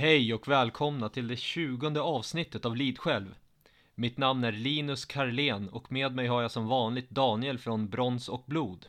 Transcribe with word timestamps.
Hej 0.00 0.34
och 0.34 0.48
välkomna 0.48 1.08
till 1.08 1.28
det 1.28 1.36
tjugonde 1.36 2.00
avsnittet 2.00 2.64
av 2.64 2.76
Lid 2.76 2.98
själv. 2.98 3.34
Mitt 3.94 4.18
namn 4.18 4.44
är 4.44 4.52
Linus 4.52 5.04
Karlén 5.04 5.68
och 5.68 5.92
med 5.92 6.14
mig 6.14 6.26
har 6.26 6.42
jag 6.42 6.50
som 6.50 6.66
vanligt 6.66 7.10
Daniel 7.10 7.58
från 7.58 7.88
Brons 7.88 8.28
och 8.28 8.44
Blod. 8.46 8.86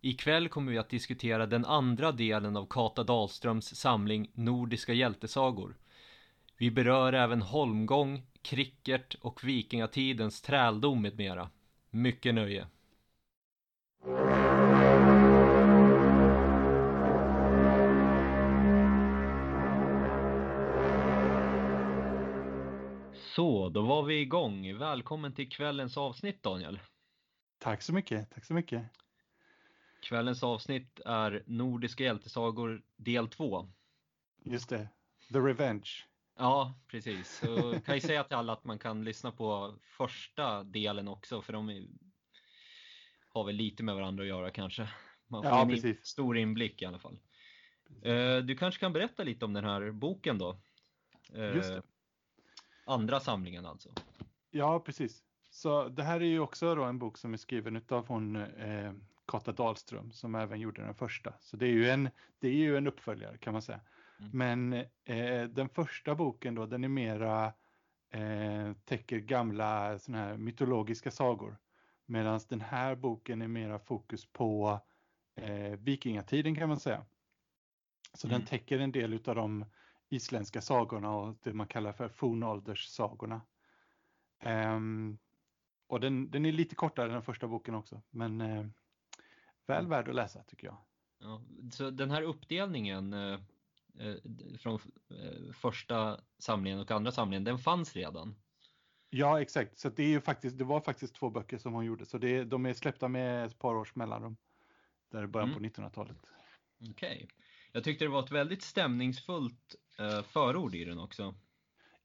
Ikväll 0.00 0.48
kommer 0.48 0.72
vi 0.72 0.78
att 0.78 0.88
diskutera 0.88 1.46
den 1.46 1.64
andra 1.64 2.12
delen 2.12 2.56
av 2.56 2.66
Kata 2.66 3.04
Dahlströms 3.04 3.76
samling 3.76 4.30
Nordiska 4.34 4.92
hjältesagor. 4.92 5.76
Vi 6.56 6.70
berör 6.70 7.12
även 7.12 7.42
holmgång, 7.42 8.22
cricket 8.42 9.14
och 9.14 9.44
vikingatidens 9.44 10.42
träldom 10.42 11.02
med 11.02 11.16
mera. 11.16 11.50
Mycket 11.90 12.34
nöje. 12.34 12.66
Så, 23.34 23.68
då 23.68 23.82
var 23.82 24.02
vi 24.02 24.20
igång. 24.20 24.78
Välkommen 24.78 25.34
till 25.34 25.50
kvällens 25.50 25.96
avsnitt 25.96 26.42
Daniel. 26.42 26.80
Tack 27.58 27.82
så 27.82 27.92
mycket, 27.92 28.30
tack 28.30 28.44
så 28.44 28.54
mycket. 28.54 28.82
Kvällens 30.02 30.42
avsnitt 30.42 31.00
är 31.04 31.42
Nordiska 31.46 32.04
hjältesagor 32.04 32.82
del 32.96 33.28
2. 33.28 33.68
Just 34.44 34.68
det, 34.68 34.88
The 35.32 35.38
Revenge. 35.38 35.90
Ja, 36.38 36.74
precis. 36.86 37.38
Så 37.38 37.80
kan 37.80 37.94
jag 37.94 38.02
säga 38.02 38.24
till 38.24 38.36
alla 38.36 38.52
att 38.52 38.64
man 38.64 38.78
kan 38.78 39.04
lyssna 39.04 39.32
på 39.32 39.74
första 39.82 40.62
delen 40.64 41.08
också 41.08 41.42
för 41.42 41.52
de 41.52 41.68
är, 41.68 41.86
har 43.28 43.44
väl 43.44 43.54
lite 43.56 43.82
med 43.82 43.94
varandra 43.94 44.22
att 44.22 44.28
göra 44.28 44.50
kanske. 44.50 44.88
Man 45.26 45.42
får 45.42 45.50
Ja, 45.50 45.62
en 45.62 45.68
precis. 45.68 46.06
stor 46.06 46.38
inblick 46.38 46.82
i 46.82 46.84
alla 46.84 46.98
fall. 46.98 47.20
Eh, 48.02 48.36
Du 48.36 48.56
kanske 48.56 48.80
kan 48.80 48.92
berätta 48.92 49.22
lite 49.24 49.44
om 49.44 49.52
den 49.52 49.64
här 49.64 49.90
boken 49.90 50.38
då? 50.38 50.60
Eh, 51.34 51.54
Just 51.56 51.68
det. 51.70 51.82
Andra 52.84 53.20
samlingen 53.20 53.66
alltså. 53.66 53.88
Ja, 54.50 54.80
precis. 54.80 55.24
Så 55.50 55.88
det 55.88 56.02
här 56.02 56.20
är 56.20 56.24
ju 56.24 56.40
också 56.40 56.74
då 56.74 56.84
en 56.84 56.98
bok 56.98 57.18
som 57.18 57.32
är 57.32 57.36
skriven 57.36 57.84
av 57.88 58.06
hon 58.08 58.36
eh, 58.36 58.92
Kata 59.26 59.52
Dahlström 59.52 60.12
som 60.12 60.34
även 60.34 60.60
gjorde 60.60 60.82
den 60.82 60.94
första. 60.94 61.34
Så 61.40 61.56
det 61.56 61.66
är 61.66 61.72
ju 61.72 61.90
en, 61.90 62.10
det 62.38 62.48
är 62.48 62.52
ju 62.52 62.76
en 62.76 62.86
uppföljare 62.86 63.38
kan 63.38 63.52
man 63.52 63.62
säga. 63.62 63.80
Mm. 64.18 64.30
Men 64.32 64.72
eh, 65.04 65.48
den 65.48 65.68
första 65.68 66.14
boken 66.14 66.54
då, 66.54 66.66
den 66.66 66.84
är 66.84 66.88
mera 66.88 67.52
eh, 68.10 68.72
täcker 68.84 69.18
gamla 69.18 69.98
såna 69.98 70.18
här 70.18 70.36
mytologiska 70.36 71.10
sagor. 71.10 71.56
Medan 72.06 72.40
den 72.48 72.60
här 72.60 72.94
boken 72.94 73.42
är 73.42 73.48
mera 73.48 73.78
fokus 73.78 74.32
på 74.32 74.80
eh, 75.36 75.78
vikingatiden 75.78 76.54
kan 76.54 76.68
man 76.68 76.80
säga. 76.80 77.04
Så 78.14 78.26
Mm. 78.26 78.38
den 78.38 78.46
täcker 78.46 78.78
en 78.78 78.92
del 78.92 79.14
utav 79.14 79.34
de 79.34 79.64
isländska 80.10 80.60
sagorna 80.60 81.10
och 81.16 81.36
det 81.42 81.52
man 81.52 81.66
kallar 81.66 81.92
för 81.92 82.08
fornålderssagorna. 82.08 83.40
Ehm, 84.40 85.18
och 85.86 86.00
den, 86.00 86.30
den 86.30 86.46
är 86.46 86.52
lite 86.52 86.74
kortare 86.74 87.06
än 87.06 87.12
den 87.12 87.22
första 87.22 87.48
boken 87.48 87.74
också, 87.74 88.02
men 88.10 88.40
eh, 88.40 88.66
väl 89.66 89.78
Mm. 89.78 89.90
värd 89.90 90.08
att 90.08 90.14
läsa 90.14 90.42
tycker 90.42 90.66
jag. 90.66 90.76
Ja, 91.18 91.42
så 91.72 91.90
den 91.90 92.10
här 92.10 92.22
uppdelningen 92.22 93.12
eh, 93.12 93.38
från 94.58 94.80
eh, 95.10 95.52
första 95.52 96.20
samlingen 96.38 96.80
och 96.80 96.90
andra 96.90 97.12
samlingen, 97.12 97.44
den 97.44 97.58
fanns 97.58 97.96
redan? 97.96 98.34
Ja, 99.10 99.40
exakt. 99.40 99.78
Så 99.78 99.88
det 99.88 100.02
är 100.02 100.08
ju 100.08 100.20
faktiskt, 100.20 100.58
det 100.58 100.64
var 100.64 100.80
faktiskt 100.80 101.14
två 101.14 101.30
böcker 101.30 101.58
som 101.58 101.72
hon 101.72 101.84
gjorde, 101.84 102.06
så 102.06 102.18
det, 102.18 102.44
de 102.44 102.66
är 102.66 102.74
släppta 102.74 103.08
med 103.08 103.46
ett 103.46 103.58
par 103.58 103.74
års 103.74 103.94
mellanrum. 103.94 104.36
Där 105.10 105.24
i 105.24 105.26
början 105.26 105.48
Mm. 105.50 105.72
på 105.72 105.80
1900-talet. 105.80 106.16
Okej. 106.90 107.28
Jag 107.72 107.84
tyckte 107.84 108.04
det 108.04 108.08
var 108.08 108.24
ett 108.24 108.30
väldigt 108.30 108.62
stämningsfullt 108.62 109.74
förord 110.22 110.74
i 110.74 110.84
den 110.84 110.98
också. 110.98 111.34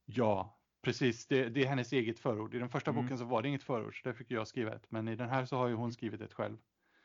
Ja, 0.06 0.62
precis. 0.82 1.28
Det, 1.28 1.50
det 1.50 1.64
är 1.64 1.68
hennes 1.68 1.94
eget 1.94 2.20
förord. 2.20 2.56
I 2.56 2.60
den 2.60 2.70
första 2.70 2.92
Mm. 2.92 3.04
boken 3.04 3.18
så 3.18 3.26
var 3.26 3.42
det 3.42 3.48
inget 3.48 3.64
förord, 3.64 4.02
så 4.02 4.10
där 4.10 4.14
fick 4.16 4.32
jag 4.32 4.48
skriva 4.48 4.76
ett. 4.76 4.92
Men 4.92 5.08
i 5.08 5.16
den 5.16 5.30
här 5.30 5.46
så 5.46 5.58
har 5.58 5.68
ju 5.68 5.74
hon 5.74 5.94
skrivit 5.94 6.22
ett 6.22 6.34
själv. 6.34 6.58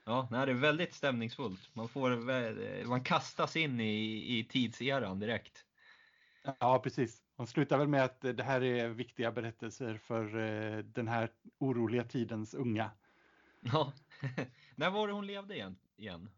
Ja, 0.04 0.28
nej, 0.30 0.46
det 0.46 0.52
är 0.52 0.56
väldigt 0.56 0.94
stämningsfullt. 0.94 1.74
Man, 1.74 1.88
får, 1.88 2.10
vä- 2.10 2.84
man 2.84 3.04
kastas 3.04 3.56
in 3.56 3.80
i, 3.80 4.38
i 4.38 4.44
tidseran 4.44 5.18
direkt. 5.20 5.66
Ja, 6.60 6.80
precis. 6.82 7.22
Hon 7.36 7.46
slutar 7.46 7.78
väl 7.78 7.88
med 7.88 8.04
att 8.04 8.24
eh, 8.24 8.32
det 8.32 8.42
här 8.42 8.62
är 8.62 8.88
viktiga 8.88 9.32
berättelser 9.32 9.96
för 9.96 10.36
eh, 10.38 10.78
den 10.78 11.08
här 11.08 11.30
oroliga 11.58 12.04
tidens 12.04 12.54
unga. 12.54 12.90
Ja. 13.60 13.92
När 14.76 14.90
var 14.90 15.06
det 15.06 15.12
hon 15.12 15.26
levde 15.26 15.54
igen? 15.54 15.76
igen? 15.96 16.30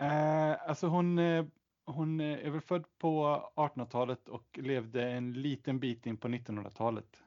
Eh, 0.00 0.68
alltså 0.68 0.86
hon, 0.86 1.18
eh, 1.18 1.44
hon 1.86 2.20
eh, 2.20 2.46
är 2.46 2.50
väl 2.50 2.60
född 2.60 2.84
på 2.98 3.42
1800-talet 3.56 4.28
och 4.28 4.58
levde 4.62 5.10
en 5.10 5.32
liten 5.32 5.80
bit 5.80 6.06
in 6.06 6.16
på 6.16 6.28
1900-talet. 6.28 7.22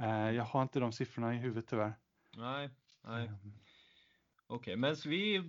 Eh, 0.00 0.30
jag 0.30 0.44
har 0.44 0.62
inte 0.62 0.80
de 0.80 0.92
siffrorna 0.92 1.34
i 1.34 1.38
huvudet 1.38 1.66
tyvärr. 1.68 1.94
Nej, 2.36 2.70
nej. 3.02 3.26
Mm. 3.26 3.52
Okej, 4.46 4.76
men 4.76 4.96
så 4.96 5.08
vi 5.08 5.42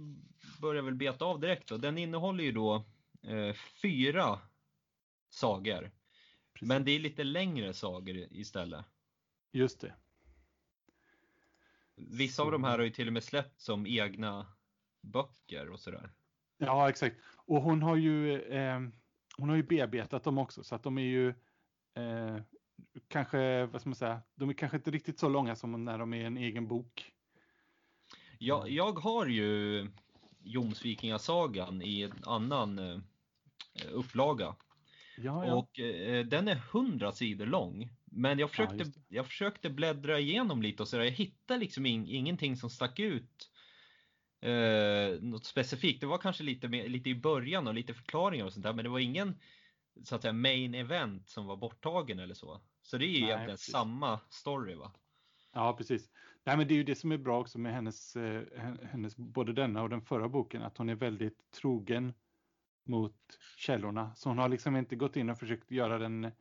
börjar 0.61 0.83
väl 0.83 0.95
beta 0.95 1.25
av 1.25 1.39
direkt 1.39 1.67
då. 1.67 1.77
Den 1.77 1.97
innehåller 1.97 2.43
ju 2.43 2.51
då 2.51 2.83
eh, 3.21 3.53
fyra 3.81 4.39
sagor. 5.29 5.91
Precis. 6.53 6.67
Men 6.67 6.85
det 6.85 6.91
är 6.91 6.99
lite 6.99 7.23
längre 7.23 7.73
sagor 7.73 8.15
istället. 8.15 8.85
Just 9.51 9.81
det. 9.81 9.95
Vissa 11.95 12.43
av 12.43 12.51
de 12.51 12.63
här 12.63 12.77
har 12.77 12.85
ju 12.85 12.91
till 12.91 13.07
och 13.07 13.13
med 13.13 13.23
släppts 13.23 13.65
som 13.65 13.87
egna 13.87 14.47
böcker 15.01 15.69
och 15.69 15.79
sådär. 15.79 16.11
Ja, 16.57 16.89
exakt. 16.89 17.15
Och 17.49 17.61
hon 17.61 17.81
har 17.81 17.95
ju, 17.95 18.41
eh, 18.41 18.79
hon 19.37 19.49
har 19.49 19.55
ju 19.55 19.63
bearbetat 19.63 20.23
dem 20.23 20.37
också 20.37 20.63
så 20.63 20.75
att 20.75 20.83
de 20.83 20.97
är 20.97 21.01
ju 21.01 21.27
eh, 21.95 22.37
kanske, 23.07 23.65
vad 23.65 23.81
ska 23.81 23.89
man 23.89 23.95
säga, 23.95 24.21
de 24.35 24.49
är 24.49 24.53
kanske 24.53 24.77
inte 24.77 24.91
riktigt 24.91 25.19
så 25.19 25.29
långa 25.29 25.55
som 25.55 25.85
när 25.85 25.97
de 25.97 26.13
är 26.13 26.25
en 26.25 26.37
egen 26.37 26.67
bok. 26.67 27.11
Jag, 28.39 28.69
jag 28.69 28.99
har 28.99 29.25
ju 29.25 29.87
Jomsvikingasagan 30.39 31.81
i 31.81 32.01
en 32.01 32.23
annan 32.23 32.79
eh, 32.79 32.99
upplaga. 33.91 34.55
Ja, 35.17 35.45
ja. 35.45 35.53
Och 35.53 35.79
eh, 35.79 36.25
den 36.25 36.47
är 36.47 36.61
100 36.71 37.11
sidor 37.11 37.45
lång. 37.45 37.89
Men 38.05 38.39
jag 38.39 38.49
försökte, 38.49 38.75
det. 38.83 38.93
jag 39.07 39.25
försökte 39.25 39.69
bläddra 39.69 40.19
igenom 40.19 40.61
lite 40.61 40.83
och 40.83 40.87
sådär. 40.87 41.03
Jag 41.03 41.11
hittade 41.11 41.59
liksom 41.59 41.85
in, 41.85 42.07
ingenting 42.07 42.55
som 42.55 42.69
stack 42.69 42.99
ut 42.99 43.49
eh, 44.41 45.21
något 45.21 45.45
specifikt. 45.45 46.01
Det 46.01 46.07
var 46.07 46.17
kanske 46.17 46.43
lite, 46.43 46.67
mer, 46.67 46.89
lite 46.89 47.09
i 47.09 47.15
början 47.15 47.67
och 47.67 47.73
lite 47.73 47.93
förklaringar 47.93 48.45
och 48.45 48.53
sånt 48.53 48.63
där. 48.63 48.73
Men 48.73 48.83
det 48.85 48.89
var 48.89 48.99
ingen 48.99 49.39
så 50.03 50.15
att 50.15 50.21
säga 50.21 50.33
main 50.33 50.75
event 50.75 51.29
som 51.29 51.45
var 51.45 51.57
borttagen 51.57 52.19
eller 52.19 52.33
så. 52.33 52.61
Så 52.81 52.97
det 52.97 53.05
är 53.05 53.07
ju 53.19 53.21
Nej, 53.21 53.29
egentligen 53.29 53.57
precis. 53.57 53.71
samma 53.73 54.19
story 54.29 54.75
va? 54.75 54.93
Ja, 55.53 55.73
precis. 55.77 56.11
Nej, 56.45 56.57
men 56.57 56.67
det 56.67 56.73
är 56.73 56.75
ju 56.75 56.83
det 56.83 56.95
som 56.95 57.11
är 57.11 57.17
bra 57.17 57.39
också 57.41 57.59
med 57.59 57.73
hennes, 57.73 58.15
eh, 58.15 58.43
hen- 58.59 58.79
hennes, 58.91 59.17
både 59.17 59.53
denna 59.53 59.81
och 59.83 59.89
den 59.89 60.01
förra 60.01 60.29
boken, 60.29 60.61
att 60.63 60.77
hon 60.77 60.89
är 60.89 60.95
väldigt 60.95 61.51
trogen 61.51 62.13
mot 62.85 63.17
källorna. 63.57 64.15
Så 64.15 64.29
hon 64.29 64.37
har 64.37 64.49
liksom 64.49 64.75
inte 64.75 64.95
gått 64.95 65.15
in 65.15 65.29
och 65.29 65.39
försökt 65.39 65.71
göra 65.71 65.97
den, 65.97 66.23
eh, 66.25 66.31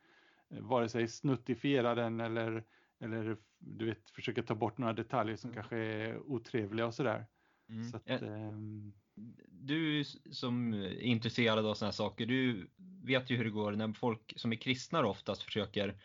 vare 0.50 0.88
sig 0.88 1.08
snuttifiera 1.08 1.94
den 1.94 2.20
eller, 2.20 2.64
eller 3.00 3.36
du 3.58 3.86
vet, 3.86 4.10
försöka 4.10 4.42
ta 4.42 4.54
bort 4.54 4.78
några 4.78 4.92
detaljer 4.92 5.36
som 5.36 5.50
Mm. 5.50 5.54
kanske 5.54 5.76
är 5.78 6.18
otrevliga 6.18 6.86
och 6.86 6.94
sådär. 6.94 7.26
Mm. 7.68 7.84
Så 7.90 7.96
att, 7.96 8.10
Eh, 8.10 8.22
ehm, 8.22 8.92
Du 9.50 10.04
som 10.30 10.74
är 10.74 11.00
intresserad 11.00 11.66
av 11.66 11.74
sådana 11.74 11.88
här 11.88 11.92
saker, 11.92 12.26
du 12.26 12.70
vet 13.04 13.30
ju 13.30 13.36
hur 13.36 13.44
det 13.44 13.50
går 13.50 13.72
när 13.72 13.92
folk 13.92 14.32
som 14.36 14.52
är 14.52 14.56
kristna 14.56 15.06
oftast 15.06 15.42
försöker 15.42 16.00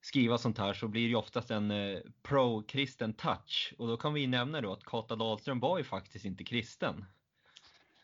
skriva 0.00 0.38
sånt 0.38 0.58
här 0.58 0.72
så 0.74 0.88
blir 0.88 1.02
det 1.02 1.08
ju 1.08 1.14
oftast 1.16 1.50
en 1.50 1.70
eh, 1.70 1.98
pro-kristen 2.22 3.14
touch. 3.14 3.74
Och 3.78 3.88
då 3.88 3.96
kan 3.96 4.14
vi 4.14 4.26
nämna 4.26 4.60
då 4.60 4.72
att 4.72 4.84
Kata 4.84 5.16
Dahlström 5.16 5.60
var 5.60 5.78
ju 5.78 5.84
faktiskt 5.84 6.24
inte 6.24 6.44
kristen. 6.44 7.04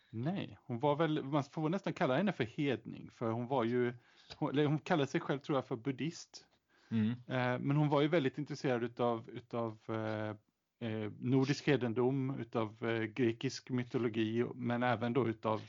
nej, 0.09 0.57
hon 0.65 0.79
var 0.79 0.95
väl, 0.95 1.23
man 1.23 1.43
får 1.43 1.69
nästan 1.69 1.93
kalla 1.93 2.17
henne 2.17 2.33
för 2.33 2.43
hedning, 2.43 3.09
för 3.11 3.31
hon 3.31 3.47
var 3.47 3.63
ju, 3.63 3.93
hon, 4.35 4.49
eller 4.49 4.65
hon 4.65 4.79
kallade 4.79 5.07
sig 5.07 5.21
själv 5.21 5.39
tror 5.39 5.57
jag 5.57 5.67
för 5.67 5.75
buddhist. 5.75 6.45
Mm. 6.91 7.09
Eh, 7.09 7.59
Men 7.59 7.77
hon 7.77 7.89
var 7.89 8.01
ju 8.01 8.07
väldigt 8.07 8.37
intresserad 8.37 8.83
utav, 8.83 9.29
utav 9.29 9.79
eh, 9.89 10.35
eh, 10.79 11.11
nordisk 11.19 11.67
hedendom, 11.67 12.39
utav 12.39 12.85
eh, 12.85 13.03
grekisk 13.03 13.69
mytologi, 13.69 14.45
men 14.55 14.83
även 14.83 15.13
då 15.13 15.27
utav, 15.27 15.61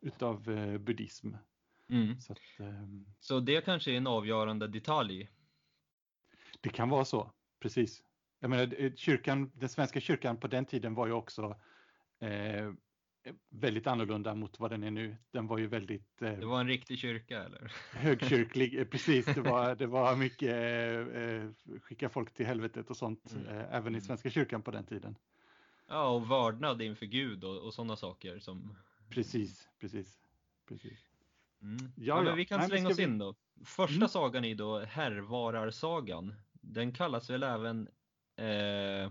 utav 0.00 0.50
eh, 0.50 0.78
buddhism. 0.78 1.34
Mm. 1.88 2.20
Så 2.20 2.32
att, 2.32 2.38
ehm, 2.58 3.06
Så 3.20 3.40
det 3.40 3.64
kanske 3.64 3.92
är 3.92 3.96
en 3.96 4.06
avgörande 4.06 4.68
detalj. 4.68 5.28
det 6.60 6.68
kan 6.68 6.88
vara 6.88 7.04
så, 7.04 7.30
precis. 7.60 8.02
Jag 8.40 8.50
menar, 8.50 8.74
eh, 8.78 8.92
kyrkan, 8.94 9.50
den 9.54 9.68
svenska 9.68 10.00
kyrkan 10.00 10.36
på 10.36 10.48
den 10.48 10.64
tiden 10.64 10.94
var 10.94 11.06
ju 11.06 11.12
också 11.12 11.56
eh, 12.20 12.72
väldigt 13.48 13.86
annorlunda 13.86 14.34
mot 14.34 14.60
vad 14.60 14.70
den 14.70 14.82
är 14.82 14.90
nu. 14.90 15.16
Den 15.30 15.46
var 15.46 15.58
ju 15.58 15.66
väldigt 15.66 16.22
eh, 16.22 16.32
Det 16.32 16.46
var 16.46 16.60
en 16.60 16.66
riktig 16.68 16.98
kyrka 16.98 17.44
eller? 17.44 17.72
högkyrklig, 17.92 18.78
eh, 18.78 18.84
precis. 18.84 19.26
Det 19.26 19.40
var, 19.40 19.74
det 19.78 19.86
var 19.86 20.16
mycket 20.16 20.48
eh, 20.52 21.22
eh, 21.22 21.50
skicka 21.82 22.08
folk 22.08 22.34
till 22.34 22.46
helvetet 22.46 22.90
och 22.90 22.96
sånt, 22.96 23.32
Mm. 23.32 23.46
eh, 23.46 23.74
även 23.74 23.86
i 23.94 23.98
Mm. 23.98 24.00
Svenska 24.00 24.30
kyrkan 24.30 24.62
på 24.62 24.70
den 24.70 24.84
tiden. 24.86 25.16
Ja, 25.88 26.08
och 26.08 26.30
vördnad 26.30 26.82
inför 26.82 27.06
Gud 27.06 27.44
och, 27.44 27.58
och 27.66 27.74
sådana 27.74 27.96
saker 27.96 28.38
som... 28.38 28.76
Precis, 29.10 29.68
precis, 29.78 30.18
precis. 30.68 30.98
Mm. 31.62 31.92
Ja, 31.96 32.22
men 32.22 32.36
vi 32.36 32.44
kan 32.44 32.58
Nej, 32.60 32.68
slänga 32.68 32.88
oss 32.88 32.98
vi- 32.98 33.02
in 33.02 33.18
då. 33.18 33.34
Första 33.64 33.96
Mm. 33.96 34.08
sagan 34.08 34.44
är 34.44 34.54
då 34.54 34.78
Härvararsagan. 34.80 36.34
Den 36.52 36.92
kallas 36.92 37.30
väl 37.30 37.42
även 37.42 37.88
eh, 38.36 39.10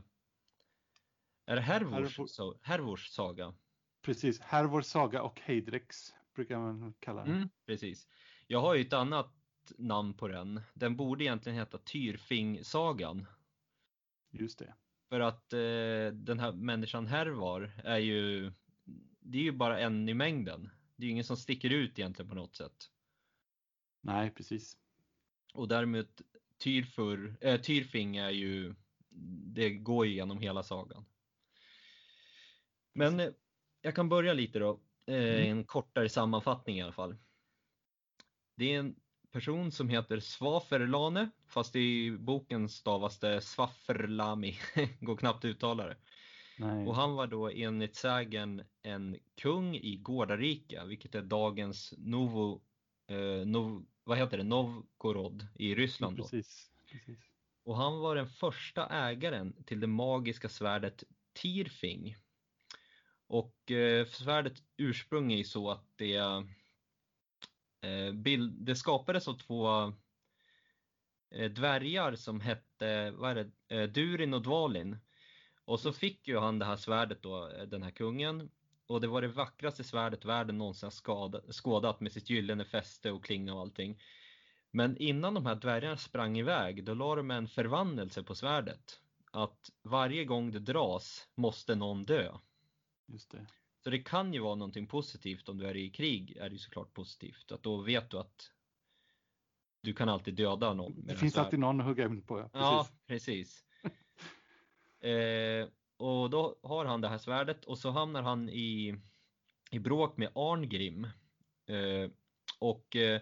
är 1.45 1.55
det 1.55 1.61
Hervors, 1.61 2.17
Hervor- 2.19 2.57
Hervors 2.61 3.07
saga? 3.07 3.53
Precis, 4.01 4.39
Hervor 4.39 4.81
saga 4.81 5.21
och 5.21 5.39
Heidreks 5.39 6.13
brukar 6.35 6.59
man 6.59 6.93
kalla 6.99 7.23
den. 7.23 7.35
Mm, 7.35 7.49
precis. 7.65 8.07
Jag 8.47 8.61
har 8.61 8.75
ju 8.75 8.81
ett 8.81 8.93
annat 8.93 9.35
namn 9.77 10.13
på 10.13 10.27
den. 10.27 10.61
Den 10.73 10.95
borde 10.95 11.23
egentligen 11.23 11.57
heta 11.57 11.77
Tyrfing-sagan. 11.77 13.25
Just 14.31 14.59
det. 14.59 14.73
För 15.09 15.19
att 15.19 15.53
eh, 15.53 15.59
den 16.13 16.39
här 16.39 16.51
människan 16.51 17.07
Hervar 17.07 17.81
är 17.83 17.97
ju, 17.97 18.51
det 19.19 19.37
är 19.37 19.43
ju 19.43 19.51
bara 19.51 19.79
en 19.79 20.09
i 20.09 20.13
mängden. 20.13 20.69
Det 20.95 21.03
är 21.03 21.05
ju 21.05 21.11
ingen 21.11 21.23
som 21.23 21.37
sticker 21.37 21.69
ut 21.69 21.99
egentligen 21.99 22.29
på 22.29 22.35
något 22.35 22.55
sätt. 22.55 22.89
Nej, 24.01 24.31
precis. 24.31 24.77
Och 25.53 25.67
däremot 25.67 26.21
Tyrfur, 26.57 27.37
äh, 27.41 27.61
Tyrfing 27.61 28.17
är 28.17 28.29
ju, 28.29 28.75
det 29.53 29.69
går 29.69 30.05
ju 30.05 30.13
genom 30.13 30.39
hela 30.39 30.63
sagan. 30.63 31.05
Men 32.93 33.33
jag 33.81 33.95
kan 33.95 34.09
börja 34.09 34.33
lite 34.33 34.59
då, 34.59 34.79
eh, 35.07 35.15
Mm. 35.15 35.51
en 35.51 35.63
kortare 35.63 36.09
sammanfattning 36.09 36.77
i 36.77 36.81
alla 36.81 36.91
fall. 36.91 37.15
Det 38.55 38.73
är 38.73 38.79
en 38.79 38.95
person 39.31 39.71
som 39.71 39.89
heter 39.89 40.19
Svaferlane, 40.19 41.29
fast 41.47 41.75
i 41.75 42.11
boken 42.11 42.69
stavas 42.69 43.19
det 43.19 43.41
Svafferlami, 43.41 44.57
går 44.99 45.17
knappt 45.17 45.37
att 45.37 45.45
uttala 45.45 45.87
det. 45.87 45.97
Nej. 46.57 46.87
Och 46.87 46.95
han 46.95 47.15
var 47.15 47.27
då 47.27 47.49
enligt 47.49 47.95
sägen 47.95 48.63
en 48.81 49.17
kung 49.35 49.75
i 49.75 49.97
Gårdarika, 49.97 50.85
vilket 50.85 51.15
är 51.15 51.21
dagens 51.21 51.93
Novo, 51.97 52.61
eh, 53.07 53.45
Nov, 53.47 53.85
vad 54.03 54.17
heter 54.17 54.37
det, 54.37 54.43
Novgorod 54.43 55.47
i 55.55 55.75
Ryssland. 55.75 56.17
Då. 56.17 56.23
precis. 56.23 56.71
precis. 56.91 57.19
Och 57.63 57.77
han 57.77 57.99
var 57.99 58.15
den 58.15 58.27
första 58.27 58.87
ägaren 58.87 59.63
till 59.63 59.79
det 59.79 59.87
magiska 59.87 60.49
svärdet 60.49 61.03
Tirfing. 61.33 62.15
Och 63.29 63.71
eh, 63.71 64.05
svärdet 64.05 64.63
ursprung 64.77 65.31
är 65.31 65.37
ju 65.37 65.43
så 65.43 65.71
att 65.71 65.85
det, 65.95 66.15
eh, 67.81 68.11
bild, 68.13 68.53
det 68.65 68.75
skapades 68.75 69.27
av 69.27 69.33
två 69.33 69.93
eh, 71.31 71.51
dvärgar 71.51 72.15
som 72.15 72.41
hette 72.41 73.11
vad 73.11 73.31
är 73.31 73.35
det, 73.35 73.75
eh, 73.75 73.89
Durin 73.89 74.33
och 74.33 74.41
Dvalin. 74.41 74.97
Och 75.65 75.79
så 75.79 75.93
fick 75.93 76.27
ju 76.27 76.39
han 76.39 76.59
det 76.59 76.65
här 76.65 76.75
svärdet 76.75 77.21
då, 77.21 77.49
eh, 77.49 77.63
den 77.63 77.83
här 77.83 77.91
kungen. 77.91 78.49
Och 78.87 79.01
det 79.01 79.07
var 79.07 79.21
det 79.21 79.27
vackraste 79.27 79.83
svärdet 79.83 80.25
världen 80.25 80.57
någonsin 80.57 80.91
har 81.05 81.51
skådat 81.51 81.99
med 81.99 82.11
sitt 82.11 82.29
gyllene 82.29 82.65
fäste 82.65 83.11
och 83.11 83.25
klinga 83.25 83.53
och 83.53 83.61
allting. 83.61 84.01
Men 84.71 84.97
innan 84.97 85.33
de 85.33 85.45
här 85.45 85.55
dvärgarna 85.55 85.97
sprang 85.97 86.37
iväg, 86.37 86.83
då 86.83 86.93
la 86.93 87.15
de 87.15 87.31
en 87.31 87.47
förvandelse 87.47 88.23
på 88.23 88.35
svärdet. 88.35 88.99
Att 89.31 89.69
varje 89.83 90.25
gång 90.25 90.51
det 90.51 90.59
dras 90.59 91.27
måste 91.35 91.75
någon 91.75 92.03
dö. 92.03 92.37
Just 93.11 93.31
det. 93.31 93.45
Så 93.83 93.89
det 93.89 93.99
kan 93.99 94.33
ju 94.33 94.39
vara 94.39 94.55
någonting 94.55 94.87
positivt 94.87 95.49
om 95.49 95.57
du 95.57 95.65
är 95.65 95.75
i 95.77 95.89
krig, 95.89 96.37
är 96.37 96.49
det 96.49 96.53
ju 96.53 96.59
såklart 96.59 96.93
positivt. 96.93 97.51
Att 97.51 97.63
då 97.63 97.77
vet 97.77 98.09
du 98.09 98.19
att 98.19 98.51
du 99.81 99.93
kan 99.93 100.09
alltid 100.09 100.33
döda 100.33 100.73
någon. 100.73 101.05
Det 101.05 101.15
finns 101.15 101.37
alltid 101.37 101.59
någon 101.59 101.79
att 101.79 101.85
hugga 101.85 102.05
in 102.05 102.21
på. 102.21 102.49
Ja, 102.53 102.87
precis. 103.07 103.65
Ja, 103.83 103.89
precis. 103.89 105.09
eh, 105.11 105.67
och 105.97 106.29
då 106.29 106.59
har 106.63 106.85
han 106.85 107.01
det 107.01 107.07
här 107.07 107.17
svärdet 107.17 107.65
och 107.65 107.77
så 107.77 107.91
hamnar 107.91 108.21
han 108.21 108.49
i, 108.49 108.95
i 109.71 109.79
bråk 109.79 110.17
med 110.17 110.31
Arngrim. 110.35 111.03
Eh, 111.65 112.09
och 112.59 112.95
eh, 112.95 113.21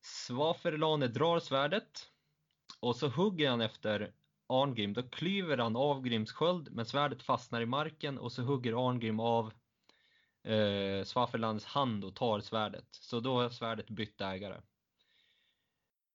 Svaferlane 0.00 1.08
drar 1.08 1.40
svärdet 1.40 2.10
och 2.80 2.96
så 2.96 3.08
hugger 3.08 3.50
han 3.50 3.60
efter 3.60 4.14
Arngrim. 4.46 4.92
Då 4.92 5.02
klyver 5.02 5.58
han 5.58 5.76
av 5.76 6.02
Grims 6.02 6.32
sköld 6.32 6.68
men 6.72 6.86
svärdet 6.86 7.22
fastnar 7.22 7.60
i 7.60 7.66
marken 7.66 8.18
och 8.18 8.32
så 8.32 8.42
hugger 8.42 8.88
Arngrim 8.88 9.20
av 9.20 9.52
eh, 10.42 11.04
Svaferlanes 11.04 11.64
hand 11.64 12.04
och 12.04 12.14
tar 12.14 12.40
svärdet. 12.40 12.88
Så 12.90 13.20
då 13.20 13.42
har 13.42 13.48
svärdet 13.48 13.90
bytt 13.90 14.20
ägare. 14.20 14.60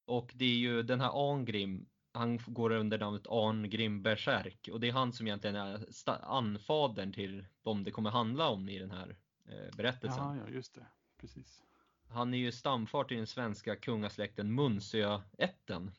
Och 0.06 0.32
det 0.36 0.46
är 0.46 0.58
ju 0.58 0.84
den 0.84 1.02
här 1.02 1.32
Arngrim, 1.32 1.86
han 2.14 2.40
går 2.46 2.72
under 2.72 2.98
namnet 2.98 3.28
Arngrim 3.28 4.04
Berserk 4.04 4.70
och 4.72 4.80
det 4.80 4.88
är 4.88 4.92
han 4.92 5.14
som 5.14 5.28
egentligen 5.28 5.56
är 5.56 5.86
anfadern 6.22 7.14
till 7.14 7.46
de 7.62 7.84
det 7.84 7.92
kommer 7.92 8.10
handla 8.10 8.50
om 8.50 8.70
i 8.70 8.80
den 8.80 8.92
här 8.92 9.16
eh, 9.46 9.76
berättelsen. 9.78 10.24
Ja, 10.24 10.44
ja, 10.46 10.54
just 10.54 10.76
det. 10.76 10.86
Precis. 11.18 11.64
Han 12.08 12.34
är 12.34 12.38
ju 12.38 12.52
stamfar 12.52 13.04
till 13.04 13.18
den 13.18 13.28
svenska 13.28 13.76
kungasläkten 13.76 14.56
Munsöätten 14.56 15.92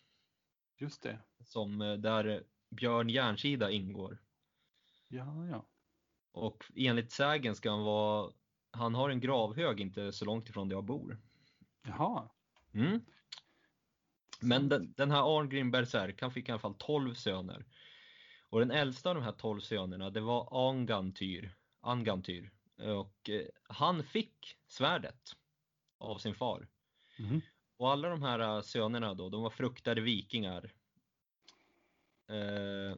Just 0.82 1.02
det. 1.02 1.18
Som 1.44 1.80
eh, 1.80 1.94
där 1.94 2.44
Björn 2.70 3.08
Järnsida 3.08 3.70
ingår. 3.70 4.18
Ja, 5.08 5.46
ja. 5.46 5.66
Och 6.32 6.64
enligt 6.76 7.10
sägen 7.10 7.54
ska 7.54 7.70
han 7.70 7.82
vara, 7.82 8.32
han 8.70 8.94
har 8.94 9.10
en 9.10 9.20
gravhög 9.20 9.80
inte 9.80 10.12
så 10.12 10.24
långt 10.24 10.48
ifrån 10.48 10.68
där 10.68 10.76
jag 10.76 10.84
bor. 10.84 11.20
Jaha. 11.82 12.28
Mm. 12.72 13.00
Men 14.40 14.68
den, 14.68 14.94
den 14.96 15.10
här 15.10 15.38
Arngrim 15.38 15.70
Berserk, 15.70 16.22
han 16.22 16.32
fick 16.32 16.48
i 16.48 16.52
alla 16.52 16.58
fall 16.58 16.74
12 16.78 17.14
söner. 17.14 17.66
Och 18.48 18.60
den 18.60 18.70
äldsta 18.70 19.08
av 19.08 19.14
de 19.14 19.24
här 19.24 19.32
12 19.32 19.60
sönerna, 19.60 20.10
det 20.10 20.20
var 20.20 20.68
Angantyr. 20.68 21.56
Angantyr. 21.80 22.50
Och 22.76 23.30
eh, 23.30 23.46
han 23.62 24.04
fick 24.04 24.56
svärdet 24.66 25.36
av 25.98 26.18
sin 26.18 26.34
far. 26.34 26.68
Mhm. 27.18 27.40
Och 27.76 27.90
alla 27.90 28.08
de 28.08 28.22
här 28.22 28.38
eh, 28.38 28.62
sönerna 28.62 29.14
då, 29.14 29.28
de 29.28 29.42
var 29.42 29.50
fruktade 29.50 30.00
vikingar. 30.00 30.72
Eh, 32.28 32.96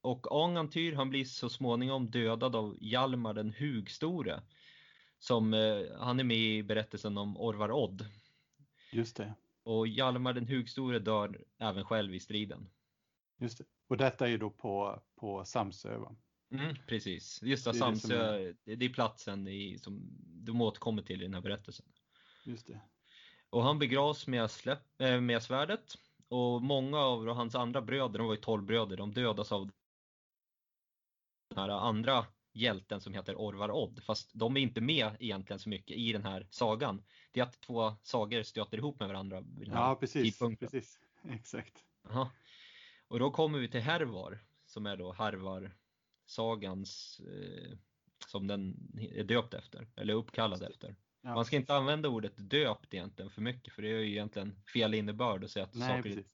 och 0.00 0.44
Angantyr, 0.44 0.92
han 0.92 1.10
blir 1.10 1.24
så 1.24 1.48
småningom 1.48 2.10
dödad 2.10 2.56
av 2.56 2.76
Hjalmar 2.80 3.34
den 3.34 3.52
Hugstore. 3.52 4.42
Som, 5.18 5.54
eh, 5.54 5.98
han 5.98 6.20
är 6.20 6.24
med 6.24 6.36
i 6.36 6.62
berättelsen 6.62 7.18
om 7.18 7.36
Orvar 7.36 7.72
Odd. 7.72 8.06
Just 8.92 9.16
det. 9.16 9.34
Och 9.62 9.88
Hjalmar 9.88 10.32
den 10.32 10.48
Hugstore 10.48 10.98
dör 10.98 11.44
även 11.58 11.84
själv 11.84 12.14
i 12.14 12.20
striden. 12.20 12.70
Just 13.38 13.58
det. 13.58 13.64
Och 13.88 13.96
detta 13.96 14.28
är 14.28 14.38
då 14.38 14.50
på, 14.50 15.02
på 15.16 15.44
Samsö, 15.44 15.98
va? 15.98 16.16
Mm, 16.52 16.76
precis, 16.86 17.42
just 17.42 17.64
det, 17.64 17.70
Det 17.70 17.76
är 17.76 17.78
Samsö, 17.78 18.38
det, 18.64 18.76
det 18.76 18.84
är 18.84 18.88
platsen 18.88 19.48
i, 19.48 19.78
som 19.78 20.00
de 20.44 20.60
återkommer 20.60 21.02
till 21.02 21.20
i 21.20 21.24
den 21.24 21.34
här 21.34 21.40
berättelsen. 21.40 21.86
Just 22.44 22.66
det. 22.66 22.80
Och 23.50 23.62
han 23.62 23.78
begravs 23.78 24.26
med, 24.26 24.50
släpp, 24.50 25.00
äh, 25.00 25.20
med 25.20 25.42
svärdet 25.42 25.94
och 26.32 26.62
många 26.62 26.98
av 26.98 27.28
hans 27.28 27.54
andra 27.54 27.82
bröder, 27.82 28.18
de 28.18 28.26
var 28.26 28.34
ju 28.34 28.40
12 28.40 28.64
bröder, 28.64 28.96
de 28.96 29.12
dödas 29.12 29.52
av 29.52 29.70
den 31.48 31.58
här 31.58 31.68
andra 31.68 32.26
hjälten 32.52 33.00
som 33.00 33.14
heter 33.14 33.36
Orvar 33.36 33.70
Odd. 33.70 34.02
Fast 34.04 34.30
de 34.34 34.56
är 34.56 34.60
inte 34.60 34.80
med 34.80 35.16
egentligen 35.20 35.58
så 35.60 35.68
mycket 35.68 35.96
i 35.96 36.12
den 36.12 36.24
här 36.24 36.46
sagan. 36.50 37.02
Det 37.32 37.40
är 37.40 37.44
att 37.44 37.60
två 37.60 37.96
sagor 38.02 38.42
stöter 38.42 38.78
ihop 38.78 39.00
med 39.00 39.08
varandra 39.08 39.40
vid 39.40 39.68
den 39.68 39.76
här 39.76 39.88
Ja, 39.88 39.94
precis. 39.94 40.38
precis. 40.38 40.98
Exakt. 41.22 41.84
Aha. 42.10 42.30
Och 43.08 43.18
då 43.18 43.30
kommer 43.30 43.58
vi 43.58 43.68
till 43.68 43.80
Hervar 43.80 44.38
som 44.66 44.86
är 44.86 44.96
då 44.96 45.12
Hervar 45.12 45.76
sagans 46.26 47.20
eh, 47.20 47.78
som 48.26 48.46
den 48.46 48.76
är 48.98 49.24
döpt 49.24 49.54
efter 49.54 49.88
eller 49.96 50.14
uppkallad 50.14 50.62
efter. 50.62 50.96
Ja, 51.22 51.34
Man 51.34 51.44
ska 51.44 51.56
inte 51.56 51.74
använda 51.74 52.08
ordet 52.08 52.50
döpt 52.50 52.94
egentligen 52.94 53.30
för 53.30 53.42
mycket 53.42 53.72
för 53.74 53.82
det 53.82 53.88
är 53.88 53.98
ju 53.98 54.10
egentligen 54.10 54.62
fel 54.72 54.94
innebörd 54.94 55.44
att 55.44 55.50
säga 55.50 55.64
att 55.64 55.74
Nej, 55.74 55.88
saker 55.88 56.10
är 56.10 56.14
precis. 56.14 56.32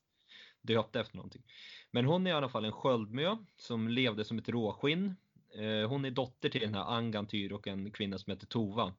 döpta 0.62 1.00
efter 1.00 1.16
någonting. 1.16 1.42
Men 1.90 2.04
hon 2.04 2.26
är 2.26 2.30
i 2.30 2.34
alla 2.34 2.48
fall 2.48 2.64
en 2.64 2.72
sköldmö 2.72 3.36
som 3.56 3.88
levde 3.88 4.24
som 4.24 4.38
ett 4.38 4.48
råskinn. 4.48 5.14
Eh, 5.54 5.88
Hon 5.88 6.04
är 6.04 6.10
dotter 6.10 6.48
till 6.48 6.60
den 6.60 6.74
här 6.74 6.84
Angantyr 6.84 7.52
och 7.52 7.66
en 7.66 7.90
kvinna 7.90 8.18
som 8.18 8.30
heter 8.30 8.46
Tova. 8.46 8.94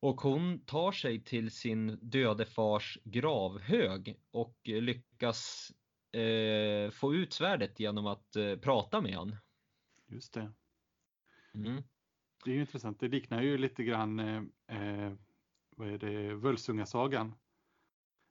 Och 0.00 0.20
hon 0.20 0.64
tar 0.64 0.92
sig 0.92 1.24
till 1.24 1.50
sin 1.50 1.98
döde 2.02 2.46
fars 2.46 2.98
gravhög 3.04 4.16
och 4.30 4.60
lyckas 4.64 5.72
eh, 6.12 6.90
få 6.90 7.14
ut 7.14 7.32
svärdet 7.32 7.80
genom 7.80 8.06
att 8.06 8.36
eh, 8.36 8.56
prata 8.56 9.00
med 9.00 9.14
han. 9.14 9.36
Just 10.06 10.34
det. 10.34 10.52
Mm. 11.54 11.82
Det 12.44 12.50
är 12.50 12.54
ju 12.54 12.60
intressant. 12.60 13.00
Det 13.00 13.08
liknar 13.08 13.42
ju 13.42 13.58
lite 13.58 13.84
grann 13.84 14.18
eh, 14.20 14.42
eh, 14.66 15.12
vad 15.76 15.88
är 15.88 15.98
det, 15.98 16.34
Völsungasagan. 16.34 17.34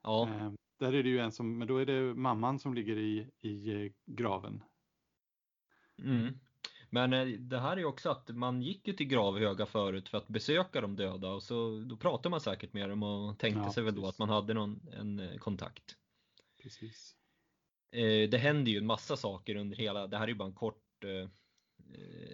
Ja, 0.04 0.30
Eh, 0.30 0.52
där 0.80 0.94
är 0.94 1.04
det 1.04 1.10
ju 1.10 1.20
en 1.20 1.32
som, 1.32 1.58
men 1.58 1.68
då 1.68 1.78
är 1.78 1.86
det 1.86 2.14
mamman 2.14 2.60
som 2.60 2.74
ligger 2.74 2.98
i, 2.98 3.28
i 3.42 3.86
eh, 3.86 3.92
graven. 4.06 4.64
mm. 5.98 6.40
Men 6.90 7.14
eh, 7.14 7.26
det 7.26 7.60
här 7.60 7.72
är 7.72 7.78
ju 7.78 7.86
också 7.86 8.10
att 8.10 8.30
man 8.30 8.62
gick 8.62 8.88
ju 8.88 8.94
till 8.94 9.08
gravhöga 9.08 9.66
förut 9.66 10.10
för 10.10 10.18
att 10.18 10.28
besöka 10.28 10.82
de 10.82 10.96
döda 10.96 11.30
och 11.32 11.44
så 11.44 11.80
då 11.80 11.98
pratade 11.98 12.30
man 12.30 12.42
säkert 12.42 12.74
med 12.74 12.90
dem 12.90 13.04
och 13.04 13.40
tänkte 13.40 13.62
Ja, 13.66 13.74
sig 13.74 13.84
väl 13.84 13.96
då 13.96 14.08
att 14.08 14.20
man 14.20 14.30
hade 14.30 14.54
någon 14.54 14.88
en 14.94 15.40
kontakt. 15.40 15.98
Precis. 16.64 17.16
Eh, 17.92 18.30
det 18.30 18.38
händer 18.38 18.72
ju 18.72 18.78
en 18.78 18.86
massa 18.86 19.18
saker 19.18 19.56
under 19.56 19.78
hela, 19.78 20.08
det 20.08 20.18
här 20.18 20.24
är 20.24 20.28
ju 20.28 20.36
bara 20.36 20.48
en 20.48 20.56
kort 20.56 21.04
eh, 21.04 21.30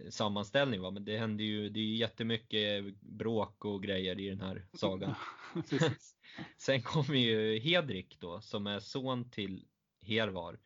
sammanställning 0.09 0.81
va, 0.81 0.91
men 0.91 1.05
det 1.05 1.17
händer 1.17 1.43
ju, 1.43 1.69
det 1.69 1.79
är 1.79 1.95
jättemycket 1.95 2.95
bråk 3.01 3.65
och 3.65 3.83
grejer 3.83 4.19
i 4.19 4.29
den 4.29 4.41
här 4.41 4.65
sagan. 4.73 5.15
Sen 6.57 6.81
kommer 6.81 7.15
ju 7.15 7.59
Hedrik 7.59 8.17
då, 8.19 8.41
som 8.41 8.67
är 8.67 8.79
son 8.79 9.29
till 9.29 9.65
Hervar. 10.01 10.59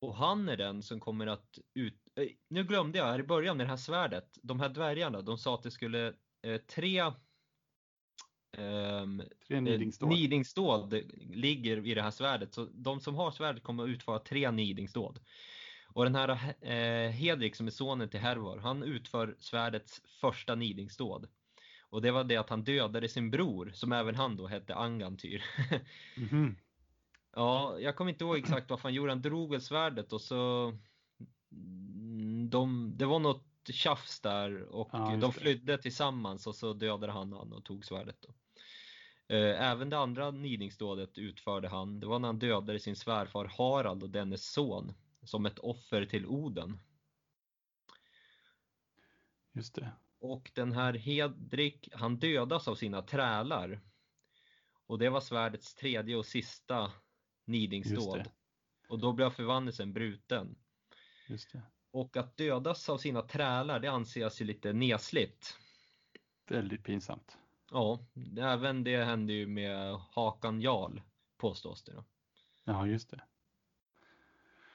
Och 0.00 0.14
han 0.14 0.48
är 0.48 0.56
den 0.56 0.82
som 0.82 1.00
kommer 1.00 1.26
att 1.26 1.58
ut... 1.74 1.94
Eh, 2.14 2.28
nu 2.48 2.64
glömde 2.64 2.98
jag 2.98 3.04
här 3.04 3.20
i 3.20 3.22
början 3.22 3.56
med 3.56 3.66
det 3.66 3.70
här 3.70 3.76
svärdet. 3.76 4.38
De 4.42 4.60
här 4.60 4.68
dvärgarna, 4.68 5.22
de 5.22 5.38
sa 5.38 5.54
att 5.54 5.62
det 5.62 5.70
skulle 5.70 6.14
eh, 6.42 6.56
tre 6.56 7.12
Um, 8.58 9.22
tre 9.48 9.60
nidingsdåd. 9.60 10.08
nidingsdåd 10.08 10.94
ligger 11.34 11.86
i 11.86 11.94
det 11.94 12.02
här 12.02 12.10
svärdet. 12.10 12.54
Så 12.54 12.68
de 12.72 13.00
som 13.00 13.14
har 13.14 13.30
svärdet 13.30 13.62
kommer 13.62 13.84
att 13.84 13.88
utföra 13.88 14.18
tre 14.18 14.50
nidingsdåd. 14.50 15.20
Och 15.92 16.04
den 16.04 16.14
här 16.14 16.28
eh, 16.60 17.10
Hedrik 17.10 17.56
som 17.56 17.66
är 17.66 17.70
sonen 17.70 18.08
till 18.08 18.20
Hervar, 18.20 18.58
han 18.58 18.82
utför 18.82 19.36
svärdets 19.38 20.02
första 20.20 20.54
nidingsdåd. 20.54 21.28
Och 21.90 22.02
det 22.02 22.10
var 22.10 22.24
det 22.24 22.36
att 22.36 22.50
han 22.50 22.64
dödade 22.64 23.08
sin 23.08 23.30
bror, 23.30 23.70
som 23.74 23.92
även 23.92 24.14
han 24.14 24.36
då 24.36 24.46
hette 24.46 24.74
Angantyr. 24.74 25.44
mm 26.16 26.28
-hmm. 26.28 26.54
Ja, 27.34 27.78
jag 27.78 27.96
kommer 27.96 28.10
inte 28.10 28.24
ihåg 28.24 28.38
exakt 28.38 28.70
vad 28.70 28.80
han 28.80 28.94
gjorde. 28.94 29.12
Han 29.12 29.22
drog 29.22 29.50
väl 29.50 29.60
svärdet 29.60 30.12
och 30.12 30.20
så... 30.20 30.68
Mm, 31.52 32.50
de, 32.50 32.92
det 32.96 33.06
var 33.06 33.18
något 33.18 33.46
tjafs 33.72 34.20
där 34.20 34.62
och 34.62 34.88
ja, 34.92 35.16
de 35.20 35.32
flydde 35.32 35.72
det. 35.76 35.82
tillsammans 35.82 36.46
och 36.46 36.54
så 36.54 36.72
dödade 36.72 37.12
han 37.12 37.32
han 37.32 37.52
och 37.52 37.64
tog 37.64 37.84
svärdet. 37.84 38.16
Då. 38.20 38.34
Eh, 39.34 39.70
även 39.70 39.90
det 39.90 39.98
andra 39.98 40.30
nidingsdådet 40.30 41.18
utförde 41.18 41.68
han. 41.68 42.00
Det 42.00 42.06
var 42.06 42.18
när 42.18 42.28
han 42.28 42.38
dödade 42.38 42.78
sin 42.78 42.96
svärfar 42.96 43.52
Harald 43.58 44.02
och 44.02 44.10
dennes 44.10 44.52
son 44.52 44.92
som 45.22 45.46
ett 45.46 45.58
offer 45.58 46.06
till 46.06 46.26
Oden. 46.26 46.78
Just 49.52 49.74
det. 49.74 49.92
Och 50.18 50.50
den 50.54 50.72
här 50.72 50.94
Hedrik, 50.94 51.88
han 51.92 52.18
dödas 52.18 52.68
av 52.68 52.74
sina 52.74 53.02
trälar. 53.02 53.80
Och 54.86 54.98
det 54.98 55.10
var 55.10 55.20
svärdets 55.20 55.74
tredje 55.74 56.16
och 56.16 56.26
sista 56.26 56.92
nidingsdåd. 57.44 58.30
Och 58.88 58.98
då 58.98 59.12
blev 59.12 59.30
förvandlelsen 59.30 59.92
bruten. 59.92 60.58
Just 61.28 61.52
det. 61.52 61.62
Och 61.90 62.16
att 62.16 62.36
dödas 62.36 62.88
av 62.88 62.98
sina 62.98 63.22
trälar, 63.22 63.80
det 63.80 63.88
anses 63.88 64.40
ju 64.40 64.44
lite 64.44 64.72
nesligt. 64.72 65.56
Väldigt 66.48 66.84
pinsamt. 66.84 67.38
Ja, 67.70 68.06
även 68.38 68.84
det 68.84 69.04
hände 69.04 69.32
ju 69.32 69.46
med 69.46 69.94
Hakan 69.94 70.60
Jarl, 70.60 71.00
påstås 71.36 71.84
det. 71.84 71.92
Då. 71.92 72.04
Ja, 72.64 72.86
just 72.86 73.10
det. 73.10 73.22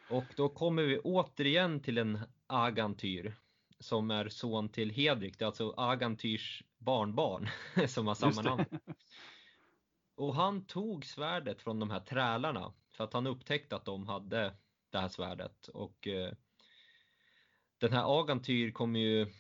Och 0.10 0.26
då 0.36 0.50
kommer 0.50 0.84
vi 0.84 1.00
återigen 1.00 1.80
till 1.80 1.98
en 1.98 2.20
Agantyr 2.48 3.36
som 3.80 4.12
är 4.12 4.30
son 4.30 4.70
till 4.70 4.90
Hedrik. 4.90 5.40
Det 5.40 5.46
är 5.46 5.48
alltså 5.48 5.74
Agantyrs 5.78 6.64
barnbarn 6.78 7.48
som 7.88 8.08
har 8.08 8.16
samma 8.16 8.42
namn. 8.42 8.66
Och 10.16 10.36
han 10.36 10.66
tog 10.66 11.06
svärdet 11.06 11.62
från 11.62 11.80
de 11.80 11.90
här 11.90 12.00
trälarna 12.00 12.74
för 12.92 13.04
att 13.04 13.14
han 13.14 13.28
upptäckte 13.28 13.76
att 13.76 13.86
de 13.86 14.08
hade 14.08 14.56
det 14.90 15.00
här 15.00 15.08
svärdet. 15.08 15.68
Och 15.68 16.08
eh, 16.08 16.34
den 17.78 17.94
här 17.94 18.20
Agantyr 18.20 18.72
kommer 18.72 19.00
ju 19.00 19.34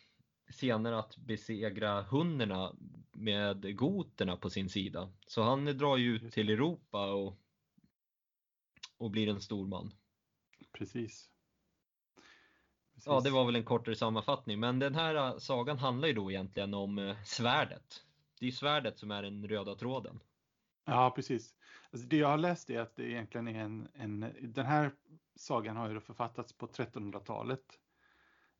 senare 0.50 1.00
att 1.00 1.18
besegra 1.18 2.02
hunnerna 2.02 2.76
med 3.12 3.78
goterna 3.78 4.38
på 4.38 4.50
sin 4.50 4.70
sida. 4.70 5.14
Så 5.28 5.42
han 5.42 5.66
drar 5.66 5.98
ju 5.98 6.16
ut 6.16 6.34
till 6.34 6.50
Europa 6.50 7.14
och, 7.14 7.40
och 8.98 9.12
blir 9.12 9.30
en 9.30 9.42
stor 9.42 9.68
man. 9.68 9.92
Precis. 10.78 11.30
Precis. 12.94 13.08
Ja, 13.08 13.20
det 13.20 13.30
var 13.30 13.46
väl 13.46 13.56
en 13.56 13.64
kortare 13.64 13.96
sammanfattning, 13.96 14.60
men 14.60 14.80
den 14.80 14.96
här 14.96 15.16
äh, 15.16 15.38
sagan 15.38 15.78
handlar 15.78 16.08
ju 16.08 16.14
då 16.14 16.32
egentligen 16.32 16.74
om 16.74 16.98
äh, 16.98 17.16
svärdet. 17.24 18.04
Det 18.40 18.48
är 18.48 18.52
svärdet 18.52 19.00
som 19.00 19.12
är 19.12 19.24
den 19.24 19.48
röda 19.48 19.76
tråden. 19.76 20.20
Ja, 20.86 21.12
precis. 21.16 21.54
Alltså 21.92 22.08
det 22.08 22.18
jag 22.18 22.28
har 22.28 22.38
läst 22.38 22.70
är 22.70 22.80
att 22.80 22.96
det 22.96 23.04
egentligen 23.04 23.48
är 23.48 23.60
en, 23.60 23.88
en 23.94 24.34
den 24.42 24.66
här 24.66 24.92
sagan 25.36 25.78
har 25.78 25.90
ju 25.90 26.00
författats 26.00 26.54
på 26.54 26.68
1300-talet. 26.68 27.80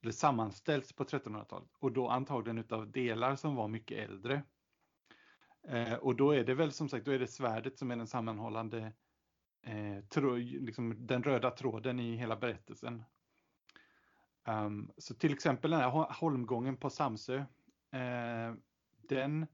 Eller 0.02 0.12
sammanställts 0.12 0.94
på 0.94 1.04
1300-talet 1.04 1.70
och 1.80 1.92
då 1.92 2.10
antagligen 2.10 2.58
utav 2.58 2.92
delar 2.92 3.36
som 3.36 3.56
var 3.56 3.68
mycket 3.68 4.10
äldre. 4.10 4.44
Eh, 5.68 5.94
och 5.94 6.16
då 6.16 6.32
är 6.32 6.44
det 6.44 6.54
väl 6.54 6.72
som 6.72 6.90
sagt, 6.90 7.06
då 7.06 7.12
är 7.12 7.20
det 7.20 7.28
svärdet 7.28 7.78
som 7.78 7.92
är 7.92 7.96
den 7.96 8.08
sammanhållande 8.08 8.92
eh, 9.66 10.04
tro, 10.10 10.36
liksom 10.36 11.08
den 11.08 11.24
röda 11.24 11.52
tråden 11.52 12.00
i 12.00 12.16
hela 12.16 12.36
berättelsen. 12.36 13.04
Um, 14.48 14.92
så 14.98 15.16
till 15.16 15.34
exempel 15.34 15.72
den 15.72 15.80
här 15.80 16.14
holmgången 16.14 16.78
på 16.78 16.90
Samsö, 16.90 17.38
eh, 17.92 18.54
den 19.10 19.48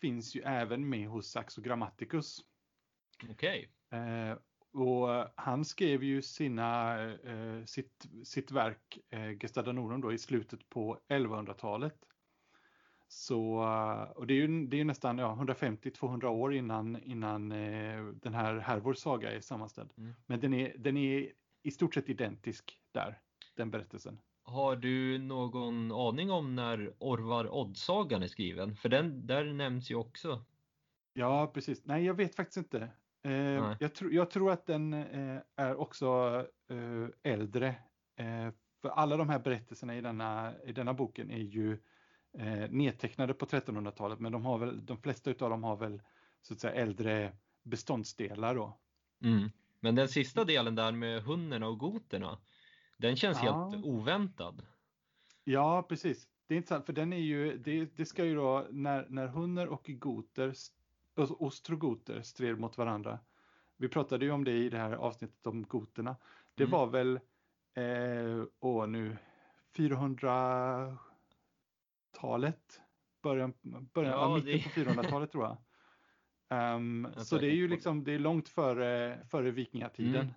finns 0.00 0.36
ju 0.36 0.40
även 0.40 0.88
med 0.88 1.08
hos 1.08 1.30
Saxo 1.30 1.60
Grammaticus. 1.60 2.38
Okej. 3.30 3.70
Okay. 3.88 4.00
Eh, 4.00 4.36
och 4.72 5.32
han 5.36 5.64
skrev 5.64 6.04
ju 6.04 6.22
sina, 6.22 7.02
eh, 7.12 7.64
sitt, 7.64 8.06
sitt 8.24 8.50
verk 8.50 8.98
eh, 9.10 9.38
Gestada 9.38 9.72
Norum 9.72 10.00
då 10.00 10.12
i 10.12 10.18
slutet 10.18 10.68
på 10.68 10.98
1100-talet. 11.08 11.96
Så, 13.08 13.54
och 14.14 14.26
det 14.26 14.34
är 14.34 14.36
ju, 14.36 14.66
det 14.66 14.80
är 14.80 14.84
nästan 14.84 15.18
ja, 15.18 15.38
150-200 15.40 16.24
år 16.24 16.54
innan, 16.54 17.02
innan 17.02 17.52
eh, 17.52 18.04
den 18.04 18.34
här 18.34 18.58
Hervor 18.58 18.94
saga 18.94 19.32
är 19.32 19.40
sammanställd. 19.40 19.90
Mm. 19.98 20.12
Men 20.26 20.40
den 20.40 20.54
är, 20.54 20.74
den 20.78 20.96
är 20.96 21.32
i 21.62 21.70
stort 21.70 21.94
sett 21.94 22.08
identisk 22.08 22.80
där, 22.92 23.18
den 23.54 23.70
berättelsen. 23.70 24.18
Har 24.42 24.76
du 24.76 25.18
någon 25.18 25.92
aning 25.92 26.30
om 26.30 26.56
när 26.56 26.94
Orvar 26.98 27.54
Odd-sagan 27.54 28.22
är 28.22 28.26
skriven? 28.26 28.76
För 28.76 28.88
den 28.88 29.26
där 29.26 29.44
nämns 29.44 29.90
ju 29.90 29.94
också. 29.94 30.44
Ja, 31.12 31.50
precis. 31.54 31.84
Nej, 31.84 32.04
jag 32.04 32.14
vet 32.14 32.36
faktiskt 32.36 32.56
inte. 32.56 32.88
Eh, 33.22 33.76
jag, 33.80 33.94
tro, 33.94 34.10
jag, 34.10 34.30
tror 34.30 34.50
att 34.52 34.66
den 34.66 34.92
eh, 34.92 35.40
är 35.56 35.76
också 35.76 36.06
eh, 36.70 37.32
äldre. 37.32 37.68
Eh, 38.16 38.50
för 38.82 38.88
alla 38.88 39.16
de 39.16 39.28
här 39.28 39.38
berättelserna 39.38 39.96
i 39.96 40.00
denna, 40.00 40.54
i 40.64 40.72
denna 40.72 40.94
boken 40.94 41.30
är 41.30 41.42
ju 41.42 41.78
eh, 42.38 42.70
nedtecknade 42.70 43.34
på 43.34 43.46
1300-talet, 43.46 44.20
men 44.20 44.32
de, 44.32 44.44
har 44.44 44.58
väl, 44.58 44.86
de 44.86 44.98
flesta 44.98 45.30
av 45.30 45.50
dem 45.50 45.64
har 45.64 45.76
väl 45.76 46.02
så 46.42 46.54
att 46.54 46.60
säga 46.60 46.74
äldre 46.74 47.32
beståndsdelar 47.62 48.54
då. 48.54 48.78
Mm. 49.22 49.50
Men 49.80 49.94
den 49.94 50.08
sista 50.08 50.44
delen 50.44 50.74
där 50.74 50.92
med 50.92 51.22
hunnerna 51.22 51.68
och 51.68 51.78
goterna, 51.78 52.38
den 52.96 53.16
känns 53.16 53.38
ja. 53.42 53.68
helt 53.70 53.84
oväntad. 53.84 54.62
Ja, 55.44 55.82
precis. 55.82 56.28
Det 56.46 56.54
är 56.54 56.56
intressant, 56.56 56.86
för 56.86 56.92
den 56.92 57.12
är 57.12 57.18
ju, 57.18 57.58
det, 57.58 57.96
det 57.96 58.06
ska 58.06 58.24
ju 58.24 58.34
då, 58.34 58.66
när, 58.70 59.06
när 59.08 59.26
hunner 59.26 59.66
och 59.66 59.86
goter, 59.88 60.54
ostrogoter 61.14 62.22
stred 62.22 62.58
mot 62.58 62.78
varandra. 62.78 63.18
Vi 63.76 63.88
pratade 63.88 64.24
ju 64.24 64.30
om 64.30 64.44
det 64.44 64.52
i 64.52 64.68
det 64.68 64.78
här 64.78 64.92
avsnittet 64.92 65.46
om 65.46 65.62
goterna. 65.62 66.16
Det 66.54 66.62
mm. 66.62 66.70
var 66.70 66.86
väl, 66.86 67.20
eh, 67.74 68.44
åh 68.60 68.86
nu, 68.86 69.16
400 69.76 70.98
400-talet. 72.16 72.80
Början, 73.22 73.54
början 73.94 74.12
ja, 74.12 74.34
mitten 74.34 74.52
det... 74.52 74.84
på 74.84 74.90
400-talet 74.90 75.32
tror 75.32 75.44
jag. 75.44 75.56
Um, 76.48 77.08
så 77.16 77.38
det 77.38 77.46
är 77.46 77.54
ju 77.54 77.68
liksom, 77.68 78.04
det 78.04 78.12
är 78.12 78.18
långt 78.18 78.48
före, 78.48 79.20
före 79.30 79.50
vikingatiden. 79.50 80.14
Mm. 80.14 80.34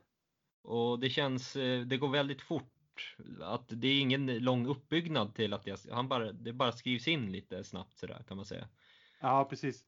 Och 0.62 1.00
det 1.00 1.10
känns, 1.10 1.56
eh, 1.56 1.82
det 1.82 1.98
går 1.98 2.10
väldigt 2.10 2.42
fort. 2.42 3.16
Att 3.42 3.66
det 3.68 3.88
är 3.88 4.02
ingen 4.02 4.38
lång 4.38 4.68
uppbyggnad 4.68 5.36
till 5.36 5.54
att 5.54 5.68
jag, 5.68 5.78
han 5.92 6.08
bara, 6.08 6.32
det 6.32 6.54
bara 6.54 6.72
skrivs 6.72 7.08
in 7.08 7.32
lite 7.32 7.64
snabbt 7.64 7.98
sådär 7.98 8.24
kan 8.28 8.38
man 8.38 8.46
säga. 8.46 8.68
Ja, 9.20 9.46
precis. 9.50 9.86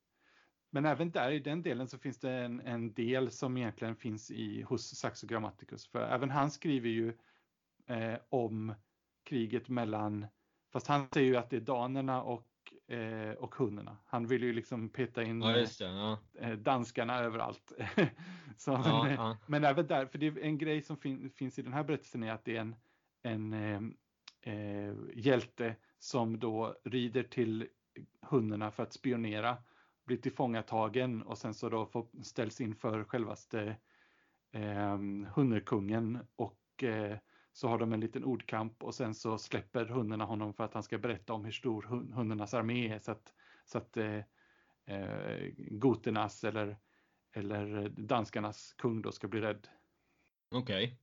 Men 0.69 0.85
även 0.85 1.11
där 1.11 1.31
i 1.31 1.39
den 1.39 1.61
delen 1.61 1.87
så 1.87 1.97
finns 1.97 2.19
det 2.19 2.31
en, 2.31 2.59
en 2.59 2.93
del 2.93 3.31
som 3.31 3.57
egentligen 3.57 3.95
finns 3.95 4.31
i, 4.31 4.61
hos 4.61 4.95
Saxo 4.95 5.27
Grammaticus. 5.27 5.87
För 5.87 6.01
även 6.01 6.29
han 6.29 6.51
skriver 6.51 6.89
ju 6.89 7.13
eh, 7.87 8.17
om 8.29 8.73
kriget 9.23 9.69
mellan 9.69 10.27
Fast 10.71 10.87
han 10.87 11.07
säger 11.13 11.27
ju 11.27 11.37
att 11.37 11.49
det 11.49 11.55
är 11.55 11.61
danerna 11.61 12.23
och, 12.23 12.47
eh, 12.87 13.31
och 13.31 13.55
hundarna. 13.55 13.97
Han 14.05 14.27
vill 14.27 14.43
ju 14.43 14.53
liksom 14.53 14.89
peta 14.89 15.23
in 15.23 15.41
ja, 15.41 15.49
det, 15.49 15.79
ja. 15.79 16.19
eh, 16.39 16.53
danskarna 16.53 17.19
överallt. 17.19 17.71
Så, 18.57 18.71
ja, 18.71 19.03
men, 19.03 19.13
ja. 19.13 19.37
men 19.47 19.63
även 19.63 19.87
där, 19.87 20.05
för 20.05 20.17
det 20.17 20.27
är 20.27 20.39
en 20.39 20.57
grej 20.57 20.81
som 20.81 20.97
fin, 20.97 21.29
finns 21.29 21.59
i 21.59 21.61
den 21.61 21.73
här 21.73 21.83
berättelsen 21.83 22.23
är 22.23 22.31
att 22.31 22.45
det 22.45 22.57
är 22.57 22.61
en, 22.61 22.75
en 23.21 23.53
eh, 23.53 23.81
eh 24.53 24.95
hjälte 25.15 25.75
som 25.99 26.39
då 26.39 26.75
rider 26.83 27.23
till 27.23 27.67
hundarna 28.21 28.71
för 28.71 28.83
att 28.83 28.93
spionera, 28.93 29.57
blir 30.05 30.17
tillfångatagen 30.17 31.21
och 31.21 31.37
sen 31.37 31.53
så 31.53 31.69
då 31.69 31.85
får, 31.85 32.23
ställs 32.23 32.61
inför 32.61 33.03
självaste 33.03 33.75
eh, 34.51 34.97
hundarkungen 35.33 36.19
och 36.35 36.83
eh, 36.83 37.17
så 37.53 37.67
har 37.67 37.77
de 37.79 37.93
en 37.93 37.99
liten 37.99 38.23
ordkamp 38.23 38.83
och 38.83 38.95
sen 38.95 39.15
så 39.15 39.37
släpper 39.37 39.85
hundarna 39.85 40.25
honom 40.25 40.53
för 40.53 40.63
att 40.63 40.73
han 40.73 40.83
ska 40.83 40.97
berätta 40.97 41.33
om 41.33 41.45
hur 41.45 41.51
stor 41.51 41.83
hundarnas 42.13 42.53
armé 42.53 42.93
är 42.93 42.99
så 42.99 43.11
att, 43.11 43.33
så 43.65 43.77
att 43.77 43.97
eh, 43.97 44.19
eh, 44.85 45.51
goternas 45.57 46.43
eller, 46.43 46.77
eller 47.33 47.89
danskarnas 47.89 48.73
kung 48.73 49.01
då 49.01 49.11
ska 49.11 49.27
bli 49.27 49.41
rädd. 49.41 49.67
Okej. 50.51 50.83
Okay. 50.83 50.97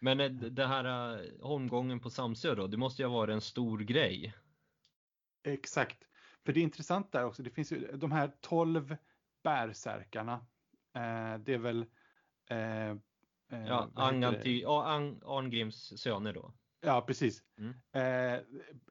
Men 0.00 0.20
eh, 0.20 0.30
det 0.30 0.66
här 0.66 1.14
eh, 1.14 1.30
holmgången 1.40 2.00
på 2.00 2.10
Samsö 2.10 2.54
då, 2.54 2.66
det 2.66 2.76
måste 2.76 3.02
ju 3.02 3.08
ha 3.08 3.14
varit 3.14 3.32
en 3.32 3.40
stor 3.40 3.78
grej. 3.78 4.34
Exakt. 5.42 6.08
För 6.44 6.52
det 6.52 6.60
är 6.60 6.62
intressant 6.62 7.12
där 7.12 7.24
också, 7.24 7.42
det 7.42 7.50
finns 7.50 7.72
ju 7.72 7.96
de 7.96 8.12
här 8.12 8.32
12 8.40 8.96
bärsärkarna. 9.42 10.32
Eh, 10.94 11.38
det 11.38 11.54
är 11.54 11.58
väl... 11.58 11.86
Eh, 12.50 12.96
eh, 13.50 13.66
Ja, 13.66 13.90
det? 13.94 14.02
Anganty, 14.02 14.64
Ang, 14.66 15.20
Arngrims 15.24 16.00
söner 16.00 16.32
då. 16.32 16.52
Ja, 16.80 17.00
precis. 17.06 17.42
Mm. 17.58 17.74
Eh, 17.92 18.40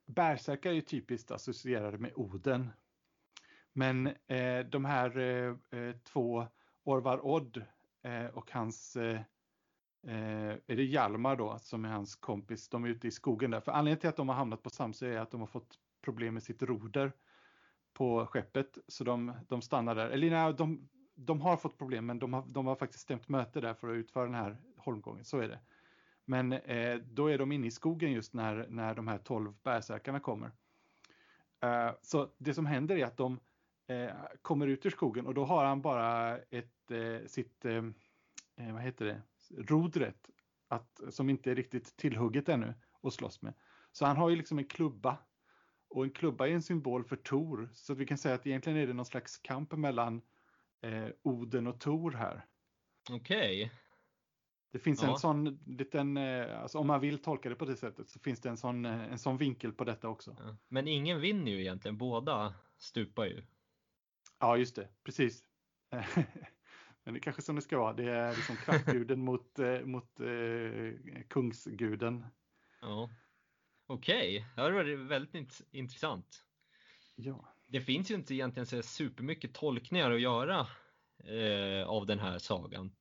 bärsärkar 0.05 0.69
är 0.69 0.73
ju 0.73 0.81
typiskt 0.81 1.31
associerade 1.31 1.97
med 1.97 2.11
Oden. 2.15 2.69
Men 3.73 4.07
eh, 4.07 4.65
de 4.65 4.85
här 4.85 5.17
eh, 5.17 5.79
eh, 5.79 5.95
två, 6.03 6.47
Orvar 6.83 7.25
Odd 7.25 7.63
eh, 8.03 8.25
och 8.25 8.51
hans, 8.51 8.95
eh, 8.95 9.21
eh, 10.07 10.57
är 10.67 10.75
det 10.75 10.83
Hjalmar 10.83 11.35
då, 11.35 11.57
som 11.59 11.85
är 11.85 11.89
hans 11.89 12.15
kompis, 12.15 12.69
de 12.69 12.83
är 12.83 12.89
ute 12.89 13.07
i 13.07 13.11
skogen 13.11 13.51
där. 13.51 13.61
För 13.61 13.71
anledningen 13.71 13.99
till 13.99 14.09
att 14.09 14.17
de 14.17 14.29
har 14.29 14.35
hamnat 14.35 14.63
på 14.63 14.69
Samsö 14.69 15.07
är 15.07 15.19
att 15.19 15.31
de 15.31 15.39
har 15.39 15.47
fått 15.47 15.79
problem 16.01 16.33
med 16.33 16.43
sitt 16.43 16.63
roder 16.63 17.11
på 17.93 18.25
skeppet. 18.25 18.77
Så 18.87 19.03
de, 19.03 19.33
de 19.47 19.61
stannar 19.61 19.95
där. 19.95 20.09
Eller 20.09 20.29
nej, 20.29 20.53
de, 20.53 20.89
de 21.25 21.41
har 21.41 21.57
fått 21.57 21.77
problem, 21.77 22.05
men 22.05 22.19
de 22.19 22.33
har, 22.33 22.43
de 22.47 22.65
har 22.65 22.75
faktiskt 22.75 23.03
stämt 23.03 23.29
möte 23.29 23.61
där 23.61 23.73
för 23.73 23.89
att 23.89 23.95
utföra 23.95 24.25
den 24.25 24.35
här 24.35 24.57
holmgången. 24.77 25.25
Så 25.25 25.39
är 25.39 25.47
det. 25.47 25.59
Men 26.25 26.53
eh, 26.53 26.97
då 26.97 27.27
är 27.27 27.38
de 27.38 27.51
inne 27.51 27.67
i 27.67 27.71
skogen 27.71 28.11
just 28.11 28.33
när, 28.33 28.67
när 28.69 28.95
de 28.95 29.07
här 29.07 29.17
12 29.17 29.53
bärsärkarna 29.63 30.19
kommer. 30.19 30.51
Eh, 31.59 31.91
så 32.01 32.29
det 32.38 32.53
som 32.53 32.65
händer 32.65 32.97
är 32.97 33.05
att 33.05 33.17
de 33.17 33.39
eh, 33.88 34.11
kommer 34.41 34.67
ut 34.67 34.85
ur 34.85 34.89
skogen 34.89 35.27
och 35.27 35.33
då 35.33 35.45
har 35.45 35.65
han 35.65 35.81
bara 35.81 36.38
ett, 36.38 36.91
eh, 36.91 37.27
sitt, 37.27 37.65
eh, 37.65 37.83
eh, 38.55 38.73
vad 38.73 38.81
heter 38.81 39.05
det, 39.05 39.21
rodret 39.57 40.29
att, 40.67 41.01
som 41.09 41.29
inte 41.29 41.51
är 41.51 41.55
riktigt 41.55 41.97
tillhugget 41.97 42.49
ännu 42.49 42.73
att 43.01 43.13
slåss 43.13 43.41
med. 43.41 43.53
Så 43.91 44.05
han 44.05 44.17
har 44.17 44.29
ju 44.29 44.35
liksom 44.35 44.57
en 44.59 44.65
klubba. 44.65 45.17
Och 45.88 46.03
en 46.03 46.11
klubba 46.11 46.47
är 46.47 46.51
en 46.51 46.61
symbol 46.61 47.03
för 47.03 47.15
Tor. 47.15 47.69
Så 47.73 47.93
vi 47.93 48.05
kan 48.05 48.17
säga 48.17 48.35
att 48.35 48.47
egentligen 48.47 48.79
är 48.79 48.88
det 48.88 48.93
någon 48.93 49.05
slags 49.05 49.38
kamp 49.38 49.71
mellan 49.71 50.21
eh, 50.81 51.07
Oden 51.24 51.67
och 51.67 51.79
Tor 51.79 52.12
här. 52.12 52.45
Okej. 53.12 53.71
Det 54.71 54.79
finns 54.79 55.03
Ja. 55.03 55.12
en 55.12 55.17
sån 55.19 55.59
liten, 55.65 56.17
eh, 56.17 56.62
alltså 56.62 56.77
om 56.77 56.88
man 56.88 57.01
vill 57.01 57.21
tolka 57.21 57.50
det 57.50 57.55
på 57.55 57.65
det 57.65 57.75
sättet 57.77 58.09
så 58.09 58.19
finns 58.19 58.41
det 58.41 58.50
en 58.50 58.57
sån, 58.57 58.86
eh, 58.86 59.12
en 59.12 59.19
sån 59.19 59.38
vinkel 59.38 59.71
på 59.74 59.83
detta 59.83 60.07
också. 60.09 60.36
Ja. 60.39 60.57
Men 60.67 60.88
ingen 60.88 61.21
vinner 61.21 61.51
ju 61.51 61.59
egentligen, 61.62 61.98
båda 61.98 62.53
stupar 62.77 63.25
ju. 63.25 63.43
Ja, 64.39 64.57
just 64.57 64.75
det, 64.75 64.89
precis. 65.03 65.43
Men 67.03 67.13
det 67.13 67.19
är 67.19 67.21
kanske 67.21 67.41
som 67.41 67.55
det 67.55 67.62
ska 67.62 67.77
vara. 67.79 67.93
Det 67.93 68.12
är 68.12 68.36
liksom 68.36 68.55
kraftguden 68.65 69.19
mot, 69.19 69.59
eh, 69.59 69.81
mot 69.81 70.19
eh, 70.19 71.21
kungsguden. 71.29 72.25
Ja. 72.81 73.09
Okej, 73.88 74.45
ja, 74.57 74.67
det 74.67 74.74
var 74.74 75.07
väldigt 75.07 75.33
int- 75.33 75.63
intressant. 75.71 76.45
Ja. 77.15 77.53
Det 77.69 77.81
finns 77.81 78.11
ju 78.11 78.15
inte 78.15 78.33
egentligen 78.33 78.65
så 78.65 78.81
supermycket 78.81 79.53
tolkningar 79.53 80.11
att 80.11 80.21
göra 80.21 80.67
eh, 81.23 81.88
av 81.88 82.05
den 82.05 82.19
här 82.19 82.38
sagan. 82.38 82.91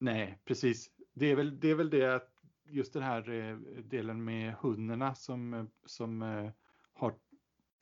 Nej, 0.00 0.42
precis. 0.44 0.90
Det 1.14 1.26
är 1.26 1.36
väl 1.36 1.60
det, 1.60 1.70
är 1.70 1.74
väl 1.74 1.90
det 1.90 2.14
att 2.14 2.30
just 2.64 2.92
den 2.92 3.02
här 3.02 3.30
eh, 3.30 3.56
delen 3.78 4.24
med 4.24 4.54
hundarna 4.54 5.14
som, 5.14 5.70
som 5.86 6.22
eh, 6.22 6.50
har 6.92 7.14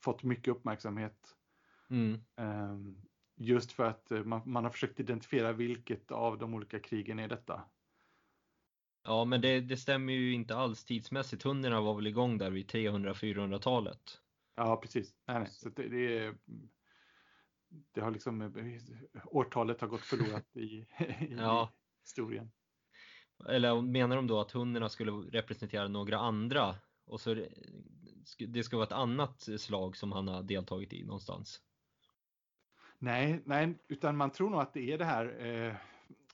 fått 0.05 0.23
mycket 0.23 0.49
uppmärksamhet. 0.49 1.37
Mm. 1.91 2.21
Ehm, 2.37 3.03
Just 3.37 3.73
för 3.73 3.85
att 3.85 4.11
eh, 4.11 4.25
man, 4.25 4.43
man 4.45 4.65
har 4.65 4.71
försökt 4.71 5.01
identifiera 5.01 5.53
vilket 5.53 6.11
av 6.13 6.39
de 6.39 6.55
olika 6.55 6.81
krigen 6.81 7.19
är 7.19 7.29
detta. 7.29 7.63
Ja, 9.05 9.25
men 9.25 9.41
det, 9.41 9.61
det 9.61 9.77
stämmer 9.77 10.13
ju 10.13 10.33
inte 10.33 10.57
alls 10.57 10.85
tidsmässigt. 10.85 11.43
Hundarna 11.43 11.81
var 11.81 11.95
väl 11.95 12.07
igång 12.07 12.39
där 12.39 12.51
vid 12.51 12.71
300-400-talet. 12.71 14.22
Ja, 14.55 14.77
precis. 14.77 15.15
Nej, 15.27 15.39
nej. 15.39 15.49
Så 15.51 15.69
det, 15.69 15.89
det, 15.89 16.19
är, 16.19 16.35
det 17.93 18.01
har 18.01 18.11
liksom, 18.11 18.55
årtalet 19.25 19.81
har 19.81 19.89
gått 19.89 20.01
förlorat 20.01 20.57
i, 20.57 20.61
i 21.21 21.35
Ja. 21.39 21.73
historien. 22.03 22.51
Eller 23.49 23.81
menar 23.83 24.17
de 24.17 24.27
då 24.27 24.41
att 24.41 24.53
hundarna 24.53 24.89
skulle 24.89 25.13
representera 25.13 25.89
några 25.89 26.19
andra 26.19 26.75
och 27.05 27.21
så 27.21 27.35
det- 27.35 27.49
det 28.49 28.65
ska 28.65 28.77
vara 28.77 28.87
ett 28.87 28.93
annat 28.93 29.41
slag 29.59 29.97
som 29.97 30.13
han 30.13 30.29
har 30.29 30.43
deltagit 30.43 30.93
i 30.93 31.05
någonstans? 31.05 31.61
Nej, 32.99 33.43
nej, 33.45 33.79
utan 33.89 34.17
man 34.17 34.31
tror 34.31 34.51
nog 34.51 34.61
att 34.61 34.73
det 34.75 34.93
är 34.93 34.99
det 34.99 35.05
här, 35.05 35.37
eh, 35.41 35.77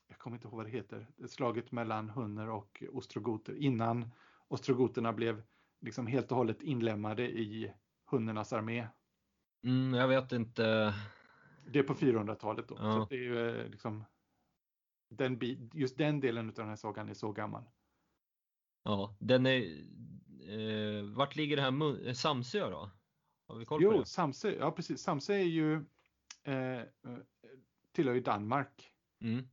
jag 0.08 0.18
kommer 0.18 0.36
inte 0.36 0.48
ihåg 0.48 0.56
vad 0.56 0.66
det 0.66 0.70
heter, 0.70 1.06
slaget 1.28 1.72
mellan 1.72 2.10
hunner 2.10 2.48
och 2.50 2.82
ostrogoter 2.92 3.54
innan 3.54 4.10
ostrogoterna 4.48 5.12
blev 5.12 5.42
liksom 5.80 6.06
helt 6.06 6.30
och 6.30 6.36
hållet 6.36 6.62
inlemmade 6.62 7.22
i 7.30 7.72
hunnernas 8.10 8.52
armé. 8.52 8.86
Mm, 9.64 9.94
jag 9.94 10.08
vet 10.08 10.32
inte. 10.32 10.94
Det 11.66 11.78
är 11.78 11.82
på 11.82 11.94
400-talet 11.94 12.68
då. 12.68 12.76
Ja. 12.78 12.92
Så 12.92 13.06
det 13.10 13.16
är 13.16 13.20
ju 13.20 13.60
eh, 13.60 13.68
liksom, 13.68 14.04
den, 15.10 15.38
just 15.72 15.98
den 15.98 16.20
delen 16.20 16.48
av 16.48 16.54
den 16.54 16.68
här 16.68 16.76
sagan 16.76 17.08
är 17.08 17.14
så 17.14 17.32
gammal. 17.32 17.64
Ja, 18.82 19.16
den 19.20 19.46
är. 19.46 19.62
Eh, 20.48 21.04
vart 21.04 21.36
ligger 21.36 21.56
det 21.56 21.62
här 21.62 21.70
Mun- 21.70 22.14
Samsö 22.14 22.70
då? 22.70 22.90
Har 23.48 23.56
vi 23.56 23.64
koll 23.64 23.78
på 23.78 23.84
Jo, 23.84 23.98
det? 23.98 24.06
Samsö, 24.06 24.50
ja 24.50 24.70
precis. 24.72 25.02
Samsö 25.02 25.34
är 25.34 25.44
ju, 25.44 25.74
eh, 26.44 26.78
eh, 26.78 26.84
tillhör 27.92 28.14
ju 28.14 28.20
Danmark. 28.20 28.92
Mm. 29.20 29.48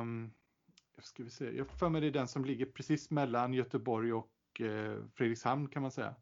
Um, 0.00 0.32
ska 0.98 1.22
vi 1.24 1.30
se, 1.30 1.56
jag 1.56 1.70
för 1.70 1.88
mig 1.88 2.00
det 2.00 2.06
är 2.06 2.10
den 2.10 2.28
som 2.28 2.44
ligger 2.44 2.66
precis 2.66 3.10
mellan 3.10 3.54
Göteborg 3.54 4.12
och 4.12 4.60
eh, 4.60 5.04
Fredrikshamn 5.14 5.68
kan 5.68 5.82
man 5.82 5.90
säga. 5.90 6.14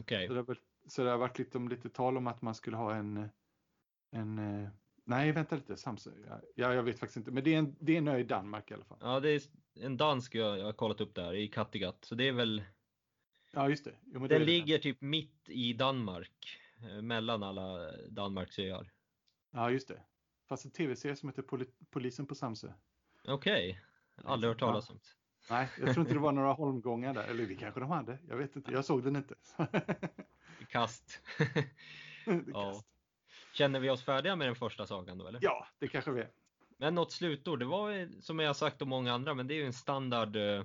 Okej. 0.00 0.26
Så 0.28 0.34
det, 0.34 0.40
har, 0.40 0.58
så 0.86 1.04
det 1.04 1.10
har 1.10 1.18
varit 1.18 1.38
lite, 1.38 1.58
om 1.58 1.68
lite 1.68 1.88
tal 1.88 2.16
om 2.16 2.26
att 2.26 2.42
man 2.42 2.54
skulle 2.54 2.76
ha 2.76 2.94
en, 2.94 3.28
en 4.10 4.38
eh, 4.38 4.68
nej 5.04 5.32
vänta 5.32 5.56
lite, 5.56 5.76
Samsö, 5.76 6.10
ja, 6.28 6.40
ja, 6.54 6.74
jag 6.74 6.82
vet 6.82 6.98
faktiskt 6.98 7.16
inte, 7.16 7.30
men 7.30 7.44
det 7.44 7.54
är 7.54 7.58
en, 7.58 7.76
det 7.80 7.92
är 7.92 7.98
en 7.98 8.08
ö 8.08 8.18
i 8.18 8.24
Danmark 8.24 8.70
i 8.70 8.74
alla 8.74 8.84
fall. 8.84 8.98
Ja, 9.00 9.20
det 9.20 9.30
är 9.30 9.42
en 9.74 9.96
dansk 9.96 10.34
jag, 10.34 10.58
jag 10.58 10.64
har 10.64 10.72
kollat 10.72 11.00
upp 11.00 11.14
där 11.14 11.34
i 11.34 11.48
Kattegatt. 11.48 12.04
Så 12.04 12.14
det 12.14 12.28
är 12.28 12.32
väl. 12.32 12.62
Ja, 13.52 13.68
just 13.68 13.84
det. 13.84 13.94
Jo, 14.04 14.18
Den 14.20 14.28
det 14.28 14.38
ligger 14.38 14.78
typ 14.78 15.00
mitt 15.00 15.48
i 15.48 15.72
Danmark. 15.72 16.58
eh, 16.82 17.02
Mellan 17.02 17.42
alla 17.42 17.92
Danmarks 18.08 18.58
öar. 18.58 18.92
Ja, 19.50 19.70
just 19.70 19.88
det. 19.88 20.02
Fast 20.48 20.64
en 20.64 20.70
tv-serie 20.70 21.16
som 21.16 21.28
heter 21.28 21.42
Poli- 21.42 21.86
Polisen 21.90 22.26
på 22.26 22.34
Samsö. 22.34 22.72
Okej. 23.28 23.80
Aldrig 24.24 24.48
hört 24.50 24.58
talas 24.58 24.90
om. 24.90 24.98
Nej, 25.50 25.68
jag 25.78 25.94
tror 25.94 26.00
inte 26.00 26.14
det 26.14 26.20
var 26.20 26.32
några 26.32 26.52
holmgångar 26.52 27.14
där, 27.14 27.24
eller 27.24 27.46
det 27.46 27.54
kanske 27.54 27.80
de 27.80 27.90
hade, 27.90 28.18
jag 28.28 28.36
vet 28.36 28.56
inte, 28.56 28.72
jag 28.72 28.84
såg 28.84 29.04
den 29.04 29.16
inte. 29.16 29.34
Kast. 30.68 31.20
Är 32.26 32.44
Ja. 32.46 32.72
kast. 32.72 32.86
Känner 33.52 33.80
vi 33.80 33.90
oss 33.90 34.04
färdiga 34.04 34.36
med 34.36 34.48
den 34.48 34.54
första 34.56 34.86
sagan 34.86 35.18
då 35.18 35.26
eller? 35.26 35.38
ja, 35.42 35.66
det 35.78 35.88
kanske 35.88 36.10
vi 36.10 36.20
är. 36.20 36.30
Men 36.78 36.94
något 36.94 37.12
slutord, 37.12 37.58
det 37.58 37.64
var 37.64 38.20
som 38.20 38.38
jag 38.38 38.56
sagt 38.56 38.82
om 38.82 38.88
många 38.88 39.12
andra, 39.12 39.34
men 39.34 39.46
det 39.46 39.54
är 39.54 39.56
ju 39.56 39.66
en 39.66 39.72
standard. 39.72 40.36
eh, 40.36 40.64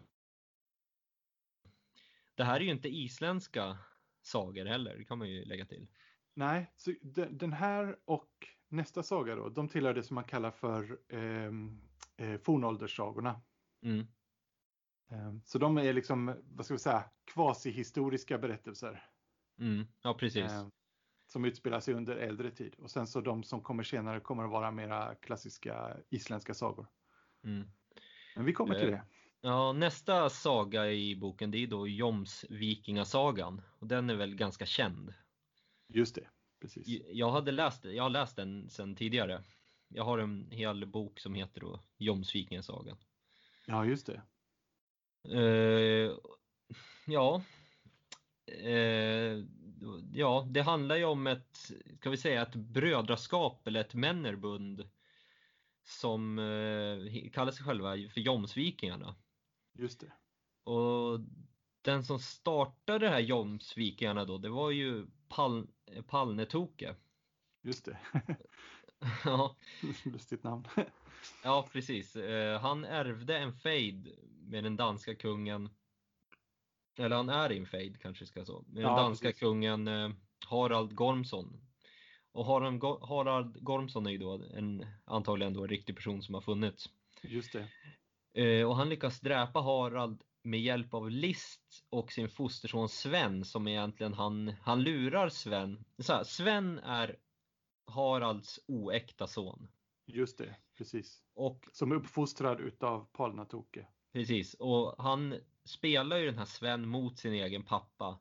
Det 2.35 2.43
här 2.43 2.55
är 2.55 2.63
ju 2.63 2.71
inte 2.71 2.89
isländska 2.89 3.77
sagor 4.21 4.65
heller, 4.65 4.97
det 4.97 5.03
kan 5.05 5.17
man 5.17 5.29
ju 5.29 5.45
lägga 5.45 5.65
till. 5.65 5.87
Nej, 6.33 6.71
så 6.75 6.93
den, 7.01 7.37
den 7.37 7.53
här 7.53 7.97
och 8.05 8.47
nästa 8.67 9.03
saga 9.03 9.35
då, 9.35 9.49
de 9.49 9.67
tillhör 9.69 9.93
det 9.93 10.03
som 10.03 10.15
man 10.15 10.23
kallar 10.23 10.51
för 10.51 10.99
ehm, 11.09 11.81
eh, 12.17 12.37
fornålderssagorna. 12.37 13.41
Mm. 13.83 14.07
Ehm, 15.11 15.41
så 15.45 15.57
de 15.57 15.77
är 15.77 15.93
liksom, 15.93 16.35
vad 16.43 16.65
ska 16.65 16.73
vi 16.73 16.79
säga, 16.79 17.03
kvasihistoriska 17.33 18.37
berättelser. 18.37 19.03
Mm. 19.59 19.87
Ja, 20.03 20.13
precis. 20.13 20.51
ehm, 20.51 20.71
som 21.27 21.45
utspelar 21.45 21.79
sig 21.79 21.93
under 21.93 22.15
äldre 22.15 22.51
tid. 22.51 22.75
Och 22.77 22.91
sen 22.91 23.07
så 23.07 23.21
de 23.21 23.43
som 23.43 23.61
kommer 23.61 23.83
senare 23.83 24.19
kommer 24.19 24.43
att 24.43 24.51
vara 24.51 24.71
mera 24.71 25.15
klassiska 25.15 25.97
isländska 26.09 26.53
sagor. 26.53 26.87
Mm. 27.43 27.67
Men 28.35 28.45
vi 28.45 28.53
kommer 28.53 28.75
till 28.75 28.87
Eh, 28.87 28.91
det. 28.91 29.03
Ja, 29.41 29.73
nästa 29.73 30.29
saga 30.29 30.91
i 30.91 31.15
boken 31.15 31.51
det 31.51 31.57
är 31.57 31.67
då 31.67 31.87
Joms 31.87 32.45
vikingasagan 32.49 33.61
och 33.79 33.87
den 33.87 34.09
är 34.09 34.15
väl 34.15 34.35
ganska 34.35 34.65
känd. 34.65 35.13
Just 35.87 36.15
det, 36.15 36.27
precis. 36.61 36.87
Jag 37.11 37.31
hade 37.31 37.51
läst, 37.51 37.85
jag 37.85 38.03
har 38.03 38.09
läst 38.09 38.35
den 38.35 38.69
sedan 38.69 38.95
tidigare. 38.95 39.43
Jag 39.87 40.03
har 40.03 40.17
en 40.19 40.51
hel 40.51 40.85
bok 40.85 41.19
som 41.19 41.35
heter 41.35 41.61
då 41.61 41.83
Joms 41.97 42.35
vikingasagan. 42.35 42.97
Ja, 43.67 43.85
just 43.85 44.05
det. 44.07 44.21
Eh, 45.23 46.11
ja. 47.05 47.41
Eh, 48.47 49.43
ja, 50.11 50.47
det 50.49 50.61
handlar 50.61 50.95
ju 50.95 51.05
om 51.05 51.27
ett, 51.27 51.71
ska 51.99 52.09
vi 52.09 52.17
säga 52.17 52.41
ett 52.41 52.55
brödraskap 52.55 53.67
eller 53.67 53.81
ett 53.81 53.93
männerbund 53.93 54.89
som 55.83 56.39
eh, 56.39 57.31
kallar 57.31 57.51
sig 57.51 57.65
själva 57.65 57.91
för 58.13 58.21
Jomsvikingarna. 58.21 59.15
Just 59.73 59.99
det. 59.99 60.11
Och 60.71 61.19
den 61.81 62.03
som 62.03 62.19
startade 62.19 63.05
det 63.05 63.09
här 63.09 63.19
Jomsvikingarna 63.19 64.25
då, 64.25 64.37
det 64.37 64.49
var 64.49 64.71
ju 64.71 65.07
Pal 65.27 65.67
Palnetoke. 66.07 66.95
Just 67.61 67.85
det. 67.85 67.97
ja, 69.25 69.55
Lustigt 70.05 70.43
namn. 70.43 70.63
ja, 71.43 71.69
precis. 71.71 72.17
Han 72.61 72.85
ärvde 72.85 73.37
en 73.37 73.53
fejd 73.53 74.15
med 74.51 74.63
den 74.63 74.75
danska 74.77 75.15
kungen. 75.15 75.69
Eller 76.97 77.15
han 77.15 77.29
är 77.29 77.51
i 77.51 77.57
en 77.57 77.65
fejd 77.65 78.01
kanske 78.01 78.25
ska 78.25 78.45
så. 78.45 78.61
Med 78.67 78.83
den 78.83 78.91
Ja, 78.91 78.95
danska 79.01 79.27
precis. 79.27 79.39
kungen 79.39 79.87
eh, 79.87 80.09
Harald 80.47 80.95
Gormsson. 80.95 81.61
Och 82.31 82.45
Harald, 82.45 82.83
Harald 82.83 83.63
Gormsson 83.63 84.07
är 84.07 84.11
ju 84.11 84.17
då 84.17 84.43
en, 84.53 84.85
antagligen 85.05 85.53
då 85.53 85.61
en 85.63 85.69
riktig 85.69 85.95
person 85.95 86.21
som 86.23 86.33
har 86.35 86.41
funnits. 86.41 86.89
Just 87.23 87.53
det. 87.53 87.67
Eh, 88.43 88.67
och 88.67 88.75
han 88.75 88.89
lyckas 88.89 89.19
dräpa 89.19 89.59
Harald 89.61 90.23
med 90.43 90.61
hjälp 90.61 90.93
av 90.93 91.09
list 91.09 91.85
och 91.89 92.11
sin 92.11 92.29
fosterson 92.29 92.89
Sven 92.89 93.45
som 93.45 93.67
egentligen 93.67 94.13
han, 94.13 94.53
han 94.61 94.83
lurar 94.83 95.29
Sven. 95.29 95.85
Så 95.97 96.13
här, 96.13 96.23
Sven 96.23 96.79
är 96.79 97.15
Haralds 97.85 98.59
oäkta 98.67 99.27
son. 99.27 99.67
Just 100.05 100.37
det. 100.37 100.55
Precis. 100.77 101.23
Och 101.33 101.65
Som 101.71 101.91
är 101.91 101.95
uppfostrad 101.95 102.59
utav 102.61 103.07
Palnatoke. 103.11 103.87
Precis, 104.13 104.53
och 104.53 104.95
han 105.03 105.39
spelar 105.65 106.17
ju 106.17 106.25
den 106.25 106.37
här 106.37 106.45
Sven 106.45 106.87
mot 106.87 107.19
sin 107.19 107.33
egen 107.33 107.63
pappa. 107.63 108.19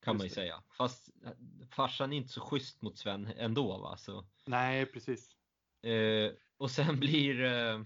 Kan 0.00 0.16
man 0.16 0.26
ju 0.26 0.30
säga. 0.30 0.62
Fast 0.78 1.08
farsan 1.70 2.12
är 2.12 2.16
inte 2.16 2.32
så 2.32 2.40
schysst 2.40 2.82
mot 2.82 2.98
Sven 2.98 3.26
ändå 3.36 3.78
va. 3.78 3.96
Så, 3.96 4.24
Nej, 4.46 4.86
precis. 4.86 5.30
Eh, 5.82 6.32
och 6.56 6.70
sen 6.70 6.96
blir 7.00 7.44
eh, 7.44 7.80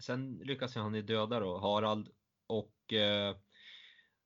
Sen 0.00 0.34
lyckas 0.44 0.74
han 0.74 0.94
ju 0.94 1.02
döda 1.02 1.40
då 1.40 1.58
Harald 1.58 2.08
och 2.46 2.92
eh, 2.92 3.36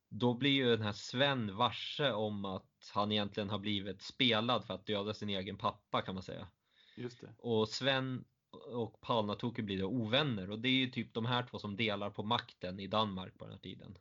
då 0.08 0.34
blir 0.34 0.50
ju 0.50 0.70
den 0.70 0.82
här 0.82 0.92
Sven 0.92 1.56
varse 1.56 2.12
om 2.12 2.44
att 2.44 2.90
han 2.94 3.12
egentligen 3.12 3.50
har 3.50 3.58
blivit 3.58 4.02
spelad 4.02 4.64
för 4.64 4.74
att 4.74 4.86
döda 4.86 5.14
sin 5.14 5.28
egen 5.28 5.58
pappa 5.58 6.02
kan 6.02 6.14
man 6.14 6.22
säga. 6.22 6.48
Just 6.96 7.20
det. 7.20 7.34
Och 7.38 7.68
Sven 7.68 8.24
och 8.54 9.00
Palnatoke 9.00 9.62
blir 9.62 9.78
då 9.78 9.86
ovänner 9.86 10.50
och 10.50 10.58
det 10.58 10.68
är 10.68 10.72
ju 10.72 10.90
typ 10.90 11.14
de 11.14 11.26
här 11.26 11.42
två 11.42 11.58
som 11.58 11.76
delar 11.76 12.10
på 12.10 12.22
makten 12.22 12.80
i 12.80 12.86
Danmark 12.86 13.38
på 13.38 13.44
den 13.44 13.52
här 13.52 13.60
tiden. 13.60 13.98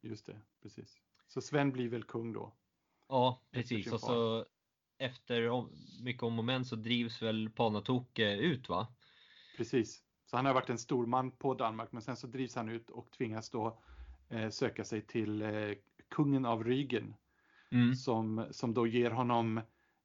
Just 0.00 0.26
det. 0.26 0.40
Precis. 0.62 1.00
Så 1.28 1.40
Sven 1.40 1.72
blir 1.72 1.88
väl 1.88 2.04
kung 2.04 2.32
då? 2.32 2.52
Ja, 3.08 3.42
precis. 3.50 3.92
Och 3.92 4.00
så 4.00 4.46
efter 4.98 5.64
mycket 6.04 6.22
om 6.22 6.38
och 6.38 6.44
men 6.44 6.64
så 6.64 6.76
drivs 6.76 7.22
väl 7.22 7.50
Palnatoke 7.50 8.36
ut 8.36 8.68
va? 8.68 8.86
Precis. 9.56 10.02
Så 10.26 10.36
han 10.36 10.46
har 10.46 10.54
varit 10.54 10.70
en 10.70 10.78
stor 10.78 11.06
man 11.06 11.30
på 11.30 11.54
Danmark 11.54 11.92
men 11.92 12.02
sen 12.02 12.16
så 12.16 12.26
drivs 12.26 12.54
han 12.54 12.68
ut 12.68 12.90
och 12.90 13.10
tvingas 13.10 13.50
då 13.50 13.82
eh, 14.28 14.50
söka 14.50 14.84
sig 14.84 15.06
till 15.06 15.42
eh, 15.42 15.72
kungen 16.08 16.44
av 16.44 16.64
Rygen 16.64 17.14
Mm. 17.74 17.94
som, 17.94 18.46
som 18.50 18.74
då 18.74 18.86
ger 18.86 19.10
honom 19.10 19.58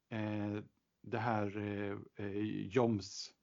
eh, 0.10 0.58
det 1.02 1.18
här 1.18 1.58
eh, 1.58 2.26
eh, 2.26 2.38
Joms. 2.68 3.34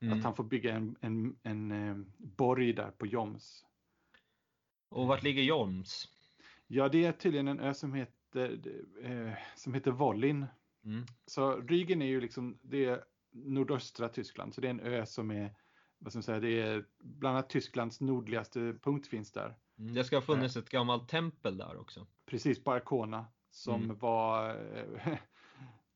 Mm. 0.00 0.18
Att 0.18 0.24
han 0.24 0.34
får 0.34 0.44
bygga 0.44 0.74
en, 0.74 0.96
en, 1.00 1.36
en 1.42 1.72
eh, 1.72 1.96
borg 2.18 2.72
där 2.72 2.90
på 2.90 3.06
Joms. 3.06 3.64
Och 4.90 5.06
vart 5.06 5.22
ligger 5.22 5.42
Jorms? 5.42 6.08
Ja, 6.66 6.88
det 6.88 7.04
är 7.04 7.12
tydligen 7.12 7.48
en 7.48 7.60
ö 7.60 7.74
som 7.74 7.94
heter, 7.94 8.60
eh, 9.02 9.32
som 9.56 9.74
heter 9.74 9.90
Wollin. 9.90 10.46
Mm. 10.84 11.04
Så 11.26 11.56
Rügen 11.56 12.02
är 12.02 12.06
ju 12.06 12.20
liksom, 12.20 12.58
det 12.62 12.84
är 12.84 13.04
nordöstra 13.32 14.08
Tyskland, 14.08 14.54
så 14.54 14.60
det 14.60 14.66
är 14.66 14.70
en 14.70 14.80
ö 14.80 15.06
som 15.06 15.30
är, 15.30 15.54
vad 15.98 16.12
ska 16.12 16.16
man 16.18 16.22
säga, 16.22 16.40
det 16.40 16.60
är 16.62 16.84
bland 16.98 17.36
annat 17.36 17.50
Tysklands 17.50 18.00
nordligaste 18.00 18.78
punkt 18.82 19.06
finns 19.06 19.32
där. 19.32 19.58
Mm, 19.78 19.94
Det 19.94 20.04
ska 20.04 20.16
ha 20.16 20.22
funnits 20.22 20.56
ett 20.56 20.68
gammalt 20.70 21.08
tempel 21.08 21.56
där 21.58 21.76
också. 21.80 22.06
Precis 22.26 22.64
på 22.64 22.72
Arkona 22.72 23.26
som 23.50 23.82
Mm. 23.84 23.98
var 23.98 24.50
eh, 24.76 25.18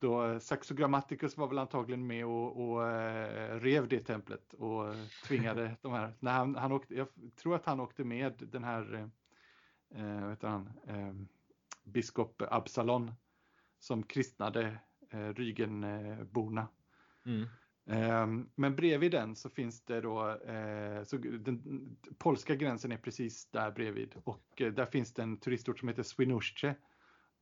då 0.02 0.40
Saxo 0.40 0.74
Grammaticus 0.74 1.36
var 1.36 1.48
väl 1.48 1.58
antagligen 1.58 2.06
med 2.06 2.26
och, 2.26 2.70
och 2.70 2.88
eh, 2.88 3.60
rev 3.60 3.88
det 3.88 4.00
templet 4.00 4.54
och 4.54 4.94
tvingade 5.26 5.76
de 5.82 5.92
här. 5.92 6.14
När 6.20 6.32
han, 6.32 6.54
han 6.56 6.72
åkte, 6.72 6.94
jag 6.94 7.08
tror 7.36 7.54
att 7.54 7.66
han 7.66 7.80
åkte 7.80 8.04
med 8.04 8.48
den 8.52 8.64
här, 8.64 8.94
eh, 9.94 10.04
eh, 10.04 10.30
heter 10.30 10.48
han, 10.48 10.72
eh, 10.86 11.14
biskop 11.84 12.42
Absalon 12.50 13.12
som 13.78 14.02
kristnade 14.02 14.78
eh, 15.10 15.28
Rygenborna. 15.34 16.68
Mm. 17.26 17.42
Eh, 17.86 18.44
Men 18.54 18.76
bredvid 18.76 19.12
den 19.12 19.36
så 19.36 19.50
finns 19.50 19.84
det 19.84 20.00
då, 20.00 20.38
så 21.04 21.16
den 21.16 21.96
polska 22.18 22.54
gränsen 22.54 22.92
är 22.92 22.96
precis 22.96 23.50
där 23.50 23.70
bredvid 23.70 24.14
och 24.24 24.46
där 24.56 24.86
finns 24.86 25.14
det 25.14 25.22
en 25.22 25.36
turistort 25.36 25.78
som 25.78 25.88
heter 25.88 26.02
Swinoujscie. 26.02 26.74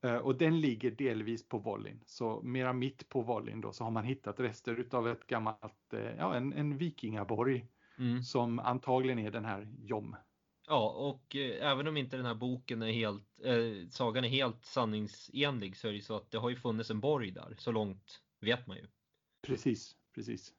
Eh, 0.02 0.16
Och 0.16 0.38
den 0.38 0.60
ligger 0.60 0.90
delvis 0.90 1.48
på 1.48 1.58
Wollin, 1.58 2.02
så 2.06 2.42
mera 2.42 2.72
mitt 2.72 3.08
på 3.08 3.22
Wollin 3.22 3.60
då 3.60 3.72
så 3.72 3.84
har 3.84 3.90
man 3.90 4.04
hittat 4.04 4.40
rester 4.40 4.76
utav 4.76 5.08
ett 5.08 5.26
gammalt, 5.26 5.92
eh, 5.92 6.00
ja 6.00 6.34
en, 6.34 6.52
en 6.52 6.76
vikingaborg 6.78 7.66
Mm. 7.98 8.22
som 8.22 8.58
antagligen 8.58 9.18
är 9.18 9.30
den 9.30 9.44
här 9.44 9.68
Jom. 9.78 10.16
Ja, 10.66 10.90
och 10.90 11.36
eh, 11.36 11.70
även 11.70 11.88
om 11.88 11.96
inte 11.96 12.16
den 12.16 12.26
här 12.26 12.34
boken 12.34 12.82
är 12.82 12.92
helt, 12.92 13.24
eh, 13.44 13.88
sagan 13.90 14.24
är 14.24 14.28
helt 14.28 14.64
sanningsenlig 14.64 15.76
så 15.76 15.88
är 15.88 15.92
det 15.92 15.96
ju 15.96 16.02
så 16.02 16.16
att 16.16 16.30
det 16.30 16.38
har 16.38 16.50
ju 16.50 16.56
funnits 16.56 16.90
en 16.90 17.00
borg 17.00 17.30
där, 17.30 17.54
så 17.58 17.72
långt 17.72 18.22
vet 18.40 18.66
man 18.66 18.76
ju. 18.76 18.86
Precis, 19.42 19.96
precis. 20.14 20.52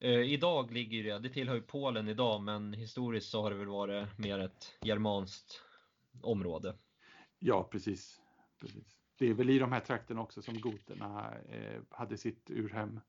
Eh, 0.00 0.20
idag 0.20 0.72
ligger 0.72 1.04
det, 1.04 1.18
det 1.18 1.28
tillhör 1.28 1.54
ju 1.54 1.62
Polen 1.62 2.08
idag, 2.08 2.42
men 2.42 2.72
historiskt 2.72 3.30
så 3.30 3.42
har 3.42 3.50
det 3.50 3.56
väl 3.56 3.68
varit 3.68 4.18
mer 4.18 4.38
ett 4.38 4.78
germanskt 4.80 5.62
område. 6.22 6.74
Ja, 7.40 7.68
precis. 7.70 8.20
precis. 8.60 8.96
Det 9.18 9.26
är 9.26 9.34
väl 9.34 9.50
i 9.50 9.58
de 9.58 9.72
här 9.72 9.80
trakterna 9.80 10.20
också 10.20 10.42
som 10.42 10.60
goterna 10.60 11.34
eh, 11.48 11.82
hade 11.90 12.16
sitt 12.16 12.50
urhem. 12.50 13.00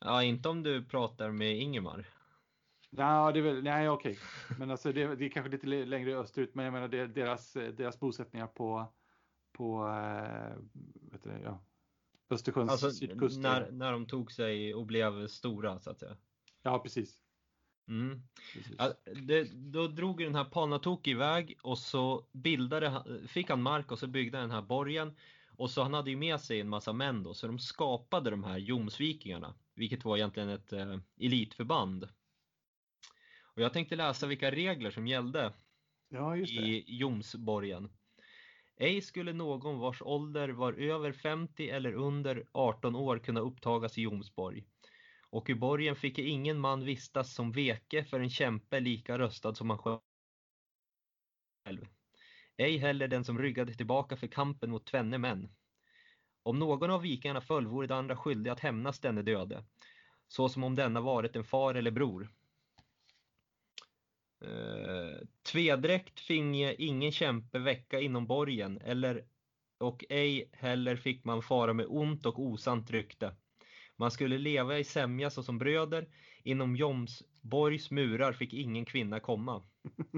Ja, 0.00 0.22
inte 0.22 0.48
om 0.48 0.62
du 0.62 0.84
pratar 0.84 1.30
med 1.30 1.56
Ingemar. 1.56 2.08
Ja, 2.90 3.32
det 3.32 3.38
är 3.38 3.42
väl, 3.42 3.62
nej 3.62 3.88
okej. 3.88 4.18
Men 4.58 4.70
alltså 4.70 4.92
det, 4.92 5.16
det 5.16 5.24
är 5.24 5.28
kanske 5.30 5.50
lite 5.50 5.66
längre 5.66 6.16
österut, 6.16 6.54
men 6.54 6.64
jag 6.64 6.72
menar 6.72 6.88
det, 6.88 7.06
deras, 7.06 7.52
deras 7.52 8.00
bosättningar 8.00 8.46
på, 8.46 8.92
på 9.52 9.88
äh, 9.88 10.56
vet 11.12 11.22
du, 11.22 11.30
ja, 11.44 11.64
Östersjöns 12.30 12.70
Alltså 12.70 12.90
sydkust. 12.90 13.40
när, 13.40 13.70
när 13.70 13.92
de 13.92 14.06
tog 14.06 14.32
sig 14.32 14.74
och 14.74 14.86
blev 14.86 15.26
stora 15.26 15.80
så 15.80 15.90
att 15.90 15.98
säga. 15.98 16.16
Ja, 16.62 16.78
precis. 16.78 17.25
Mm. 17.88 18.22
Ja, 18.78 18.92
det, 19.22 19.44
då 19.72 19.86
drog 19.88 20.20
ju 20.20 20.26
den 20.26 20.34
här 20.34 20.44
Palnatoke 20.44 21.10
iväg 21.10 21.58
och 21.62 21.78
så 21.78 22.26
bildade, 22.32 22.88
han- 22.88 23.28
fick 23.28 23.50
han 23.50 23.62
mark 23.62 23.92
och 23.92 23.98
så 23.98 24.06
byggde 24.06 24.38
han 24.38 24.48
den 24.48 24.56
här 24.56 24.66
borgen. 24.66 25.16
Och 25.58 25.70
så 25.70 25.82
han 25.82 25.94
hade 25.94 26.10
ju 26.10 26.16
med 26.16 26.40
sig 26.40 26.60
en 26.60 26.68
massa 26.68 26.92
män 26.92 27.22
då, 27.22 27.34
så 27.34 27.46
de 27.46 27.58
skapade 27.58 28.30
de 28.30 28.44
här 28.44 28.58
Jomsvikingarna, 28.58 29.54
vilket 29.74 30.04
var 30.04 30.16
egentligen 30.16 30.48
ett 30.48 30.72
eh, 30.72 30.96
elitförband. 31.20 32.08
Och 33.54 33.62
jag 33.62 33.72
tänkte 33.72 33.96
läsa 33.96 34.26
vilka 34.26 34.50
regler 34.50 34.90
som 34.90 35.06
gällde 35.06 35.52
Ja, 36.08 36.36
i 36.36 36.84
Jomsborgen. 36.86 37.90
Ej 38.76 39.00
skulle 39.02 39.32
någon 39.32 39.78
vars 39.78 40.02
ålder 40.02 40.48
var 40.48 40.72
över 40.72 41.12
50 41.12 41.68
eller 41.70 41.92
under 41.92 42.44
18 42.52 42.96
år 42.96 43.18
kunna 43.18 43.40
upptagas 43.40 43.98
i 43.98 44.02
Jomsborg. 44.02 44.64
Och 45.36 45.50
i 45.50 45.54
borgen 45.54 45.96
fick 45.96 46.18
ingen 46.18 46.58
man 46.58 46.84
vistas 46.84 47.34
som 47.34 47.52
veke 47.52 48.04
för 48.04 48.20
en 48.20 48.30
kämpe 48.30 48.80
lika 48.80 49.18
röstad 49.18 49.54
som 49.54 49.70
han 49.70 49.78
själv. 51.64 51.86
Ej 52.56 52.78
heller 52.78 53.08
den 53.08 53.24
som 53.24 53.38
ryggade 53.38 53.74
tillbaka 53.74 54.16
för 54.16 54.26
kampen 54.26 54.70
mot 54.70 54.86
tvenne 54.86 55.18
män. 55.18 55.48
Om 56.42 56.58
någon 56.58 56.90
av 56.90 57.02
vikingarna 57.02 57.40
föll 57.40 57.66
vore 57.66 57.86
det 57.86 57.94
andra 57.94 58.16
skyldig 58.16 58.50
att 58.50 58.60
hämnas 58.60 59.00
denne 59.00 59.22
döde, 59.22 59.64
så 60.28 60.48
som 60.48 60.64
om 60.64 60.74
denna 60.74 61.00
varit 61.00 61.36
en 61.36 61.44
far 61.44 61.74
eller 61.74 61.90
bror. 61.90 62.32
Uh, 64.44 65.18
tvedräkt 65.52 66.20
finge 66.20 66.74
ingen 66.74 67.12
kämpe 67.12 67.58
väcka 67.58 68.00
inom 68.00 68.26
borgen 68.26 68.78
eller 68.78 69.24
och 69.78 70.04
ej 70.08 70.50
heller 70.52 70.96
fick 70.96 71.24
man 71.24 71.42
fara 71.42 71.72
med 71.72 71.86
ont 71.88 72.26
och 72.26 72.38
osant 72.38 72.90
rykte. 72.90 73.36
Man 73.96 74.10
skulle 74.10 74.38
leva 74.38 74.78
i 74.78 74.84
sämja 74.84 75.30
såsom 75.30 75.58
bröder, 75.58 76.08
inom 76.42 76.76
Jomsborgs 76.76 77.90
murar 77.90 78.32
fick 78.32 78.52
ingen 78.52 78.84
kvinna 78.84 79.20
komma. 79.20 79.62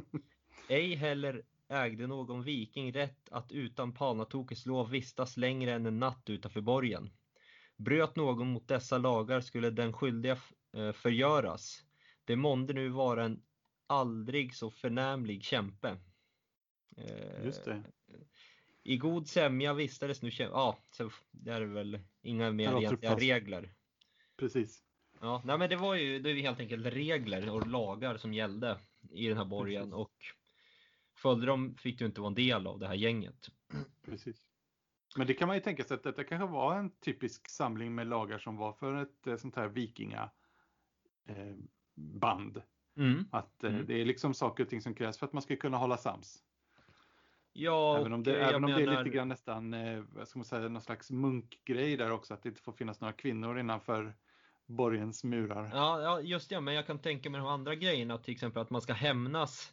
Ej 0.68 0.94
heller 0.94 1.42
ägde 1.68 2.06
någon 2.06 2.42
viking 2.42 2.92
rätt 2.92 3.28
att 3.30 3.52
utan 3.52 3.94
Palnatokes 3.94 4.66
lov 4.66 4.90
vistas 4.90 5.36
längre 5.36 5.72
än 5.72 5.86
en 5.86 5.98
natt 5.98 6.30
utanför 6.30 6.60
borgen. 6.60 7.10
Bröt 7.76 8.16
någon 8.16 8.52
mot 8.52 8.68
dessa 8.68 8.98
lagar 8.98 9.40
skulle 9.40 9.70
den 9.70 9.92
skyldiga 9.92 10.38
eh, 10.76 10.92
förgöras. 10.92 11.84
Det 12.24 12.36
månde 12.36 12.72
nu 12.72 12.88
vara 12.88 13.24
en 13.24 13.42
aldrig 13.86 14.54
så 14.54 14.70
förnämlig 14.70 15.44
kämpe. 15.44 15.96
Eh, 16.96 17.44
Just 17.44 17.64
det. 17.64 17.82
I 18.82 18.96
god 18.96 19.28
sämja 19.28 19.74
vistades 19.74 20.22
nu. 20.22 20.30
Ja, 20.38 20.78
så 20.90 21.10
det 21.30 21.50
är 21.50 21.60
väl 21.60 22.00
inga 22.22 22.50
mer 22.50 22.78
egentliga 22.78 23.16
regler. 23.16 23.74
Precis. 24.36 24.84
Ja, 25.20 25.42
nej 25.44 25.58
men 25.58 25.70
det 25.70 25.76
var 25.76 25.94
ju 25.94 26.18
det 26.18 26.30
ju 26.30 26.40
helt 26.42 26.60
enkelt 26.60 26.86
regler 26.86 27.50
och 27.50 27.66
lagar 27.66 28.16
som 28.16 28.34
gällde 28.34 28.78
i 29.10 29.28
den 29.28 29.36
här 29.36 29.44
borgen 29.44 29.82
Precis. 29.82 29.94
och 29.94 30.16
följde 31.14 31.46
de 31.46 31.76
fick 31.76 31.98
du 31.98 32.06
inte 32.06 32.20
vara 32.20 32.28
en 32.28 32.34
del 32.34 32.66
av 32.66 32.78
det 32.78 32.86
här 32.86 32.94
gänget. 32.94 33.48
Precis. 34.04 34.44
Men 35.16 35.26
det 35.26 35.34
kan 35.34 35.48
man 35.48 35.56
ju 35.56 35.62
tänka 35.62 35.84
sig 35.84 35.94
att 35.94 36.02
detta 36.02 36.24
kanske 36.24 36.46
var 36.46 36.76
en 36.76 36.90
typisk 36.90 37.48
samling 37.48 37.94
med 37.94 38.06
lagar 38.06 38.38
som 38.38 38.56
var 38.56 38.72
för 38.72 39.02
ett 39.02 39.26
eh, 39.26 39.36
sånt 39.36 39.56
här 39.56 39.68
vikinga 39.68 40.30
eh, 41.28 41.56
band. 41.94 42.62
Mm. 42.96 43.24
Att 43.32 43.64
eh, 43.64 43.70
Mm. 43.74 43.86
det 43.86 44.00
är 44.00 44.04
liksom 44.04 44.34
saker 44.34 44.64
och 44.64 44.70
ting 44.70 44.82
som 44.82 44.94
krävs 44.94 45.18
för 45.18 45.26
att 45.26 45.32
man 45.32 45.42
ska 45.42 45.56
kunna 45.56 45.76
hålla 45.76 45.96
sams. 45.96 46.44
Ja, 47.60 47.98
Även 47.98 48.12
om 48.12 48.22
det, 48.22 48.30
jag 48.30 48.48
även 48.48 48.64
om 48.64 48.70
det 48.70 48.82
är 48.82 48.86
menar- 48.86 49.04
lite 49.04 49.16
grann 49.16 49.28
nästan, 49.28 49.74
eh, 49.74 50.02
vad 50.14 50.28
ska 50.28 50.38
man 50.38 50.44
säga, 50.46 50.68
någon 50.68 50.82
slags 50.82 51.10
munkgrej 51.10 51.96
där 51.96 52.10
också, 52.10 52.34
att 52.34 52.42
det 52.42 52.48
inte 52.48 52.62
får 52.62 52.72
finnas 52.72 53.00
några 53.00 53.12
kvinnor 53.12 53.58
innanför 53.58 54.14
borgens 54.66 55.24
murar. 55.24 55.70
Ja, 55.74 56.02
ja, 56.02 56.20
just 56.20 56.50
det, 56.50 56.60
men 56.60 56.74
jag 56.74 56.86
kan 56.86 56.98
tänka 56.98 57.30
mig 57.30 57.38
de 57.40 57.46
andra 57.46 57.74
grejerna, 57.74 58.18
till 58.18 58.34
exempel 58.34 58.62
att 58.62 58.70
man 58.70 58.80
ska 58.82 58.92
hämnas. 58.92 59.72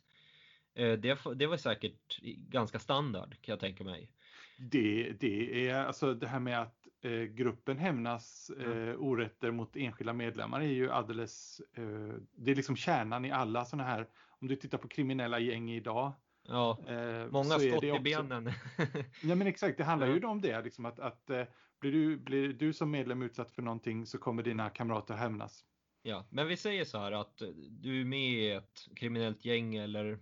Eh, 0.74 0.94
Det, 0.94 1.20
det 1.36 1.48
var 1.48 1.58
säkert 1.58 2.20
ganska 2.38 2.80
standard, 2.80 3.30
kan 3.42 3.54
jag 3.54 3.60
tänka 3.60 3.84
mig. 3.84 4.12
Det, 4.58 5.12
det 5.20 5.68
är 5.70 5.86
alltså 5.86 6.14
det 6.14 6.28
här 6.28 6.40
med 6.40 6.62
att 6.62 6.88
eh, 7.02 7.12
gruppen 7.12 7.78
hämnas 7.78 8.50
eh, 8.50 8.96
orätter 8.98 9.52
mot 9.52 9.76
enskilda 9.76 10.14
medlemmar 10.14 10.62
är 10.62 10.66
ju 10.74 10.92
alldeles, 10.92 11.62
eh, 11.74 12.14
det 12.36 12.52
är 12.52 12.56
liksom 12.56 12.76
kärnan 12.76 13.26
i 13.26 13.32
alla 13.32 13.66
sådana 13.66 13.90
här, 13.90 14.08
om 14.30 14.48
du 14.48 14.56
tittar 14.56 14.78
på 14.78 14.88
kriminella 14.88 15.40
gäng 15.40 15.72
idag. 15.72 16.12
Ja, 16.48 16.78
Eh, 16.88 17.28
många 17.32 17.60
skott 17.60 17.84
i 17.84 18.00
benen. 18.00 18.52
Ja 19.24 19.36
men 19.36 19.48
exakt, 19.48 19.78
det 19.78 19.84
handlar 19.84 20.08
ju 20.08 20.26
om 20.26 20.42
det, 20.42 20.62
liksom 20.62 20.86
att, 20.86 21.00
att 21.00 21.30
eh, 21.30 21.44
blir, 21.80 21.92
du, 21.92 22.18
blir 22.18 22.54
du 22.54 22.74
som 22.74 22.92
medlem 22.92 23.22
utsatt 23.22 23.52
för 23.52 23.62
någonting 23.62 24.06
så 24.06 24.18
kommer 24.18 24.44
dina 24.44 24.70
kamrater 24.70 25.14
hämnas. 25.14 25.66
Ja, 26.04 26.28
men 26.30 26.48
vi 26.48 26.58
säger 26.58 26.86
så 26.86 26.98
här 26.98 27.12
att 27.12 27.42
eh, 27.42 27.48
du 27.70 28.02
är 28.02 28.06
med 28.06 28.32
i 28.32 28.52
ett 28.52 28.88
kriminellt 28.96 29.46
gäng 29.46 29.76
eller 29.76 30.20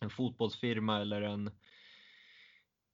en 0.00 0.10
fotbollsfirma 0.10 1.00
eller 1.00 1.22
en 1.22 1.46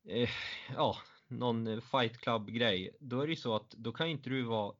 eh, 0.08 0.30
ja, 0.74 0.96
någon 1.28 1.82
fight 1.82 2.18
club 2.18 2.50
grej. 2.50 2.96
Då 3.00 3.20
är 3.20 3.26
det 3.26 3.32
ju 3.32 3.36
så 3.36 3.56
att 3.56 3.70
då 3.70 3.92
kan 3.92 4.08
inte 4.08 4.30
du 4.30 4.42
vara 4.42 4.74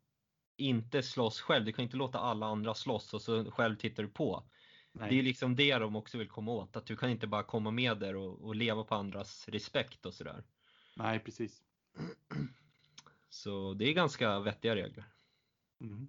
inte 0.56 1.02
slåss 1.02 1.40
själv. 1.40 1.64
Du 1.64 1.72
kan 1.72 1.82
inte 1.82 1.96
låta 1.96 2.18
alla 2.18 2.46
andra 2.46 2.74
slåss 2.74 3.14
och 3.14 3.22
så 3.22 3.50
själv 3.50 3.76
tittar 3.76 4.02
du 4.02 4.08
på. 4.08 4.50
Nej. 4.98 5.10
Det 5.10 5.18
är 5.18 5.22
liksom 5.22 5.56
det 5.56 5.78
de 5.78 5.96
också 5.96 6.18
vill 6.18 6.28
komma 6.28 6.52
åt. 6.52 6.76
Att 6.76 6.86
du 6.86 6.96
kan 6.96 7.10
inte 7.10 7.26
bara 7.26 7.42
komma 7.42 7.70
med 7.70 7.98
där 7.98 8.16
och, 8.16 8.44
och 8.44 8.54
leva 8.56 8.84
på 8.84 8.94
andras 8.94 9.48
respekt 9.48 10.06
och 10.06 10.14
sådär. 10.14 10.44
Nej, 10.96 11.18
precis. 11.20 11.62
Så 13.28 13.74
det 13.74 13.84
är 13.88 13.92
ganska 13.92 14.40
vettiga 14.40 14.76
regler. 14.76 15.04
Mm. 15.80 16.08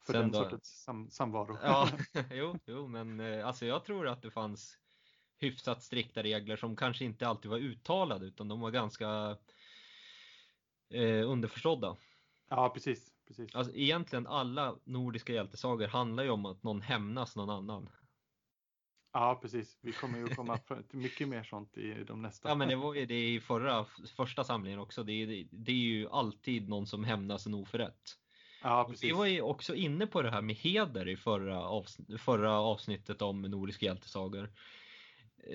För 0.00 0.12
Sen 0.12 0.22
den 0.22 0.30
då- 0.30 0.42
sortens 0.42 0.82
sam, 0.84 1.10
samvaro. 1.10 1.58
Ja, 1.62 1.88
jo, 2.30 2.58
jo, 2.66 2.88
men 2.88 3.20
eh, 3.20 3.46
alltså 3.46 3.66
jag 3.66 3.84
tror 3.84 4.08
att 4.08 4.22
det 4.22 4.30
fanns 4.30 4.78
hyfsat 5.38 5.82
strikta 5.82 6.22
regler 6.22 6.56
som 6.56 6.76
kanske 6.76 7.04
inte 7.04 7.28
alltid 7.28 7.50
var 7.50 7.58
uttalade 7.58 8.26
utan 8.26 8.48
de 8.48 8.60
var 8.60 8.70
ganska 8.70 9.38
eh, 10.90 11.30
underförstådda. 11.30 11.96
ja 12.48 12.70
precis. 12.74 13.11
Precis. 13.26 13.54
Alltså 13.54 13.74
egentligen 13.74 14.26
alla 14.26 14.76
nordiska 14.84 15.32
hjältesagor 15.32 15.86
handlar 15.86 16.24
ju 16.24 16.30
om 16.30 16.46
att 16.46 16.62
någon 16.62 16.82
hämnas 16.82 17.36
någon 17.36 17.50
annan. 17.50 17.88
Ja, 19.12 19.38
precis. 19.42 19.78
Vi 19.80 19.92
kommer 19.92 20.18
ju 20.18 20.28
komma 20.28 20.58
till 20.58 20.98
mycket 20.98 21.28
mer 21.28 21.42
sånt 21.42 21.78
i 21.78 22.04
de 22.04 22.22
nästa. 22.22 22.48
Ja 22.48 22.54
men 22.54 22.68
det 22.68 22.76
var 22.76 22.94
ju 22.94 23.06
det 23.06 23.34
i 23.34 23.40
förra, 23.40 23.84
första 24.16 24.44
samlingen 24.44 24.78
också. 24.78 25.02
Det 25.02 25.12
är, 25.12 25.46
det, 25.50 25.72
är 25.72 25.76
ju 25.76 26.08
alltid 26.08 26.68
någon 26.68 26.86
som 26.86 27.04
hämnas 27.04 27.46
en 27.46 27.54
oförrätt. 27.54 28.18
Ja, 28.62 28.84
Vi 28.84 28.92
precis. 28.92 29.12
var 29.12 29.26
ju 29.26 29.40
också 29.40 29.74
inne 29.74 30.06
på 30.06 30.22
det 30.22 30.30
här 30.30 30.42
med 30.42 30.56
heder 30.56 31.08
i 31.08 31.16
förra, 31.16 31.62
avs 31.62 31.98
förra 32.18 32.52
avsnittet 32.52 33.22
om 33.22 33.42
nordiska 33.42 33.86
hjältesagor. 33.86 34.52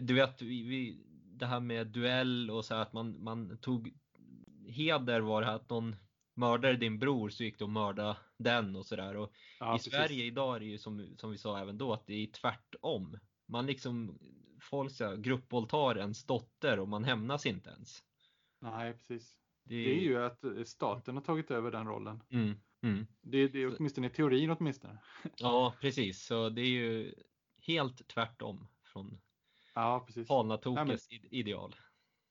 Du 0.02 0.14
vet, 0.14 0.42
vi, 0.42 0.64
vi, 0.64 1.04
det 1.26 1.46
här 1.46 1.60
med 1.60 1.88
duell 1.88 2.52
och 2.52 2.66
så 2.66 2.76
här 2.76 2.82
att 2.82 2.94
man, 2.94 3.24
man 3.24 3.58
tog 3.58 3.94
heder 4.68 5.20
var 5.20 5.42
det 5.42 5.48
här 5.48 5.56
att 5.56 5.70
någon 5.70 5.96
mördade 6.38 6.78
din 6.78 7.00
bror 7.00 7.30
så 7.30 7.44
gick 7.44 7.58
du 7.60 7.64
och 7.64 7.70
mörda 7.70 8.18
den 8.38 8.76
och 8.76 8.86
sådär. 8.86 9.16
Och 9.18 9.34
Ja, 9.60 9.76
I 9.76 9.78
precis. 9.78 9.94
Sverige 9.94 10.26
idag 10.26 10.56
är 10.56 10.60
det 10.60 10.66
ju 10.66 10.78
som, 10.78 11.16
som 11.18 11.32
vi 11.32 11.38
sa 11.38 11.60
även 11.60 11.78
då 11.78 11.94
att 11.94 12.08
det 12.08 12.14
är 12.14 12.28
tvärtom. 12.28 13.20
Man 13.48 13.66
liksom, 13.66 14.20
folk 14.62 14.92
så 14.92 15.06
här, 15.06 15.16
gruppvåldtar 15.16 15.98
ens 15.98 16.26
dotter 16.26 16.80
och 16.80 16.88
man 16.88 17.04
hämnas 17.04 17.46
inte 17.46 17.70
ens. 17.70 18.04
Nej, 18.62 18.94
precis. 18.94 19.38
Det 19.64 19.76
Det 19.84 19.92
är 19.98 20.02
ju 20.02 20.24
att 20.24 20.44
eh, 20.44 20.64
staten 20.66 21.16
har 21.16 21.24
tagit 21.24 21.52
över 21.52 21.72
den 21.72 21.88
rollen. 21.88 22.24
Mm, 22.30 22.56
mm. 22.82 23.08
Det, 23.22 23.48
det 23.48 23.60
är 23.60 23.76
åtminstone 23.78 24.08
i 24.08 24.10
teorin 24.10 24.50
åtminstone. 24.52 24.98
Ja, 25.38 25.74
precis. 25.82 26.26
Så 26.26 26.50
det 26.50 26.62
är 26.62 26.70
ju 26.70 27.14
helt 27.62 28.08
tvärtom 28.08 28.68
från 28.94 29.22
Ja, 29.74 30.04
precis. 30.08 30.28
Palnatokes 30.28 31.10
id- 31.12 31.28
ideal. 31.32 31.76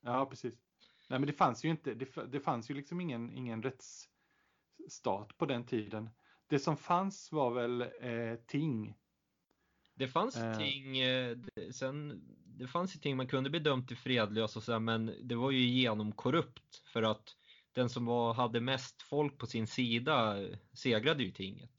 Ja, 0.00 0.26
precis. 0.26 0.65
Nej, 1.08 1.18
men 1.18 1.26
det 1.26 1.32
fanns 1.32 1.64
ju 1.64 1.68
inte. 1.68 1.94
Det, 1.94 2.32
det 2.32 2.40
fanns 2.40 2.70
ju 2.70 2.74
liksom 2.74 3.00
ingen, 3.00 3.32
ingen 3.32 3.62
rättsstat 3.62 5.38
på 5.38 5.46
den 5.46 5.66
tiden. 5.66 6.10
Det 6.46 6.58
som 6.58 6.76
fanns 6.76 7.32
var 7.32 7.50
väl 7.50 7.80
eh, 7.80 8.34
ting. 8.46 8.94
Det 9.94 10.08
fanns 10.08 10.36
Eh. 10.36 10.58
ting, 10.58 10.98
eh, 10.98 11.36
sen, 11.72 12.22
det 12.58 12.66
fanns 12.66 12.96
ju 12.96 13.00
ting 13.00 13.16
man 13.16 13.26
kunde 13.26 13.50
bli 13.50 13.60
dömd 13.60 13.88
till 13.88 13.96
fredlös 13.96 14.56
och 14.56 14.62
så 14.62 14.80
men 14.80 15.14
det 15.22 15.34
var 15.34 15.50
ju 15.50 15.60
genomkorrupt 15.60 16.82
för 16.92 17.02
att 17.02 17.36
den 17.72 17.88
som 17.88 18.06
var, 18.06 18.34
hade 18.34 18.60
mest 18.60 19.02
folk 19.02 19.38
på 19.38 19.46
sin 19.46 19.66
sida 19.66 20.42
eh, 20.42 20.58
segrade 20.72 21.22
ju 21.22 21.30
tinget. 21.30 21.70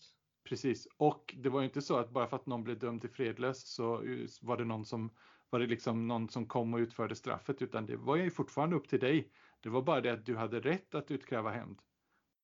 Precis. 0.49 0.87
Och 0.97 1.35
det 1.37 1.49
var 1.49 1.59
ju 1.59 1.65
inte 1.65 1.81
så 1.81 1.97
att 1.97 2.09
bara 2.11 2.27
för 2.27 2.35
att 2.35 2.45
någon 2.45 2.63
blev 2.63 2.79
dömd 2.79 3.01
till 3.01 3.09
fredlös 3.09 3.67
så 3.67 4.03
eh, 4.03 4.27
var 4.41 4.57
det 4.57 4.65
någon 4.65 4.85
som 4.85 5.15
var 5.49 5.60
det 5.60 5.67
liksom 5.67 6.07
någon 6.07 6.29
som 6.29 6.45
kom 6.47 6.73
och 6.73 6.77
utförde 6.77 7.15
straffet 7.15 7.62
utan 7.62 7.86
det 7.86 7.97
var 7.97 8.15
ju 8.15 8.31
fortfarande 8.31 8.75
upp 8.75 8.88
till 8.88 8.99
dig. 8.99 9.31
Det 9.60 9.69
var 9.69 9.81
bara 9.81 10.01
det 10.01 10.10
att 10.13 10.25
du 10.25 10.36
hade 10.36 10.60
rätt 10.60 10.95
att 10.95 11.12
utkräva 11.12 11.51
hämnd. 11.51 11.81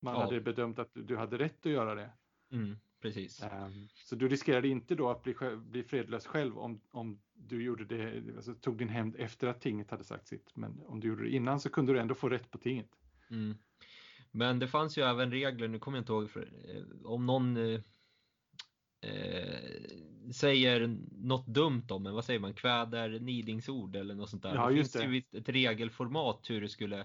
Man 0.02 0.14
Ja. 0.14 0.20
hade 0.20 0.40
bedömt 0.40 0.78
att 0.78 0.90
du 0.94 1.16
hade 1.16 1.38
rätt 1.38 1.66
att 1.66 1.72
göra 1.72 1.94
det. 1.94 2.10
Mm, 2.52 2.76
precis. 3.02 3.42
Ehm, 3.42 3.88
Så 3.94 4.16
du 4.16 4.28
riskerade 4.28 4.68
inte 4.68 4.94
då 4.94 5.10
att 5.10 5.22
bli, 5.22 5.34
bli 5.56 5.82
fredlös 5.82 6.26
själv 6.26 6.58
om, 6.58 6.80
om 6.90 7.22
du 7.32 7.62
gjorde 7.62 7.84
det, 7.84 8.22
alltså 8.36 8.54
tog 8.54 8.78
din 8.78 8.88
hämnd 8.88 9.16
efter 9.18 9.46
att 9.46 9.60
tinget 9.60 9.90
hade 9.90 10.04
sagt 10.04 10.28
sitt. 10.28 10.56
Men 10.56 10.80
om 10.86 11.00
du 11.00 11.08
gjorde 11.08 11.22
det 11.24 11.30
innan 11.30 11.60
så 11.60 11.70
kunde 11.70 11.92
du 11.92 11.98
ändå 12.00 12.14
få 12.14 12.28
rätt 12.28 12.50
på 12.50 12.58
tinget. 12.58 12.90
Mm. 13.30 13.54
Men 14.30 14.58
det 14.58 14.68
fanns 14.68 14.98
ju 14.98 15.02
även 15.02 15.30
regler, 15.30 15.68
nu 15.68 15.78
kommer 15.78 15.98
jag 15.98 16.02
inte 16.02 16.12
ihåg, 16.12 16.30
för, 16.30 16.42
eh, 16.76 17.06
om 17.06 17.26
någon 17.26 17.56
eh, 17.56 17.80
eh, 19.00 19.98
säger 20.32 20.96
något 21.10 21.46
dumt 21.46 21.86
om 21.88 22.06
en, 22.06 22.14
vad 22.14 22.24
säger 22.24 22.40
man, 22.40 22.54
kväder 22.54 23.20
nidingsord 23.20 23.96
eller 23.96 24.14
något 24.14 24.30
sånt 24.30 24.42
där. 24.42 24.54
Ja, 24.54 24.70
just 24.70 24.92
finns 24.92 25.04
det 25.04 25.08
det. 25.08 25.14
ju 25.14 25.40
ett, 25.40 25.48
regelformat 25.48 26.50
hur 26.50 26.60
det 26.60 26.68
skulle 26.68 27.04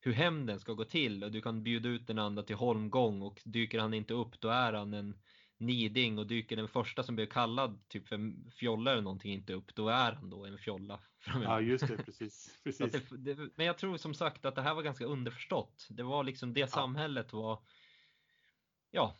hur 0.00 0.12
hämnden 0.12 0.60
ska 0.60 0.72
gå 0.72 0.84
till 0.84 1.24
och 1.24 1.32
du 1.32 1.40
kan 1.40 1.62
bjuda 1.62 1.88
ut 1.88 2.06
den 2.06 2.18
andra 2.18 2.42
till 2.42 2.56
holmgång 2.56 3.22
och 3.22 3.40
dyker 3.44 3.78
han 3.78 3.94
inte 3.94 4.14
upp 4.14 4.40
då 4.40 4.48
är 4.48 4.72
han 4.72 4.94
en 4.94 5.14
niding 5.60 6.18
och 6.18 6.26
dyker 6.26 6.56
den 6.56 6.68
första 6.68 7.02
som 7.02 7.16
blir 7.16 7.26
kallad 7.26 7.88
typ 7.88 8.08
för 8.08 8.50
fjolla 8.50 8.92
eller 8.92 9.02
någonting 9.02 9.32
inte 9.32 9.52
upp 9.52 9.74
då 9.74 9.88
är 9.88 10.12
han 10.12 10.30
då 10.30 10.46
en 10.46 10.58
fjolla. 10.58 11.00
framöver. 11.20 11.52
Ja, 11.52 11.60
just 11.60 11.88
det, 11.88 11.96
precis. 11.96 12.60
Precis. 12.64 13.08
det, 13.10 13.34
det, 13.34 13.50
men 13.56 13.66
jag 13.66 13.78
tror 13.78 13.96
som 13.96 14.14
sagt 14.14 14.44
att 14.44 14.54
det 14.54 14.62
här 14.62 14.74
var 14.74 14.82
ganska 14.82 15.04
underförstått. 15.04 15.86
Det 15.90 16.02
var 16.02 16.24
liksom 16.24 16.54
det 16.54 16.70
samhället 16.70 17.32
var. 17.32 17.62
Ja, 18.90 19.16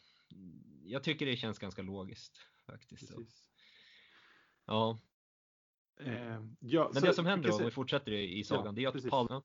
jag 0.84 1.02
tycker 1.02 1.26
det 1.26 1.36
känns 1.36 1.58
ganska 1.58 1.82
logiskt 1.82 2.46
faktiskt. 2.70 3.08
Precis. 3.08 3.50
Ja, 4.66 4.98
Ehm, 6.06 6.56
ja, 6.60 6.90
men 6.94 7.02
det 7.02 7.14
som 7.14 7.26
händer 7.26 7.48
då, 7.48 7.56
om 7.56 7.64
vi 7.64 7.70
fortsätter 7.70 8.12
i, 8.12 8.38
i 8.38 8.44
sagan, 8.44 8.66
Ja, 8.66 8.72
det 8.72 8.84
är 8.84 8.88
att 8.88 8.94
precis. 8.94 9.10
Palme. 9.10 9.42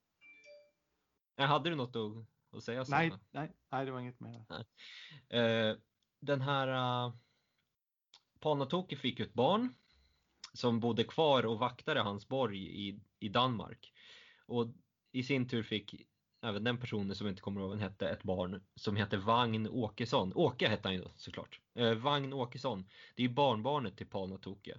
Nej, 1.38 1.48
hade 1.48 1.70
du 1.70 1.76
något 1.76 1.96
att, 1.96 2.58
att 2.58 2.64
säga? 2.64 2.86
Nej, 2.88 3.12
nej, 3.32 3.52
nej, 3.72 3.86
det 3.86 3.92
var 3.92 4.00
inget 4.00 4.20
mer. 4.20 4.46
Eh, 5.30 5.78
den 6.20 6.42
här 6.42 6.68
uh, 7.08 7.16
Palnatoke 8.40 8.96
fick 8.96 9.20
ju 9.20 9.26
ett 9.26 9.34
barn 9.34 9.74
som 10.54 10.80
bodde 10.80 11.04
kvar 11.04 11.46
och 11.46 11.60
vaktade 11.60 12.02
hans 12.02 12.28
borg 12.28 12.88
i, 12.88 13.00
i 13.20 13.30
Danmark. 13.30 13.94
Och 14.46 14.68
i 15.12 15.24
sin 15.24 15.48
tur 15.48 15.64
fick 15.64 16.08
även 16.46 16.64
den 16.64 16.78
personen 16.78 17.16
som 17.16 17.28
inte 17.28 17.42
kommer 17.42 17.62
ihåg 17.62 17.70
vad 17.70 17.80
han 17.80 17.90
hette 17.90 18.10
ett 18.10 18.24
barn 18.24 18.64
som 18.76 18.96
heter 18.96 19.18
Vagn 19.18 19.68
Åkesson. 19.68 20.32
Åke 20.36 20.68
hette 20.68 20.88
han 20.88 20.96
ju 20.96 21.02
då 21.02 21.12
såklart. 21.16 21.60
Eh, 21.76 21.94
Vagn 21.94 22.34
Åkesson. 22.34 22.90
Det 23.16 23.24
är 23.24 23.30
barnbarnet 23.30 23.98
till 23.98 24.08
Palnatoke. 24.08 24.78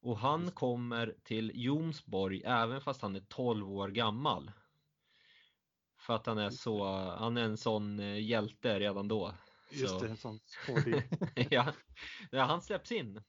Och 0.00 0.18
han 0.18 0.42
Just. 0.42 0.54
kommer 0.54 1.14
till 1.24 1.52
Jomsborg 1.54 2.42
även 2.44 2.80
fast 2.80 3.02
han 3.02 3.16
är 3.16 3.20
12 3.28 3.72
år 3.72 3.88
gammal. 3.88 4.52
För 5.98 6.14
att 6.14 6.26
han 6.26 6.38
är 6.38 6.50
så, 6.50 6.84
han 7.18 7.36
är 7.36 7.42
en 7.42 7.56
sån 7.56 8.00
eh, 8.00 8.20
hjälte 8.22 8.80
redan 8.80 9.08
då. 9.08 9.34
Just 9.70 9.92
Så- 9.92 10.00
det, 10.04 10.08
en 10.10 10.16
sån 10.16 10.40
ja. 11.50 11.72
ja, 12.30 12.44
han 12.44 12.62
släpps 12.62 12.92
in 12.92 13.22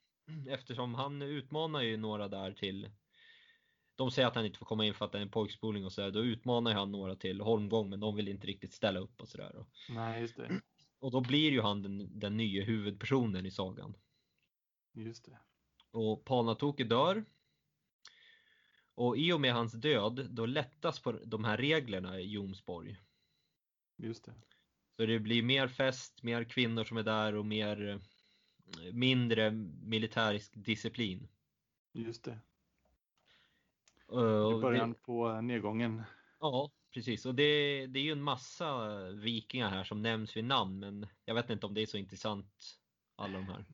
eftersom 0.48 0.94
han 0.94 1.22
utmanar 1.22 1.80
ju 1.82 1.96
några 1.96 2.28
där 2.28 2.52
till 2.52 2.90
de 3.96 4.10
säger 4.10 4.28
att 4.28 4.34
han 4.34 4.46
inte 4.46 4.58
får 4.58 4.66
komma 4.66 4.84
in 4.86 4.94
för 4.94 5.04
att 5.04 5.12
det 5.12 5.18
är 5.18 5.22
en 5.22 5.30
pojkspolning 5.30 5.84
och 5.84 5.92
sådär. 5.92 6.10
Då 6.10 6.24
utmanar 6.24 6.74
han 6.74 6.92
några 6.92 7.16
till 7.16 7.40
holmgång 7.40 7.90
men 7.90 8.00
de 8.00 8.16
vill 8.16 8.28
inte 8.28 8.46
riktigt 8.46 8.72
ställa 8.72 9.00
upp 9.00 9.20
och 9.20 9.28
sådär. 9.28 9.66
Nej, 9.88 10.20
just 10.20 10.36
det. 10.36 10.60
och 10.98 11.10
då 11.10 11.20
blir 11.20 11.50
ju 11.50 11.60
han 11.60 11.82
den, 11.82 12.18
den 12.18 12.36
nya 12.36 12.64
huvudpersonen 12.64 13.46
i 13.46 13.50
sagan. 13.50 13.96
Just 14.92 15.24
det. 15.24 15.38
Och 15.90 16.24
Palnatoke 16.24 16.84
dör. 16.84 17.24
Och 18.94 19.18
i 19.18 19.32
och 19.32 19.40
med 19.40 19.54
hans 19.54 19.72
död, 19.72 20.26
då 20.30 20.46
lättas 20.46 21.00
på 21.00 21.12
de 21.12 21.44
här 21.44 21.56
reglerna 21.56 22.20
i 22.20 22.30
Jomsborg. 22.30 22.96
Just 23.96 24.24
det. 24.24 24.34
Så 24.96 25.06
det 25.06 25.18
blir 25.18 25.42
mer 25.42 25.68
fest, 25.68 26.22
mer 26.22 26.44
kvinnor 26.44 26.84
som 26.84 26.96
är 26.96 27.02
där 27.02 27.34
och 27.34 27.46
mer, 27.46 27.88
eh, 27.88 28.92
mindre 28.92 29.50
militärisk 29.82 30.52
disciplin. 30.54 31.28
Just 31.92 32.24
det. 32.24 32.40
Eh, 34.12 34.18
Det 34.18 34.40
och 34.44 34.60
början 34.60 34.94
på 34.94 35.40
nedgången. 35.40 36.02
Ja, 36.40 36.70
precis. 36.94 37.26
Och 37.26 37.34
det, 37.34 37.86
det 37.86 37.98
är 37.98 38.02
ju 38.04 38.12
en 38.12 38.22
massa 38.22 38.98
vikingar 39.10 39.70
här 39.70 39.84
som 39.84 40.02
nämns 40.02 40.36
vid 40.36 40.44
namn, 40.44 40.78
men 40.78 41.06
jag 41.24 41.34
vet 41.34 41.50
inte 41.50 41.66
om 41.66 41.74
det 41.74 41.82
är 41.82 41.86
så 41.86 41.96
intressant, 41.96 42.78
alla 43.16 43.38
de 43.38 43.44
här. 43.44 43.64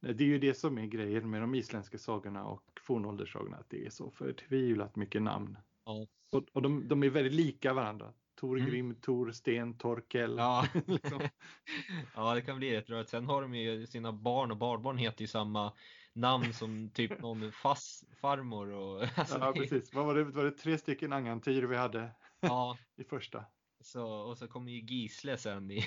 Det 0.00 0.24
är 0.24 0.28
ju 0.28 0.38
det 0.38 0.54
som 0.54 0.78
är 0.78 0.86
grejen 0.86 1.30
med 1.30 1.40
de 1.40 1.54
isländska 1.54 1.98
sagorna 1.98 2.44
och 2.44 2.62
fornålderssagorna, 2.80 3.56
att 3.56 3.70
det 3.70 3.86
är 3.86 3.90
så 3.90 4.10
förtvivlat 4.10 4.96
mycket 4.96 5.22
namn. 5.22 5.58
Ja. 5.84 6.06
Och, 6.32 6.44
och 6.52 6.62
de, 6.62 6.88
de 6.88 7.02
är 7.02 7.10
väldigt 7.10 7.32
lika 7.32 7.72
varandra. 7.72 8.12
Tor 8.34 8.58
Mm. 8.58 8.70
Grim, 8.70 8.94
Tor 8.94 9.32
Sten, 9.32 9.78
Torkel. 9.78 10.34
Ja. 10.38 10.68
liksom. 10.86 11.20
ja, 12.14 12.34
det 12.34 12.42
kan 12.42 12.58
bli 12.58 12.76
rätt 12.76 12.90
rörigt. 12.90 13.10
Sen 13.10 13.26
har 13.26 13.42
de 13.42 13.54
ju 13.54 13.86
sina 13.86 14.12
barn 14.12 14.50
och 14.50 14.56
barnbarn 14.56 14.98
heter 14.98 15.20
ju 15.20 15.28
samma 15.28 15.72
namn 16.14 16.52
som 16.52 16.90
typ 16.94 17.20
någon 17.20 17.52
fas, 17.52 18.04
farmor 18.20 18.68
och 18.72 19.02
alltså, 19.18 19.38
ja, 19.38 19.52
precis. 19.52 19.92
Vad 19.94 20.06
var 20.06 20.14
det? 20.14 20.24
Var 20.24 20.44
det 20.44 20.50
tre 20.50 20.78
stycken 20.78 21.12
Angantyr 21.12 21.62
vi 21.62 21.76
hade 21.76 22.10
Ja, 22.40 22.78
i 22.96 23.04
första? 23.04 23.44
så, 23.84 24.06
och 24.06 24.38
så 24.38 24.48
kommer 24.48 24.72
ju 24.72 24.80
Gisle 24.80 25.36
sen 25.38 25.70
i 25.70 25.84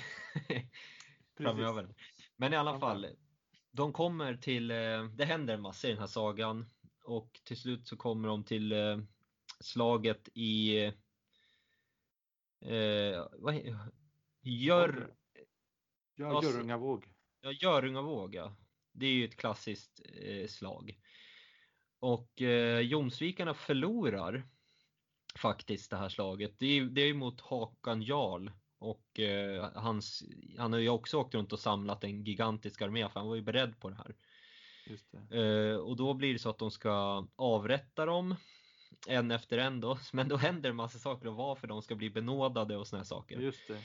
framöver. 1.38 1.94
Men 2.36 2.52
i 2.52 2.56
alla 2.56 2.72
Ja. 2.72 2.80
fall, 2.80 3.06
de 3.72 3.92
kommer 3.92 4.36
till, 4.36 4.70
eh, 4.70 5.04
det 5.04 5.24
händer 5.24 5.54
en 5.54 5.62
massa 5.62 5.86
i 5.88 5.90
den 5.90 6.00
här 6.00 6.06
sagan 6.06 6.70
och 7.04 7.40
till 7.44 7.56
slut 7.56 7.88
så 7.88 7.96
kommer 7.96 8.28
de 8.28 8.44
till 8.44 8.72
eh, 8.72 8.98
slaget 9.60 10.28
i 10.34 10.78
eh, 12.64 13.26
vad 13.32 13.54
Gör, 14.42 15.16
Ja, 16.14 16.42
Görungavåg. 16.42 17.14
ja, 17.40 17.52
Görungavåg, 17.52 18.34
ja. 18.34 18.56
Det 18.96 19.06
är 19.06 19.12
ju 19.12 19.24
ett 19.24 19.36
klassiskt 19.36 20.00
eh, 20.22 20.46
slag. 20.46 20.98
Och 22.00 22.42
eh, 22.42 22.80
Jomsvikarna 22.80 23.54
förlorar 23.54 24.48
faktiskt 25.38 25.90
det 25.90 25.96
här 25.96 26.08
slaget. 26.08 26.58
Det 26.58 26.66
är, 26.66 26.84
det 26.84 27.00
är 27.00 27.14
mot 27.14 27.40
Hakan 27.40 28.02
Jarl 28.02 28.50
och 28.78 29.20
eh, 29.20 29.70
hans, 29.74 30.22
han 30.58 30.72
har 30.72 30.80
ju 30.80 30.88
också 30.88 31.18
åkt 31.18 31.34
runt 31.34 31.52
och 31.52 31.60
samlat 31.60 32.04
en 32.04 32.24
gigantisk 32.24 32.82
armé 32.82 33.08
för 33.08 33.20
han 33.20 33.28
var 33.28 33.36
ju 33.36 33.42
beredd 33.42 33.80
på 33.80 33.90
det 33.90 33.96
här. 33.96 34.14
Det. 35.28 35.70
Eh, 35.70 35.76
och 35.76 35.96
då 35.96 36.14
blir 36.14 36.32
det 36.32 36.38
så 36.38 36.50
att 36.50 36.58
de 36.58 36.70
ska 36.70 37.26
avrätta 37.36 38.06
dem 38.06 38.34
en 39.08 39.30
efter 39.30 39.58
en 39.58 39.80
då. 39.80 39.98
Men 40.12 40.28
då 40.28 40.36
händer 40.36 40.70
en 40.70 40.76
massa 40.76 40.98
saker 40.98 41.28
om 41.28 41.34
varför 41.34 41.66
de 41.68 41.82
ska 41.82 41.94
bli 41.94 42.10
benådade 42.10 42.76
och 42.76 42.86
såna 42.86 43.00
här 43.00 43.06
saker. 43.06 43.40
Just 43.40 43.68
det. 43.68 43.78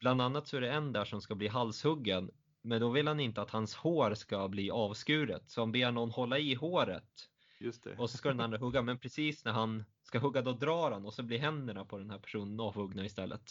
Bland 0.00 0.22
annat 0.22 0.48
så 0.48 0.56
är 0.56 0.60
det 0.60 0.70
en 0.70 0.92
där 0.92 1.04
som 1.04 1.20
ska 1.20 1.34
bli 1.34 1.48
halshuggen. 1.48 2.30
Men 2.62 2.80
då 2.80 2.90
vill 2.90 3.06
han 3.08 3.20
inte 3.20 3.42
att 3.42 3.50
hans 3.50 3.74
hår 3.74 4.14
ska 4.14 4.48
bli 4.48 4.70
avskuret. 4.70 5.50
Så 5.50 5.60
han 5.60 5.72
ber 5.72 5.90
någon 5.90 6.10
hålla 6.10 6.38
i 6.38 6.54
håret. 6.54 7.28
Just 7.60 7.84
det. 7.84 7.96
Och 7.96 8.10
så 8.10 8.16
ska 8.16 8.28
den 8.28 8.40
andra 8.40 8.58
hugga. 8.58 8.82
Men 8.82 8.98
precis 8.98 9.44
när 9.44 9.52
han 9.52 9.84
ska 10.02 10.18
hugga 10.18 10.42
då 10.42 10.52
drar 10.52 10.90
han 10.90 11.06
och 11.06 11.14
så 11.14 11.22
blir 11.22 11.38
händerna 11.38 11.84
på 11.84 11.98
den 11.98 12.10
här 12.10 12.18
personen 12.18 12.60
avhuggna 12.60 13.04
istället. 13.04 13.42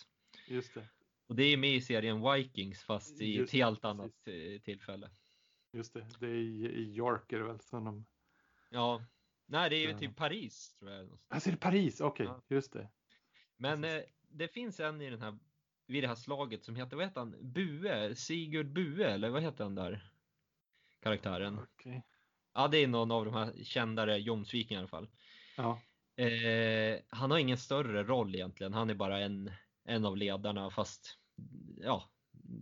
Just 0.47 0.73
det. 0.73 0.87
Och 1.27 1.35
det 1.35 1.43
är 1.43 1.57
med 1.57 1.75
i 1.75 1.81
serien 1.81 2.31
Vikings 2.33 2.83
fast 2.83 3.21
i 3.21 3.35
Just 3.35 3.49
ett 3.53 3.59
helt 3.59 3.81
det, 3.81 3.87
annat 3.87 4.27
eh, 4.27 4.61
tillfälle. 4.61 5.09
Just 5.73 5.93
det. 5.93 6.07
Det 6.19 6.25
är 6.27 6.35
i, 6.35 6.65
i 6.65 6.95
York 6.95 7.31
är 7.31 7.37
det 7.37 7.43
väl 7.45 7.59
som 7.59 7.83
de... 7.83 8.05
Ja, 8.69 9.03
nej 9.45 9.69
det 9.69 9.75
är 9.75 9.79
ju 9.81 9.89
Ja. 9.91 9.97
typ 9.97 10.15
Paris 10.15 10.75
tror 10.79 10.91
jag. 10.91 11.19
Alltså 11.27 11.49
är 11.49 11.51
det 11.51 11.59
Paris? 11.59 12.01
Okej, 12.01 12.25
Ja. 12.25 12.41
just 12.47 12.73
det. 12.73 12.89
Men 13.57 13.81
Precis. 13.81 14.03
eh, 14.07 14.09
det 14.29 14.47
finns 14.47 14.79
en 14.79 15.01
i 15.01 15.09
den 15.09 15.21
här, 15.21 15.37
vid 15.87 16.03
det 16.03 16.07
här 16.07 16.15
slaget 16.15 16.63
som 16.63 16.75
heter, 16.75 16.97
vad 16.97 17.05
heter 17.05 17.19
han, 17.19 17.35
Bue? 17.53 18.15
Sigurd 18.15 18.73
Bue 18.73 19.11
eller 19.11 19.29
vad 19.29 19.43
heter 19.43 19.63
han 19.63 19.75
där? 19.75 20.11
Karaktären. 21.01 21.59
Okej. 21.59 22.03
Ja, 22.53 22.67
det 22.67 22.77
är 22.77 22.87
någon 22.87 23.11
av 23.11 23.25
de 23.25 23.33
här 23.33 23.63
kändare 23.63 24.17
Jomsvikingarna 24.17 24.79
i 24.79 24.81
alla 24.81 24.87
fall. 24.87 25.09
Ja, 25.57 25.81
Eh, 26.17 26.99
han 27.09 27.31
har 27.31 27.37
ingen 27.37 27.57
större 27.57 28.03
roll 28.03 28.35
egentligen. 28.35 28.73
Han 28.73 28.89
är 28.89 28.93
bara 28.95 29.19
en, 29.19 29.51
en 29.83 30.05
av 30.05 30.17
ledarna 30.17 30.69
fast 30.69 31.17
ja, 31.77 32.09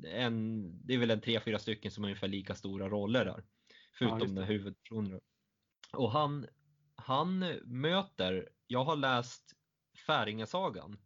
en, 0.07 0.71
det 0.88 0.93
är 0.93 0.97
väl 0.97 1.11
en 1.11 1.21
tre, 1.21 1.39
fyra 1.39 1.59
stycken 1.59 1.91
som 1.91 2.03
har 2.03 2.09
ungefär 2.09 2.27
lika 2.27 2.55
stora 2.55 2.89
roller 2.89 3.25
där. 3.25 3.43
Förutom 3.93 4.19
den 4.19 4.35
det. 4.35 4.45
huvudpersonen. 4.45 5.21
Och 5.93 6.11
han, 6.11 6.47
han 6.95 7.39
möter, 7.65 8.49
jag 8.67 8.83
har 8.83 8.95
läst 8.95 9.53
Färingasagan 10.07 10.97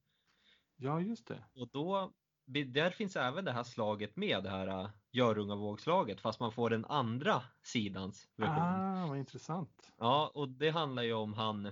ja 0.79 1.01
just 1.01 1.27
det. 1.27 1.43
och 1.53 1.67
då, 1.67 2.13
där 2.45 2.89
finns 2.89 3.15
även 3.15 3.45
det 3.45 3.51
här 3.51 3.63
slaget 3.63 4.15
med, 4.15 4.43
det 4.43 4.49
här 4.49 4.67
äh, 4.67 4.89
Görungavågslaget 5.11 6.21
fast 6.21 6.39
man 6.39 6.51
får 6.51 6.69
den 6.69 6.85
andra 6.85 7.43
sidans 7.63 8.27
version. 8.35 8.63
Ah, 8.63 9.07
vad 9.07 9.17
intressant. 9.17 9.91
Ja, 9.97 10.31
och 10.35 10.49
det 10.49 10.69
handlar 10.69 11.03
ju 11.03 11.13
om 11.13 11.33
han, 11.33 11.71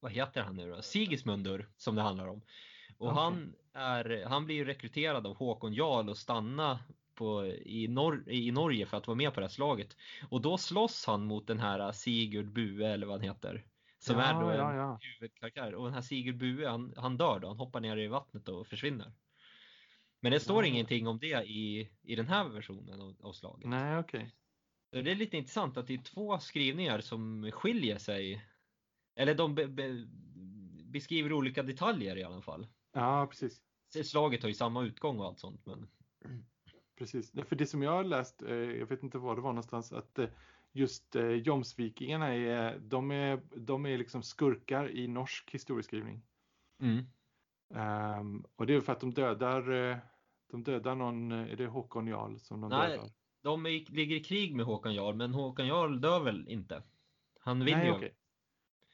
vad 0.00 0.12
heter 0.12 0.42
han 0.42 0.56
nu 0.56 0.70
då? 0.70 0.82
Sigismundur 0.82 1.68
som 1.76 1.94
det 1.94 2.02
handlar 2.02 2.26
om. 2.26 2.42
Och 2.98 3.08
Okej. 3.08 3.22
han, 3.22 3.54
är, 3.72 4.24
han 4.26 4.44
blir 4.44 4.56
ju 4.56 4.64
rekryterad 4.64 5.26
av 5.26 5.36
Håkon 5.36 5.74
Jarl 5.74 6.08
och 6.08 6.18
stanna 6.18 6.78
på, 7.14 7.46
i, 7.46 7.88
Nor 7.88 8.28
i 8.28 8.50
Norge 8.50 8.86
för 8.86 8.96
att 8.96 9.06
vara 9.06 9.16
med 9.16 9.34
på 9.34 9.40
det 9.40 9.46
här 9.46 9.50
slaget. 9.50 9.96
Och 10.28 10.40
då 10.40 10.58
slåss 10.58 11.06
han 11.06 11.24
mot 11.24 11.46
den 11.46 11.60
här 11.60 11.92
Sigurd 11.92 12.52
Bue 12.52 12.88
eller 12.88 13.06
vad 13.06 13.16
han 13.16 13.28
heter. 13.28 13.64
Som 14.04 14.16
ja, 14.16 14.22
är 14.22 14.34
då 14.40 14.50
en 14.50 14.56
ja, 14.56 14.74
ja. 14.74 14.98
huvudkaraktär. 15.00 15.74
Och 15.74 15.84
den 15.84 15.94
här 15.94 16.00
Sigurd 16.02 16.36
Bue 16.36 16.68
han, 16.68 16.94
han 16.96 17.16
dör 17.16 17.40
då, 17.40 17.48
han 17.48 17.56
hoppar 17.58 17.80
ner 17.80 17.96
i 17.96 18.06
vattnet 18.06 18.48
och 18.48 18.66
försvinner. 18.66 19.12
Men 20.20 20.32
det 20.32 20.40
står 20.40 20.62
Ja. 20.64 20.68
ingenting 20.68 21.06
om 21.06 21.18
det 21.18 21.44
i, 21.44 21.90
i 22.02 22.16
den 22.16 22.26
här 22.26 22.48
versionen 22.48 23.00
av, 23.00 23.16
av 23.20 23.32
slaget. 23.32 23.68
Nej, 23.68 23.98
okej. 23.98 24.34
Så 24.90 25.02
Det 25.02 25.10
är 25.10 25.14
lite 25.14 25.36
intressant 25.36 25.76
att 25.76 25.86
det 25.86 25.94
är 25.94 26.02
två 26.02 26.38
skrivningar 26.38 27.00
som 27.00 27.50
skiljer 27.52 27.98
sig. 27.98 28.46
Eller 29.16 29.34
de 29.34 29.54
be, 29.54 29.66
be, 29.68 30.06
beskriver 30.84 31.32
olika 31.32 31.62
detaljer 31.62 32.16
i 32.16 32.24
alla 32.24 32.42
fall. 32.42 32.66
Ja, 32.92 33.26
precis. 33.30 33.62
Slaget 34.04 34.42
har 34.42 34.48
ju 34.48 34.54
samma 34.54 34.82
utgång 34.82 35.18
och 35.18 35.26
allt 35.26 35.38
sånt. 35.38 35.66
Men... 35.66 35.88
Precis. 36.98 37.32
För 37.48 37.56
det 37.56 37.66
som 37.66 37.82
jag 37.82 37.90
har 37.90 38.04
läst, 38.04 38.42
eh, 38.42 38.54
jag 38.54 38.86
vet 38.86 39.02
inte 39.02 39.18
var 39.18 39.36
det 39.36 39.42
var 39.42 39.52
någonstans, 39.52 39.92
att 39.92 40.18
eh, 40.18 40.28
just 40.74 41.16
eh, 41.16 41.26
Jomsvikingarna 41.26 42.34
är, 42.34 42.78
de 42.78 43.10
är, 43.10 43.42
de 43.56 43.86
är 43.86 43.98
liksom 43.98 44.22
skurkar 44.22 44.90
i 44.90 45.08
norsk 45.08 45.50
historieskrivning. 45.50 46.22
Mm. 46.80 47.04
Ehm, 47.74 48.44
och 48.56 48.66
det 48.66 48.74
är 48.74 48.80
för 48.80 48.92
att 48.92 49.00
de 49.00 49.14
dödar, 49.14 49.72
eh, 49.72 49.96
de 50.50 50.64
dödar 50.64 50.94
någon, 50.94 51.32
eh, 51.32 51.52
är 51.52 51.56
det 51.56 51.66
Håkon 51.66 52.06
Jarl 52.06 52.38
som 52.38 52.60
de 52.60 52.70
Nej, 52.70 52.90
dödar? 52.90 53.10
De 53.42 53.66
är, 53.66 53.92
ligger 53.92 54.16
i 54.16 54.24
krig 54.24 54.54
med 54.54 54.66
Håkan 54.66 54.94
Jarl, 54.94 55.14
men 55.14 55.34
Håkan 55.34 55.66
Jarl 55.66 56.00
dör 56.00 56.24
väl 56.24 56.48
inte? 56.48 56.82
Han 57.40 57.64
vinner 57.64 57.84
ju. 57.84 57.90
okej. 57.90 58.14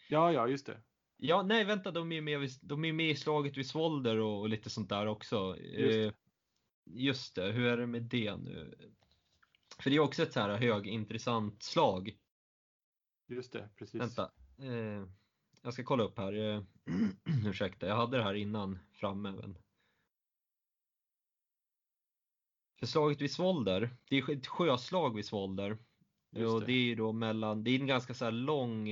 Ja, 0.08 0.32
ja, 0.32 0.48
just 0.48 0.66
det. 0.66 0.82
Ja, 1.16 1.42
nej 1.42 1.64
vänta, 1.64 1.90
de 1.90 2.12
är 2.12 2.20
med, 2.20 2.50
de 2.62 2.84
är 2.84 2.92
med 2.92 3.10
i 3.10 3.16
slaget 3.16 3.56
vid 3.56 3.66
Svolder 3.66 4.18
och, 4.18 4.40
och 4.40 4.48
lite 4.48 4.70
sånt 4.70 4.88
där 4.88 5.06
också. 5.06 5.56
Just 5.56 5.94
det. 5.94 6.04
Eh, 6.04 6.12
Just 6.92 7.34
det, 7.34 7.52
hur 7.52 7.66
är 7.66 7.76
det 7.76 7.86
med 7.86 8.02
det 8.02 8.36
nu? 8.36 8.74
För 9.80 9.90
det 9.90 9.96
är 9.96 10.00
också 10.00 10.22
ett 10.22 10.32
så 10.32 10.40
här 10.40 10.56
högintressant 10.56 11.62
slag. 11.62 12.18
Just 13.26 13.52
det, 13.52 13.68
precis. 13.76 14.00
Vänta. 14.00 14.32
Eh, 14.58 15.06
jag 15.62 15.72
ska 15.72 15.84
kolla 15.84 16.04
upp 16.04 16.18
här. 16.18 16.32
Eh, 16.32 16.62
ursäkta, 17.46 17.86
jag 17.86 17.96
hade 17.96 18.16
det 18.16 18.22
här 18.22 18.34
innan 18.34 18.78
framme. 18.92 19.32
Men... 19.32 19.58
För 22.78 22.86
slaget 22.86 23.20
vid 23.20 23.32
Svolder, 23.32 23.96
det 24.08 24.18
är 24.18 24.30
ett 24.30 24.46
sjöslag 24.46 25.16
vid 25.16 25.26
Svolder. 25.26 25.78
Just 26.30 26.54
och 26.54 26.60
det. 26.60 26.66
det 26.66 26.72
är 26.72 26.84
ju 26.84 26.94
då 26.94 27.12
mellan, 27.12 27.64
det 27.64 27.70
är 27.70 27.80
en 27.80 27.86
ganska 27.86 28.14
så 28.14 28.24
här 28.24 28.32
lång 28.32 28.90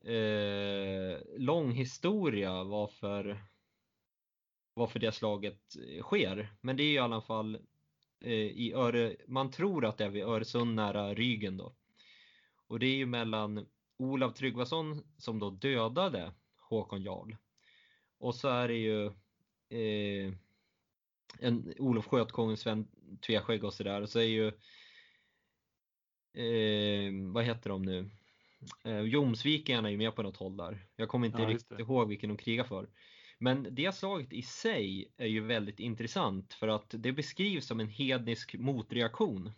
eh, 0.00 1.18
lång 1.38 1.72
historia 1.72 2.64
varför 2.64 3.40
varför 4.74 4.98
det 4.98 5.12
slaget 5.12 5.76
sker. 6.02 6.56
Men 6.60 6.76
det 6.76 6.82
är 6.82 6.92
i 6.92 6.98
alla 6.98 7.20
fall 7.20 7.58
i 8.20 8.72
Öre, 8.72 9.16
man 9.28 9.50
tror 9.50 9.84
att 9.84 9.98
det 9.98 10.04
är 10.04 10.10
vid 10.10 10.24
Öresund 10.24 10.74
nära 10.74 11.14
Rygen 11.14 11.56
då. 11.56 11.74
Och 12.66 12.78
det 12.78 12.86
är 12.86 12.96
ju 12.96 13.06
mellan 13.06 13.66
Olav 13.98 14.30
Tryggvason 14.30 15.02
som 15.18 15.38
då 15.38 15.50
dödade 15.50 16.32
Håkon 16.68 17.02
Jarl. 17.02 17.36
Och 18.18 18.34
så 18.34 18.48
är 18.48 18.68
det 18.68 18.74
ju 18.74 19.06
eh, 19.68 20.34
en 21.38 21.74
Olof 21.78 22.06
Skötkonung, 22.06 22.56
Sven 22.56 22.88
Tveskägg 23.26 23.64
och 23.64 23.74
sådär. 23.74 24.02
Och 24.02 24.08
så 24.08 24.18
är 24.18 24.24
ju 24.24 24.46
eh, 26.34 27.32
vad 27.32 27.44
heter 27.44 27.70
de 27.70 27.82
nu? 27.82 28.10
Eh, 28.84 29.00
Jomsvikingarna 29.00 29.88
är 29.88 29.92
ju 29.92 29.98
med 29.98 30.14
på 30.14 30.22
något 30.22 30.36
håll 30.36 30.56
där. 30.56 30.86
Jag 30.96 31.08
kommer 31.08 31.26
inte 31.26 31.42
Ja, 31.42 31.48
riktigt 31.48 31.78
ihåg 31.78 32.08
vilken 32.08 32.28
de 32.28 32.36
krigar 32.36 32.64
för. 32.64 32.88
Men 33.38 33.68
det 33.70 33.94
slaget 33.94 34.32
i 34.32 34.42
sig 34.42 35.12
är 35.16 35.26
ju 35.26 35.40
väldigt 35.40 35.80
intressant 35.80 36.54
för 36.54 36.68
att 36.68 36.94
det 36.98 37.12
beskrivs 37.12 37.66
som 37.66 37.80
en 37.80 37.88
hednisk 37.88 38.54
motreaktion. 38.54 39.52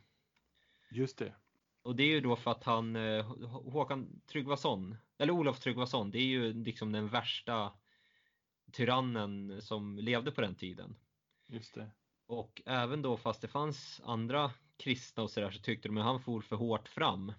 Just 0.90 1.18
det. 1.18 1.34
och 1.82 1.96
det 1.96 2.02
är 2.02 2.08
ju 2.08 2.20
då 2.20 2.36
för 2.36 2.50
att 2.50 2.64
han, 2.64 2.96
eh, 2.96 3.24
Håkan 3.48 4.20
Tryggvason, 4.26 4.96
eller 5.18 5.32
Olof 5.32 5.60
Tryggvason, 5.60 6.10
det 6.10 6.18
är 6.18 6.26
ju 6.26 6.52
liksom 6.52 6.92
den 6.92 7.08
värsta 7.08 7.72
tyrannen 8.72 9.62
som 9.62 9.98
levde 9.98 10.30
på 10.30 10.40
den 10.40 10.54
tiden. 10.54 10.96
Just 11.48 11.74
det. 11.74 11.90
Och 12.26 12.62
även 12.66 13.02
då 13.02 13.16
fast 13.16 13.40
det 13.40 13.48
fanns 13.48 14.00
andra 14.04 14.50
kristna 14.76 15.22
och 15.22 15.30
sådär 15.30 15.50
så 15.50 15.62
tyckte 15.62 15.88
de 15.88 15.98
att 15.98 16.04
han 16.04 16.20
for 16.20 16.40
för 16.40 16.56
hårt 16.56 16.88
fram. 16.88 17.32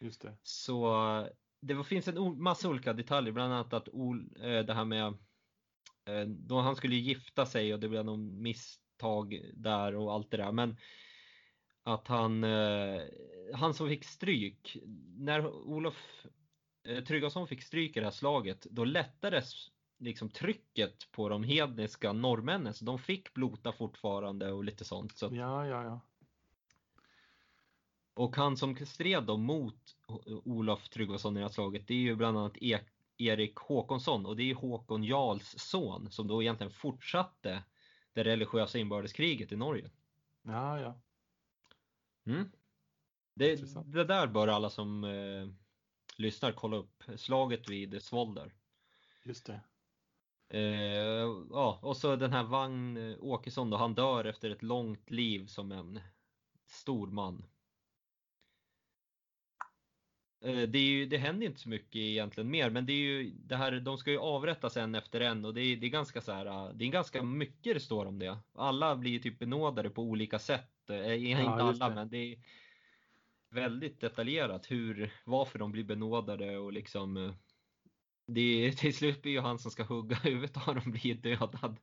Just 0.00 0.22
det. 0.22 0.36
Så 0.42 1.28
det 1.60 1.84
finns 1.84 2.08
en 2.08 2.42
massa 2.42 2.68
olika 2.68 2.92
detaljer, 2.92 3.32
bland 3.32 3.52
annat 3.52 3.72
att 3.72 3.84
det 4.66 4.74
här 4.74 4.84
med 4.84 5.14
då 6.26 6.60
han 6.60 6.76
skulle 6.76 6.96
gifta 6.96 7.46
sig 7.46 7.74
och 7.74 7.80
det 7.80 7.88
blev 7.88 8.04
någon 8.04 8.42
misstag 8.42 9.40
där 9.54 9.94
och 9.94 10.12
allt 10.12 10.30
det 10.30 10.36
där. 10.36 10.52
Men 10.52 10.76
att 11.82 12.08
han, 12.08 12.44
han 13.54 13.74
som 13.74 13.88
fick 13.88 14.04
stryk, 14.04 14.76
när 15.16 15.46
Olof 15.46 16.26
Tryggasson 17.06 17.48
fick 17.48 17.62
stryk 17.62 17.96
i 17.96 18.00
det 18.00 18.06
här 18.06 18.10
slaget, 18.10 18.66
då 18.70 18.84
lättades 18.84 19.70
liksom 19.98 20.30
trycket 20.30 21.10
på 21.12 21.28
de 21.28 21.44
hedniska 21.44 22.12
norrmännen. 22.12 22.74
Så 22.74 22.84
de 22.84 22.98
fick 22.98 23.34
blota 23.34 23.72
fortfarande 23.72 24.52
och 24.52 24.64
lite 24.64 24.84
sånt. 24.84 25.18
Så. 25.18 25.26
Ja, 25.32 25.66
ja, 25.66 25.84
ja. 25.84 26.00
Och 28.14 28.36
han 28.36 28.56
som 28.56 28.76
stred 28.76 29.24
då 29.24 29.36
mot 29.36 29.96
Olof 30.44 30.88
Tryggvason 30.88 31.36
i 31.36 31.40
det 31.40 31.46
här 31.46 31.52
slaget, 31.52 31.86
det 31.86 31.94
är 31.94 31.98
ju 31.98 32.16
bland 32.16 32.38
annat 32.38 32.56
e 32.60 32.80
Erik 33.18 33.56
Håkonsson 33.56 34.26
och 34.26 34.36
det 34.36 34.50
är 34.50 34.54
Håkon 34.54 35.04
Jarls 35.04 35.54
son 35.58 36.10
som 36.10 36.26
då 36.26 36.42
egentligen 36.42 36.72
fortsatte 36.72 37.64
det 38.12 38.24
religiösa 38.24 38.78
inbördeskriget 38.78 39.52
i 39.52 39.56
Norge. 39.56 39.90
Ja, 40.42 40.80
ja. 40.80 41.00
Mm. 42.26 42.50
Det, 43.34 43.56
det, 43.84 44.04
där 44.04 44.26
bör 44.26 44.48
alla 44.48 44.70
som 44.70 45.04
eh, 45.04 45.48
lyssnar 46.16 46.52
kolla 46.52 46.76
upp. 46.76 47.02
Slaget 47.16 47.68
vid 47.68 48.02
Svolder. 48.02 48.54
Just 49.24 49.46
det. 49.46 49.60
Eh, 50.48 51.28
ja, 51.50 51.78
och 51.82 51.96
så 51.96 52.16
den 52.16 52.32
här 52.32 52.44
Vagn 52.44 52.96
eh, 52.96 53.16
Åkesson 53.20 53.70
då, 53.70 53.76
han 53.76 53.94
dör 53.94 54.24
efter 54.24 54.50
ett 54.50 54.62
långt 54.62 55.10
liv 55.10 55.46
som 55.46 55.72
en 55.72 56.00
stor 56.66 57.06
man. 57.06 57.46
Eh, 60.44 60.62
det, 60.62 60.78
är 60.78 60.82
ju, 60.82 61.06
det 61.06 61.18
händer 61.18 61.46
inte 61.46 61.60
så 61.60 61.68
mycket 61.68 61.96
egentligen 61.96 62.50
mer, 62.50 62.70
men 62.70 62.86
det 62.86 62.92
är 62.92 62.96
ju 62.96 63.30
det 63.30 63.56
här, 63.56 63.80
de 63.80 63.98
ska 63.98 64.10
ju 64.10 64.18
avrättas 64.18 64.76
en 64.76 64.94
efter 64.94 65.20
en 65.20 65.44
och 65.44 65.54
det 65.54 65.60
är, 65.60 65.76
det 65.76 65.86
är 65.86 65.90
ganska 65.90 66.20
så 66.20 66.32
här, 66.32 66.46
eh, 66.46 66.70
det 66.74 66.84
är 66.84 66.88
ganska 66.88 67.22
mycket 67.22 67.74
det 67.74 67.80
står 67.80 68.06
om 68.06 68.18
det. 68.18 68.38
Alla 68.54 68.96
blir 68.96 69.18
typ 69.18 69.38
benådade 69.38 69.90
på 69.90 70.02
olika 70.02 70.38
sätt, 70.38 70.70
ja, 70.86 71.14
inte 71.14 71.50
alla, 71.50 71.94
men 71.94 72.08
det 72.10 72.18
är 72.18 72.38
väldigt 73.50 74.00
detaljerat 74.00 74.70
hur, 74.70 75.12
varför 75.24 75.58
de 75.58 75.72
blir 75.72 75.84
benådade 75.84 76.58
och 76.58 76.72
liksom 76.72 77.34
det 78.26 78.40
är, 78.40 78.72
till 78.76 78.96
slut 78.96 79.22
blir 79.22 79.32
ju 79.32 79.40
han 79.40 79.58
som 79.58 79.70
ska 79.70 79.82
hugga 79.82 80.16
huvudet 80.16 80.68
av 80.68 80.74
dem 80.74 80.92
blir 80.92 81.14
dödad. 81.14 81.80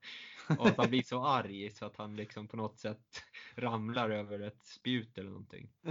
Och 0.59 0.67
att 0.67 0.77
han 0.77 0.89
blir 0.89 1.03
så 1.03 1.25
arg 1.25 1.69
så 1.69 1.85
att 1.85 1.97
han 1.97 2.15
liksom 2.15 2.47
på 2.47 2.57
något 2.57 2.79
sätt 2.79 3.23
ramlar 3.55 4.09
över 4.09 4.39
ett 4.39 4.65
spjut 4.65 5.17
eller 5.17 5.29
någonting. 5.29 5.69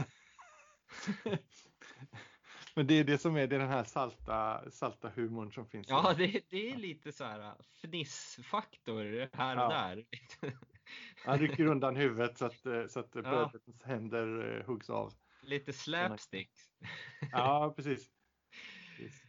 Men 2.74 2.86
det 2.86 2.94
är 2.94 3.04
det 3.04 3.18
som 3.18 3.36
är 3.36 3.46
det 3.46 3.58
den 3.58 3.68
här 3.68 3.84
salta, 3.84 4.70
salta 4.70 5.08
humorn 5.08 5.52
som 5.52 5.66
finns. 5.66 5.88
Ja, 5.88 6.14
det, 6.18 6.40
det 6.48 6.70
är 6.70 6.76
lite 6.76 7.12
så 7.12 7.24
här 7.24 7.40
äh, 7.40 7.52
fnissfaktor 7.60 9.28
här 9.36 9.56
och 9.56 9.62
ja. 9.62 9.68
där. 9.68 10.04
Han 11.24 11.38
rycker 11.38 11.66
undan 11.66 11.96
huvudet 11.96 12.38
så 12.38 12.44
att, 12.44 12.60
så 12.88 13.00
att 13.00 13.10
ja. 13.14 13.52
händer 13.84 14.58
äh, 14.60 14.66
huggs 14.66 14.90
av. 14.90 15.12
Lite 15.42 15.72
slapstick. 15.72 16.50
Ja, 17.32 17.72
precis. 17.76 18.10
precis. 18.98 19.22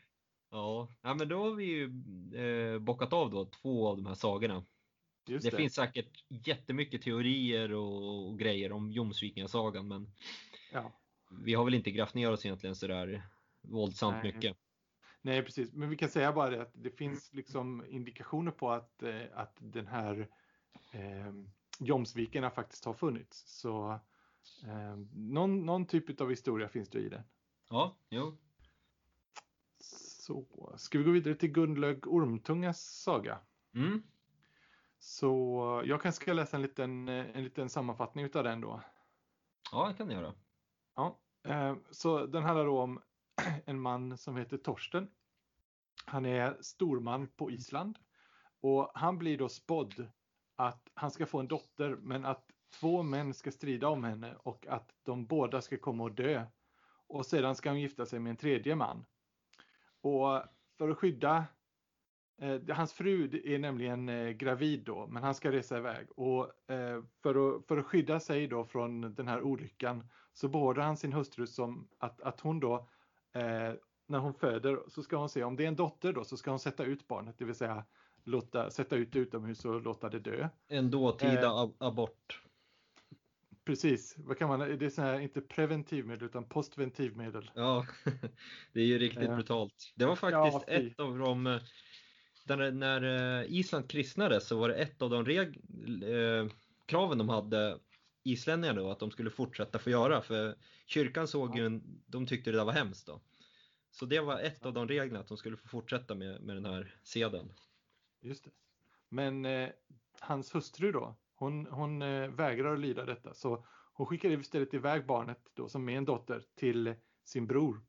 Ja, 0.52 0.96
ja 1.02 1.14
men 1.14 1.28
då 1.28 1.44
har 1.44 1.56
vi 1.56 1.66
ju 1.66 1.84
eh, 2.36 2.80
bockat 2.80 3.14
av 3.14 3.32
då 3.32 3.46
två 3.46 3.88
av 3.88 3.98
de 3.98 4.06
här 4.06 4.16
sagorna. 4.16 4.66
Det, 5.26 5.38
det, 5.38 5.52
finns 5.52 5.76
säkert 5.76 6.26
jättemycket 6.30 7.02
teorier 7.02 7.74
och, 7.74 8.28
och 8.28 8.40
grejer 8.40 8.72
om 8.72 8.92
Jomsvikingasagan 8.92 9.88
men 9.88 10.14
ja. 10.74 11.03
Vi 11.40 11.54
har 11.54 11.66
väl 11.66 11.74
inte 11.74 11.92
grävt 11.92 12.14
ner 12.14 12.32
oss 12.32 12.46
egentligen 12.46 12.76
sådär 12.76 13.24
våldsamt 13.62 14.24
Nej. 14.24 14.34
mycket. 14.34 14.58
Nej 15.22 15.44
precis, 15.44 15.74
men 15.74 15.90
vi 15.90 15.98
kan 15.98 16.10
säga 16.10 16.34
bara 16.34 16.50
det 16.50 16.62
att 16.62 16.72
det 16.74 16.90
finns 16.90 17.34
liksom 17.34 17.86
indikationer 17.90 18.52
på 18.52 18.72
att, 18.72 19.04
eh, 19.04 19.22
att 19.34 19.58
den 19.60 19.88
här 19.88 20.30
eh, 20.92 21.34
Jomsviken 21.80 22.52
faktiskt 22.52 22.86
har 22.86 22.94
funnits. 22.94 23.60
Så 23.60 24.00
eh, 24.64 24.96
någon, 25.14 25.66
någon 25.66 25.86
typ 25.86 26.22
av 26.22 26.30
historia 26.30 26.68
finns 26.68 26.90
det 26.90 27.00
i 27.00 27.10
den. 27.10 27.24
Ja, 27.70 27.98
jo, 28.10 28.38
så, 30.24 30.46
ska 30.78 30.98
vi 30.98 31.04
gå 31.04 31.12
vidare 31.12 31.36
till 31.36 31.52
Gunlög 31.52 32.08
Ormtungas 32.08 32.82
saga? 32.82 33.40
Mm. 33.76 34.04
Så 35.00 35.84
jag 35.86 36.02
kanske 36.02 36.22
ska 36.22 36.34
läsa 36.34 36.58
en 36.58 36.62
liten, 36.62 37.08
en 37.08 37.44
liten 37.44 37.70
sammanfattning 37.70 38.26
av 38.36 38.44
den 38.44 38.62
då. 38.62 38.82
Ja, 39.72 39.88
det 39.88 39.94
kan 39.94 40.08
du 40.08 40.14
göra. 40.14 40.34
Ja, 40.96 41.20
Eh, 41.44 41.76
så 41.92 42.26
den 42.26 42.44
handlar 42.44 42.66
då 42.66 42.82
om 42.82 43.02
en 43.66 43.80
man 43.80 44.18
som 44.18 44.38
heter 44.38 44.58
Torsten. 44.58 45.08
Han 46.06 46.26
är 46.26 46.58
storman 46.62 47.28
på 47.28 47.52
Island 47.52 48.00
och 48.62 48.92
han 48.94 49.18
blir 49.18 49.38
då 49.38 49.50
spådd 49.50 50.08
att 50.56 50.90
han 50.94 51.12
ska 51.12 51.26
få 51.26 51.40
en 51.40 51.48
dotter 51.48 51.90
men 51.90 52.26
att 52.26 52.52
två 52.80 53.04
män 53.04 53.34
ska 53.34 53.52
strida 53.52 53.88
om 53.88 54.04
henne 54.04 54.36
och 54.36 54.68
att 54.68 54.90
de 55.04 55.26
båda 55.26 55.62
ska 55.62 55.78
komma 55.78 56.04
och 56.04 56.12
dö. 56.12 56.46
Och 57.08 57.26
sedan 57.26 57.56
ska 57.56 57.70
hon 57.70 57.82
gifta 57.82 58.06
sig 58.06 58.20
med 58.20 58.30
en 58.30 58.38
tredje 58.38 58.76
man. 58.76 59.06
Och 60.02 60.44
för 60.78 60.90
att 60.90 60.98
skydda 60.98 61.46
eh, 62.42 62.76
Hans 62.76 62.94
fru 62.94 63.42
är 63.44 63.60
nämligen 63.60 64.10
eh, 64.10 64.30
gravid 64.30 64.84
då, 64.84 65.08
men 65.08 65.24
han 65.24 65.36
ska 65.36 65.52
resa 65.52 65.78
iväg. 65.78 66.08
Och 66.12 66.72
eh, 66.72 67.04
för, 67.24 67.56
att, 67.56 67.68
för 67.68 67.78
att 67.78 67.86
skydda 67.86 68.20
sig 68.20 68.48
då 68.48 68.66
från 68.66 69.16
den 69.16 69.28
här 69.28 69.42
olyckan 69.42 70.10
så 70.34 70.48
beordrar 70.48 70.84
han 70.84 70.98
sin 70.98 71.14
hustru 71.14 71.48
som 71.48 71.88
att, 71.98 72.22
att 72.22 72.40
hon 72.40 72.60
då 72.60 72.90
eh, 73.34 73.74
när 74.08 74.20
hon 74.20 74.34
föder 74.34 74.80
så 74.88 75.04
ska 75.04 75.18
hon 75.18 75.30
se 75.30 75.44
om 75.44 75.56
det 75.56 75.64
är 75.64 75.68
en 75.68 75.76
dotter 75.76 76.14
då 76.14 76.24
så 76.24 76.38
ska 76.38 76.50
hon 76.50 76.60
sätta 76.60 76.84
ut 76.84 77.08
barnet, 77.08 77.36
det 77.38 77.46
vill 77.46 77.56
säga 77.56 77.86
låta, 78.24 78.70
sätta 78.70 78.96
ut 78.96 79.12
det 79.12 79.20
utomhus 79.20 79.66
och 79.66 79.82
låta 79.82 80.10
det 80.10 80.20
dö. 80.20 80.50
En 80.68 80.92
dåtida 80.92 81.48
eh, 81.48 81.70
abort. 81.78 82.44
Precis, 83.66 84.16
vad 84.18 84.38
kan 84.38 84.50
man, 84.50 84.60
det 84.60 84.86
är 84.86 84.90
så 84.90 85.02
här, 85.02 85.20
inte 85.20 85.42
preventivmedel 85.42 86.24
utan 86.24 86.50
postventivmedel. 86.50 87.52
Ja, 87.56 87.86
det 88.74 88.80
är 88.80 88.86
ju 88.86 88.98
riktigt 88.98 89.24
ja. 89.24 89.36
brutalt. 89.36 89.94
Det 89.96 90.06
var 90.06 90.16
faktiskt 90.16 90.68
ja, 90.68 90.74
ett 90.74 91.00
av 91.00 91.18
de, 91.18 91.48
eh, 91.48 91.62
när, 92.46 92.72
när 92.72 93.42
eh, 93.42 93.54
Island 93.54 93.90
kristnades 93.90 94.48
så 94.48 94.60
var 94.60 94.70
det 94.70 94.76
ett 94.76 95.02
av 95.02 95.10
de 95.10 95.26
reg, 95.26 95.48
eh, 96.04 96.48
kraven 96.86 97.18
de 97.18 97.30
hade 97.30 97.80
islänningarna 98.24 98.82
då, 98.82 98.92
att 98.92 99.00
de 99.00 99.12
skulle 99.12 99.30
fortsätta 99.30 99.80
få 99.80 99.90
göra. 99.90 100.22
För 100.22 100.56
kyrkan 100.86 101.28
såg 101.28 101.58
ju, 101.58 101.66
en, 101.66 102.02
de 102.06 102.28
tyckte 102.28 102.52
det 102.52 102.58
där 102.58 102.66
var 102.66 102.74
hemskt 102.74 103.08
då. 103.08 103.22
Så 103.92 104.06
det 104.06 104.20
var 104.20 104.40
ett 104.40 104.66
av 104.66 104.74
de 104.74 104.88
reglerna, 104.88 105.20
att 105.20 105.28
de 105.28 105.38
skulle 105.38 105.58
få 105.58 105.68
fortsätta 105.68 106.16
med, 106.16 106.42
med 106.42 106.56
den 106.56 106.66
här 106.66 106.96
seden. 107.04 107.54
Just 108.22 108.44
det. 108.44 108.52
Men 109.10 109.46
eh, 109.46 109.70
hans 110.20 110.56
hustru 110.56 110.92
då, 110.92 111.16
hon, 111.36 111.66
hon 111.66 112.02
eh, 112.02 112.30
vägrar 112.30 112.74
att 112.74 112.80
lyda 112.80 113.06
detta 113.06 113.34
så 113.34 113.66
hon 113.94 114.08
skickar 114.08 114.30
istället 114.30 114.74
iväg 114.74 115.06
barnet 115.06 115.40
då, 115.54 115.70
som 115.70 115.90
är 115.90 115.98
en 115.98 116.06
dotter 116.06 116.44
till 116.56 116.96
sin 117.24 117.48
bror. 117.48 117.82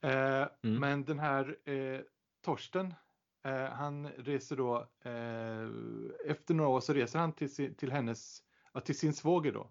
Eh, 0.00 0.48
mm. 0.62 0.80
Men 0.80 1.04
den 1.04 1.18
här 1.18 1.68
eh, 1.70 2.00
Torsten, 2.40 2.94
Eh, 3.42 3.64
han 3.64 4.08
reser 4.08 4.56
då, 4.56 4.76
eh, 5.02 5.68
efter 6.30 6.54
några 6.54 6.70
år 6.70 6.80
så 6.80 6.92
reser 6.92 7.18
han 7.18 7.32
till, 7.32 7.54
sin, 7.54 7.74
till 7.74 7.92
hennes, 7.92 8.42
till 8.84 8.98
sin 8.98 9.14
svåger 9.14 9.52
då, 9.52 9.70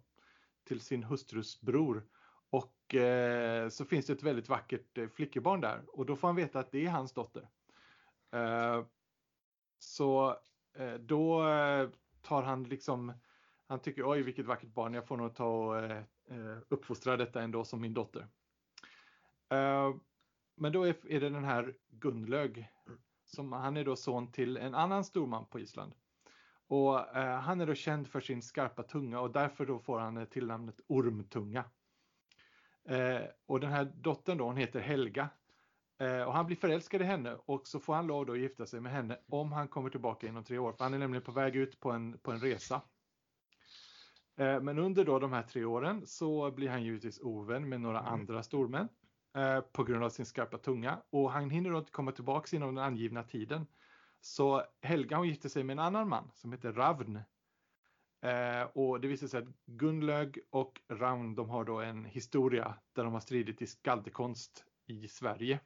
till 0.64 0.82
sin 0.82 1.04
hustrus 1.04 1.62
bror. 1.62 2.06
Och 2.50 2.96
eh, 2.96 3.70
så 3.70 3.86
finns 3.86 4.06
det 4.06 4.14
ett 4.14 4.24
väldigt 4.24 4.50
vackert 4.50 4.98
eh, 4.98 5.08
flickebarn 5.08 5.62
där 5.62 5.82
och 5.88 6.06
då 6.06 6.16
får 6.16 6.28
han 6.28 6.36
veta 6.36 6.60
att 6.60 6.72
det 6.72 6.86
är 6.86 6.90
hans 6.90 7.14
dotter. 7.14 7.50
Eh, 8.32 8.86
så 9.80 10.40
Eh, 10.80 10.94
då 10.94 11.48
eh, 11.48 11.90
tar 12.22 12.44
han 12.44 12.64
liksom, 12.64 13.14
han 13.68 13.80
tycker 13.80 14.10
oj 14.10 14.22
vilket 14.22 14.46
vackert 14.46 14.74
barn, 14.74 14.94
jag 14.94 15.08
får 15.08 15.18
nog 15.18 15.36
ta 15.36 15.46
och 15.46 15.78
eh, 15.78 16.04
eh 16.28 16.58
uppfostra 16.70 17.18
detta 17.18 17.42
ändå 17.42 17.64
som 17.64 17.82
min 17.82 17.94
dotter. 17.94 18.28
Men 20.56 20.72
då 20.72 20.88
är 20.88 21.20
det 21.20 21.30
den 21.30 21.44
här 21.44 21.76
Gunlög, 21.90 22.70
som, 23.30 23.52
han 23.52 23.78
är 23.78 23.86
då 23.86 23.96
son 23.96 24.32
till 24.32 24.58
en 24.58 24.76
annan 24.76 25.04
storman 25.04 25.46
på 25.46 25.60
Island. 25.60 25.94
Och 26.68 27.00
han 27.42 27.62
är 27.62 27.68
då 27.68 27.76
känd 27.76 28.08
för 28.08 28.22
sin 28.22 28.42
skarpa 28.42 28.84
tunga 28.84 29.20
och 29.20 29.32
därför 29.32 29.66
då 29.66 29.80
får 29.80 30.00
han 30.00 30.28
tillnamnet 30.28 30.80
Ormtunga. 30.88 31.64
och 33.46 33.60
den 33.60 33.72
här 33.72 33.86
dottern 33.86 34.38
då, 34.38 34.46
hon 34.46 34.58
heter 34.58 34.80
Helga 34.80 35.30
Eh, 36.02 36.24
och 36.24 36.34
han 36.34 36.46
blir 36.46 36.58
förälskad 36.58 37.02
i 37.02 37.06
henne 37.06 37.36
och 37.46 37.68
så 37.68 37.80
får 37.80 37.94
han 37.94 38.08
lov 38.08 38.26
då 38.26 38.34
att 38.34 38.40
gifta 38.40 38.66
sig 38.66 38.82
med 38.82 38.92
henne 38.92 39.20
om 39.28 39.52
han 39.52 39.68
kommer 39.68 39.90
tillbaka 39.90 40.28
inom 40.28 40.44
tre 40.44 40.58
år. 40.58 40.74
För 40.74 40.84
han 40.84 40.94
är 40.94 40.98
nämligen 40.98 41.24
på 41.24 41.32
väg 41.32 41.56
ut 41.56 41.80
på 41.80 41.92
en, 41.92 42.18
på 42.18 42.32
en 42.32 42.40
resa. 42.40 42.82
Eh, 44.38 44.62
men 44.62 44.80
under 44.80 45.06
då 45.06 45.20
de 45.20 45.34
här 45.34 45.44
tre 45.44 45.66
åren 45.66 46.08
så 46.08 46.52
blir 46.52 46.70
han 46.70 46.84
givetvis 46.84 47.20
ovän 47.22 47.70
med 47.70 47.82
några 47.82 48.00
Mm. 48.00 48.14
andra 48.14 48.44
stormän 48.44 48.88
eh, 49.36 49.62
på 49.62 49.84
grund 49.84 50.04
av 50.04 50.10
sin 50.10 50.26
skarpa 50.26 50.58
tunga 50.58 51.02
och 51.10 51.32
han 51.32 51.50
hinner 51.50 51.78
inte 51.78 51.92
komma 51.92 52.12
tillbaka 52.12 52.56
inom 52.56 52.76
den 52.76 52.84
angivna 52.84 53.24
tiden. 53.24 53.68
Så 54.22 54.64
Helga 54.82 55.18
hon 55.18 55.28
gifter 55.28 55.50
sig 55.50 55.64
med 55.64 55.74
en 55.74 55.80
annan 55.80 56.10
man 56.10 56.32
som 56.34 56.52
heter 56.52 56.74
Ravn. 56.74 57.16
Eh, 58.22 58.62
och 58.74 59.02
det 59.02 59.08
visar 59.08 59.28
sig 59.28 59.40
att 59.40 59.48
Gunlög 59.66 60.40
och 60.50 60.82
Ravn 60.90 61.36
de 61.36 61.50
har 61.50 61.64
då 61.66 61.80
en 61.80 62.06
historia 62.06 62.74
där 62.94 63.04
de 63.04 63.14
har 63.14 63.20
stridit 63.20 63.62
i 63.62 63.68
skaldekonst 63.68 64.66
i 64.86 65.08
Sverige. 65.08 65.60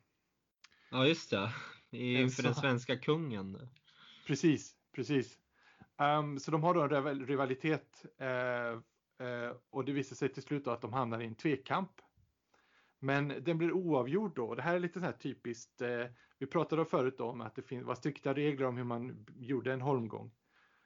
Ja, 0.92 1.06
just 1.08 1.30
det. 1.30 1.52
Inför 1.92 2.44
den 2.44 2.56
så- 2.56 2.62
svenska 2.62 2.98
kungen. 2.98 3.70
Precis, 4.28 4.76
precis. 4.96 5.38
Ehm, 5.98 6.40
så 6.40 6.52
de 6.52 6.64
har 6.64 6.74
då 6.74 6.82
en 6.82 6.90
rival- 6.90 7.26
rivalitet 7.26 8.06
eh, 8.18 8.28
eh, 9.28 9.56
och 9.70 9.86
det 9.86 9.92
visar 9.92 10.16
sig 10.16 10.30
till 10.30 10.44
slut 10.44 10.68
att 10.68 10.82
de 10.82 10.94
hamnar 10.94 11.22
i 11.22 11.26
en 11.26 11.36
tvekamp. 11.36 11.92
Men 13.04 13.28
den 13.28 13.58
blir 13.58 13.72
oavgjord 13.72 14.36
då. 14.36 14.56
Det 14.56 14.62
här 14.62 14.76
är 14.76 14.80
lite 14.80 15.00
så 15.00 15.06
här 15.06 15.12
typiskt. 15.12 15.82
Eh, 15.82 16.06
vi 16.38 16.48
pratade 16.48 16.86
förut 16.86 17.20
om 17.20 17.42
att 17.42 17.56
det 17.56 17.82
var 17.82 17.96
strikta 17.96 18.34
regler 18.34 18.66
om 18.66 18.78
hur 18.78 18.84
man 18.84 19.26
gjorde 19.36 19.74
en 19.74 19.82
holmgång. 19.82 20.32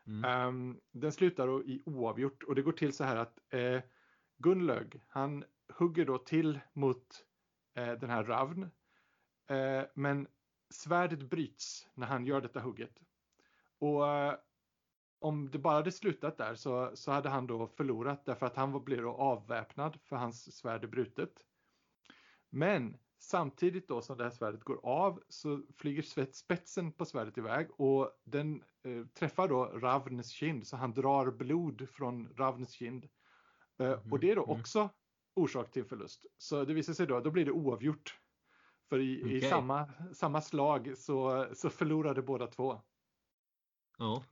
Mm. 0.08 0.24
Ehm, 0.24 0.80
den 0.92 1.12
slutar 1.12 1.48
då 1.48 1.64
i 1.64 1.84
oavgjort 1.86 2.44
och 2.44 2.56
det 2.56 2.62
går 2.62 2.72
till 2.72 2.94
så 2.94 3.04
här 3.04 3.16
att 3.16 3.54
eh, 3.54 3.82
Gunlög 4.38 5.02
han 5.08 5.44
hugger 5.74 6.06
då 6.06 6.18
till 6.18 6.60
mot 6.74 7.26
eh, 7.76 7.94
den 7.94 8.10
här 8.10 8.24
Ravn. 8.24 8.64
Eh, 9.50 9.84
men 9.94 10.28
svärdet 10.70 11.30
bryts 11.30 11.88
när 11.94 12.08
han 12.08 12.26
gör 12.26 12.42
detta 12.42 12.60
hugget. 12.60 13.00
Och 13.80 14.08
eh, 14.08 14.36
om 15.20 15.52
det 15.52 15.60
bara 15.60 15.76
hade 15.76 15.92
slutat 15.92 16.38
där 16.38 16.56
så, 16.56 16.92
så 16.94 17.12
hade 17.12 17.30
han 17.30 17.48
då 17.48 17.68
förlorat 17.68 18.26
därför 18.26 18.46
att 18.46 18.56
han 18.56 18.84
blev 18.84 19.02
då 19.02 19.12
avväpnad 19.12 20.00
för 20.02 20.16
hans 20.16 20.58
svärd 20.58 20.84
är 20.84 20.88
brutet. 20.88 21.47
Men 22.50 22.98
samtidigt 23.20 23.88
då 23.88 24.02
som 24.02 24.18
det 24.18 24.24
här 24.24 24.32
svärdet 24.32 24.64
går 24.64 24.80
av 24.86 25.24
så 25.30 25.62
flyger 25.78 26.32
spetsen 26.32 26.92
på 26.92 27.06
svärdet 27.06 27.38
iväg 27.38 27.80
och 27.80 28.12
den 28.26 28.64
eh, 28.84 29.06
träffar 29.08 29.48
då 29.48 29.66
Ravns 29.66 30.30
kind 30.32 30.68
så 30.68 30.78
han 30.78 30.94
drar 30.94 31.32
blod 31.32 31.90
från 31.90 32.34
Ravns 32.38 32.72
kind. 32.72 33.10
Eh, 33.80 34.00
Mhm, 34.04 34.14
Och 34.14 34.20
det 34.20 34.32
är 34.32 34.36
då 34.36 34.44
mm. 34.46 34.60
också 34.60 34.90
orsak 35.36 35.72
till 35.72 35.86
förlust. 35.86 36.26
Så 36.38 36.66
det 36.66 36.74
visar 36.74 36.94
sig 36.94 37.08
då, 37.08 37.20
då 37.20 37.32
blir 37.32 37.46
det 37.46 37.52
oavgjort. 37.52 38.20
För 38.90 39.00
i, 39.00 39.22
i 39.22 39.40
Okej. 39.40 39.50
samma, 39.50 39.90
samma 40.14 40.42
slag 40.42 40.98
så, 40.98 41.48
så 41.54 41.70
förlorade 41.70 42.22
båda 42.22 42.48
två. 42.48 42.82
Ja. 43.98 44.24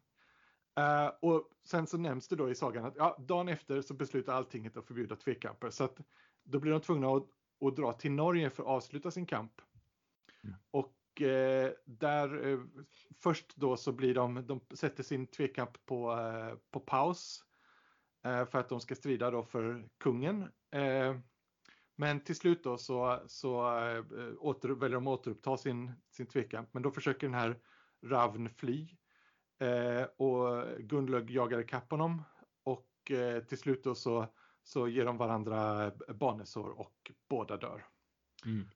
Eh, 0.80 1.11
och 1.22 1.49
sen 1.63 1.88
så 1.88 1.97
nämns 1.97 2.28
det 2.28 2.36
då 2.36 2.49
i 2.49 2.55
sagan 2.55 2.86
att 2.86 2.95
ja, 2.95 3.18
dagen 3.28 3.47
efter 3.49 3.82
så 3.82 3.93
beslutar 3.93 4.34
alltinget 4.34 4.78
att 4.78 4.86
förbjuda 4.88 5.16
tvekamper. 5.16 5.70
Så 5.70 5.84
att 5.84 6.01
då 6.43 6.59
blir 6.59 6.72
de 6.72 6.82
tvungna 6.82 7.07
att, 7.09 7.28
att 7.68 7.76
dra 7.76 7.93
till 7.93 8.11
Norge 8.11 8.49
för 8.49 8.63
att 8.63 8.70
avsluta 8.70 9.11
sin 9.11 9.26
kamp. 9.26 9.61
Mm. 10.43 10.55
Och 10.72 11.22
eh, 11.22 11.72
där 11.86 12.47
eh, 12.47 12.59
först 13.24 13.55
då 13.55 13.78
så 13.78 13.91
blir 13.91 14.16
de, 14.16 14.47
de 14.47 14.61
sätter 14.74 15.03
sin 15.03 15.28
tvekamp 15.28 15.86
på, 15.86 16.11
eh, 16.11 16.57
på 16.72 16.80
paus. 16.80 17.45
Eh, 18.26 18.45
för 18.45 18.59
att 18.59 18.70
de 18.70 18.80
ska 18.82 18.95
strida 18.95 19.32
då 19.32 19.43
för 19.43 19.88
kungen. 19.97 20.41
Eh, 20.72 21.16
men 21.95 22.20
till 22.20 22.36
slut 22.36 22.63
då 22.63 22.78
så, 22.78 23.24
så 23.28 23.80
eh, 23.80 24.03
åter, 24.39 24.70
väljer 24.70 24.95
de 24.95 25.07
att 25.07 25.20
återuppta 25.20 25.57
sin, 25.57 25.91
sin 26.11 26.28
tvekamp. 26.28 26.74
Men 26.74 26.84
då 26.84 26.91
försöker 26.91 27.28
den 27.28 27.34
här 27.34 27.59
Ravn 28.05 28.49
fly. 28.49 28.88
Och 30.18 30.63
Gunlög 30.80 31.32
jagar 31.32 31.59
ikapp 31.59 31.91
honom 31.91 32.24
och 32.63 33.11
till 33.47 33.57
slut 33.57 33.84
då 33.84 33.95
så, 33.95 34.28
så 34.66 34.88
ger 34.88 35.05
de 35.05 35.18
varandra 35.18 35.91
barnesår 36.07 36.70
och 36.80 37.11
båda 37.30 37.57
dör. 37.57 37.86
Mm. 38.45 38.70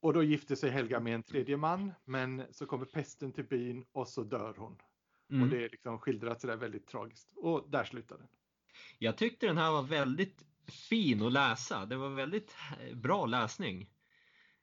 Och 0.00 0.12
då 0.12 0.22
gifter 0.22 0.54
sig 0.54 0.70
Helga 0.70 1.00
med 1.00 1.14
en 1.14 1.22
tredje 1.22 1.56
man 1.56 1.92
men 2.04 2.42
så 2.50 2.66
kommer 2.66 2.84
pesten 2.84 3.32
till 3.32 3.44
byn 3.44 3.86
och 3.92 4.08
så 4.08 4.22
dör 4.22 4.54
hon. 4.58 4.76
Mm. 5.30 5.42
Och 5.42 5.48
det 5.48 5.64
är 5.64 5.68
liksom 5.68 5.98
skildrat 5.98 6.40
sådär 6.40 6.56
väldigt 6.56 6.86
tragiskt. 6.86 7.32
Och 7.36 7.70
där 7.70 7.84
slutar 7.84 8.18
den. 8.18 8.28
Jag 8.98 9.16
tyckte 9.16 9.46
den 9.46 9.58
här 9.58 9.70
var 9.70 9.82
väldigt 9.82 10.44
fin 10.90 11.22
att 11.22 11.32
läsa. 11.32 11.86
Det 11.86 11.96
var 11.96 12.10
väldigt 12.10 12.54
eh, 12.80 12.96
bra 12.96 13.26
läsning. 13.26 13.90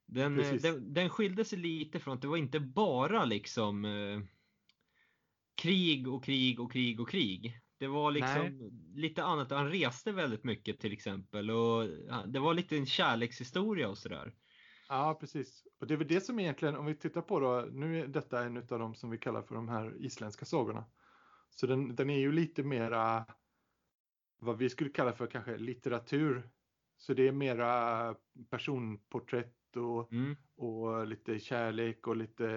Den, 0.06 0.40
eh, 0.40 0.44
Precis. 0.44 0.62
den, 0.62 0.94
den 0.94 1.10
skilde 1.10 1.46
sig 1.46 1.60
lite 1.60 2.00
från 2.00 2.14
att 2.14 2.22
det 2.22 2.28
var 2.28 2.38
inte 2.38 2.60
bara 2.60 3.26
liksom 3.26 3.86
eh, 3.86 4.22
krig 5.56 6.08
och 6.08 6.24
krig 6.24 6.60
och 6.60 6.72
krig 6.72 7.00
och 7.00 7.10
krig. 7.10 7.60
Det 7.80 7.88
var 7.88 8.12
liksom 8.12 8.72
lite 8.96 9.24
annat. 9.24 9.52
Han 9.52 9.70
reste 9.72 10.12
väldigt 10.12 10.44
mycket 10.44 10.80
till 10.80 10.94
exempel 10.94 11.52
och 11.52 11.88
det 12.28 12.40
var 12.40 12.54
lite 12.54 12.78
en 12.78 12.86
kärlekshistoria 12.86 13.90
och 13.90 13.98
sådär. 13.98 14.34
Ja, 14.90 15.18
precis. 15.20 15.64
Och 15.80 15.88
det 15.88 15.94
är 15.94 15.98
väl 15.98 16.08
det 16.08 16.22
som 16.22 16.40
egentligen, 16.40 16.76
om 16.76 16.86
vi 16.86 16.96
tittar 16.96 17.22
på 17.22 17.40
då, 17.40 17.68
nu 17.72 18.00
är 18.00 18.08
detta 18.08 18.44
en 18.44 18.58
av 18.58 18.64
de 18.80 18.96
som 18.96 19.10
vi 19.10 19.18
kallar 19.18 19.42
för 19.42 19.56
de 19.56 19.70
här 19.70 20.06
isländska 20.06 20.46
sagorna. 20.46 20.86
Så 21.50 21.68
den, 21.68 21.96
den 21.96 22.10
är 22.10 22.20
ju 22.20 22.32
lite 22.32 22.64
mera 22.64 23.26
vad 24.40 24.58
vi 24.58 24.70
skulle 24.70 24.90
kalla 24.90 25.14
för 25.14 25.28
kanske 25.28 25.58
litteratur. 25.58 26.50
Så 26.98 27.14
det 27.14 27.28
är 27.28 27.32
mera 27.32 28.16
personporträtt 28.50 29.54
och, 29.76 30.14
Mm. 30.14 30.36
och 30.58 31.08
lite 31.08 31.40
kärlek 31.40 32.08
och 32.08 32.16
lite 32.16 32.48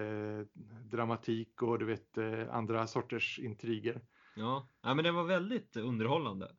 dramatik 0.85 1.63
och 1.63 1.79
du 1.79 1.85
vet 1.85 2.19
eh, 2.19 2.55
andra 2.55 2.87
sorters 2.87 3.39
intriger. 3.39 4.01
Ja, 4.41 4.69
ja 4.83 4.95
men 4.95 5.05
den 5.05 5.15
var 5.15 5.25
väldigt 5.25 5.77
underhållande. 5.77 6.53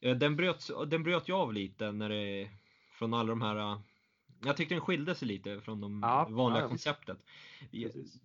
Eh, 0.00 0.16
Den 0.16 0.36
bröt, 0.36 0.70
den 0.86 1.02
bröt 1.02 1.28
ju 1.28 1.32
av 1.32 1.52
lite 1.52 1.92
när 1.92 2.08
det, 2.08 2.50
från 2.98 3.14
alla 3.14 3.28
de 3.28 3.42
här 3.42 3.56
eh, 3.56 3.80
jag 4.44 4.56
tyckte 4.56 4.74
den 4.74 4.80
skilde 4.80 5.14
sig 5.14 5.28
lite 5.28 5.60
från 5.60 5.80
de 5.80 6.00
Ja, 6.02 6.28
vanliga 6.30 6.62
ja, 6.62 6.68
konceptet. 6.68 7.18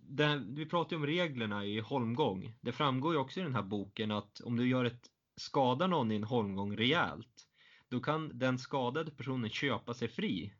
Det, 0.00 0.42
vi 0.48 0.66
pratar 0.66 0.90
ju 0.90 0.96
om 0.96 1.06
reglerna 1.06 1.64
i 1.64 1.80
holmgång. 1.80 2.54
Det 2.60 2.72
framgår 2.72 3.12
ju 3.12 3.18
också 3.18 3.40
i 3.40 3.42
den 3.42 3.54
här 3.54 3.62
boken 3.62 4.10
att 4.10 4.40
om 4.40 4.56
du 4.56 4.68
gör 4.68 4.84
ett, 4.84 5.10
skadar 5.36 5.88
någon 5.88 6.12
i 6.12 6.16
en 6.16 6.24
holmgång 6.24 6.76
rejält, 6.76 7.46
då 7.88 8.00
kan 8.00 8.38
den 8.38 8.58
skadade 8.58 9.10
personen 9.10 9.50
köpa 9.50 9.94
sig 9.94 10.08
fri 10.08 10.52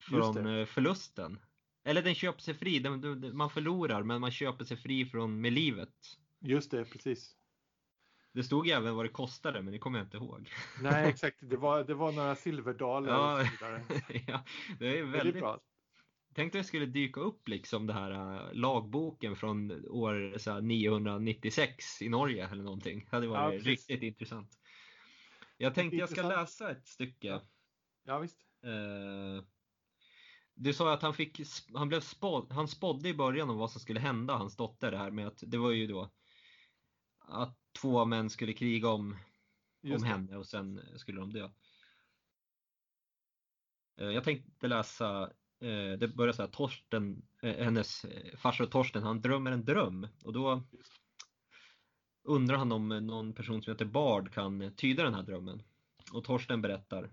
från 0.00 0.46
eh, 0.46 0.66
förlusten. 0.66 1.38
Eller 1.84 2.02
den 2.02 2.14
köper 2.14 2.40
sig 2.40 2.54
fri, 2.54 2.78
den, 2.78 3.00
den, 3.00 3.36
man 3.36 3.50
förlorar 3.50 4.02
men 4.02 4.20
man 4.20 4.30
köper 4.30 4.64
sig 4.64 4.76
fri 4.76 5.06
från 5.06 5.40
med 5.40 5.52
livet. 5.52 6.18
Just 6.40 6.70
det, 6.70 6.84
precis. 6.84 7.34
Det 8.32 8.42
stod 8.42 8.68
även 8.68 8.94
vad 8.96 9.04
det 9.04 9.08
kostade 9.08 9.62
men 9.62 9.72
det 9.72 9.78
kommer 9.78 9.98
jag 9.98 10.06
inte 10.06 10.16
ihåg. 10.16 10.50
Nej, 10.82 11.08
exakt. 11.08 11.36
Det 11.40 11.56
var, 11.56 11.84
det 11.84 11.94
var 11.94 12.12
några 12.12 12.36
silverdaler 12.36 13.08
Ja. 13.12 13.40
och 13.40 13.46
så 13.46 13.52
vidare. 13.66 14.24
ja, 14.26 14.44
det 14.78 14.98
är 14.98 15.02
Men 15.02 15.12
Det 15.12 15.18
är 15.18 15.22
väldigt... 15.24 15.40
bra. 15.42 15.60
Tänkte 16.34 16.58
jag 16.58 16.66
skulle 16.66 16.86
dyka 16.86 17.20
upp 17.20 17.48
liksom 17.48 17.86
det 17.86 17.92
här 17.92 18.10
äh, 18.10 18.52
lagboken 18.54 19.36
från 19.36 19.84
år 19.88 20.38
så 20.38 20.50
här, 20.52 20.60
996 20.60 22.02
i 22.02 22.08
Norge 22.08 22.48
eller 22.48 22.62
någonting. 22.62 23.00
Det 23.10 23.16
hade 23.16 23.26
Ja, 23.26 23.32
varit 23.32 23.64
precis. 23.64 23.88
riktigt 23.88 24.02
intressant. 24.02 24.50
Jag 25.56 25.74
tänkte 25.74 25.96
jag 25.96 26.08
ska 26.08 26.22
läsa 26.28 26.70
ett 26.70 26.86
stycke. 26.86 27.26
Ja. 27.26 27.40
Ja, 28.04 28.18
visst. 28.18 28.40
Eh, 28.64 29.44
Du 30.54 30.72
sa 30.72 30.92
att 30.92 31.02
han 31.02 31.14
fick, 31.14 31.40
han 31.74 31.88
blev 31.88 32.00
spådd, 32.00 32.52
han 32.52 32.68
spådde 32.68 33.08
i 33.08 33.14
början 33.14 33.50
om 33.50 33.56
vad 33.58 33.70
som 33.70 33.80
skulle 33.80 34.00
hända 34.00 34.34
hans 34.36 34.56
dotter 34.56 34.90
det 34.90 34.98
här 34.98 35.10
med 35.10 35.26
att 35.26 35.42
det 35.46 35.58
var 35.58 35.70
ju 35.70 35.86
då 35.86 36.10
att 37.28 37.58
två 37.80 38.04
män 38.04 38.30
skulle 38.30 38.52
kriga 38.52 38.88
om, 38.88 39.16
om 39.82 39.90
det. 39.90 40.06
henne 40.06 40.36
och 40.36 40.46
sen 40.46 40.80
skulle 40.96 41.20
de 41.20 41.32
dö. 41.32 41.50
Eh, 44.00 44.06
Jag 44.10 44.24
tänkte 44.24 44.68
läsa, 44.68 45.22
eh, 45.60 45.98
det 45.98 46.14
börjar 46.16 46.32
så 46.32 46.42
här, 46.42 46.50
Torsten, 46.50 47.22
eh, 47.42 47.64
hennes 47.64 48.06
farsa 48.36 48.66
Torsten, 48.66 49.02
han 49.02 49.20
drömmer 49.20 49.52
en 49.52 49.64
dröm 49.64 50.08
och 50.24 50.32
då 50.32 50.62
undrar 52.22 52.56
han 52.56 52.72
om 52.72 52.88
någon 52.88 53.32
person 53.32 53.62
som 53.62 53.72
heter 53.72 53.84
Bard 53.84 54.32
kan 54.32 54.74
tyda 54.76 55.02
den 55.02 55.14
här 55.14 55.22
drömmen. 55.22 55.62
Och 56.12 56.24
Torsten 56.24 56.62
berättar. 56.62 57.12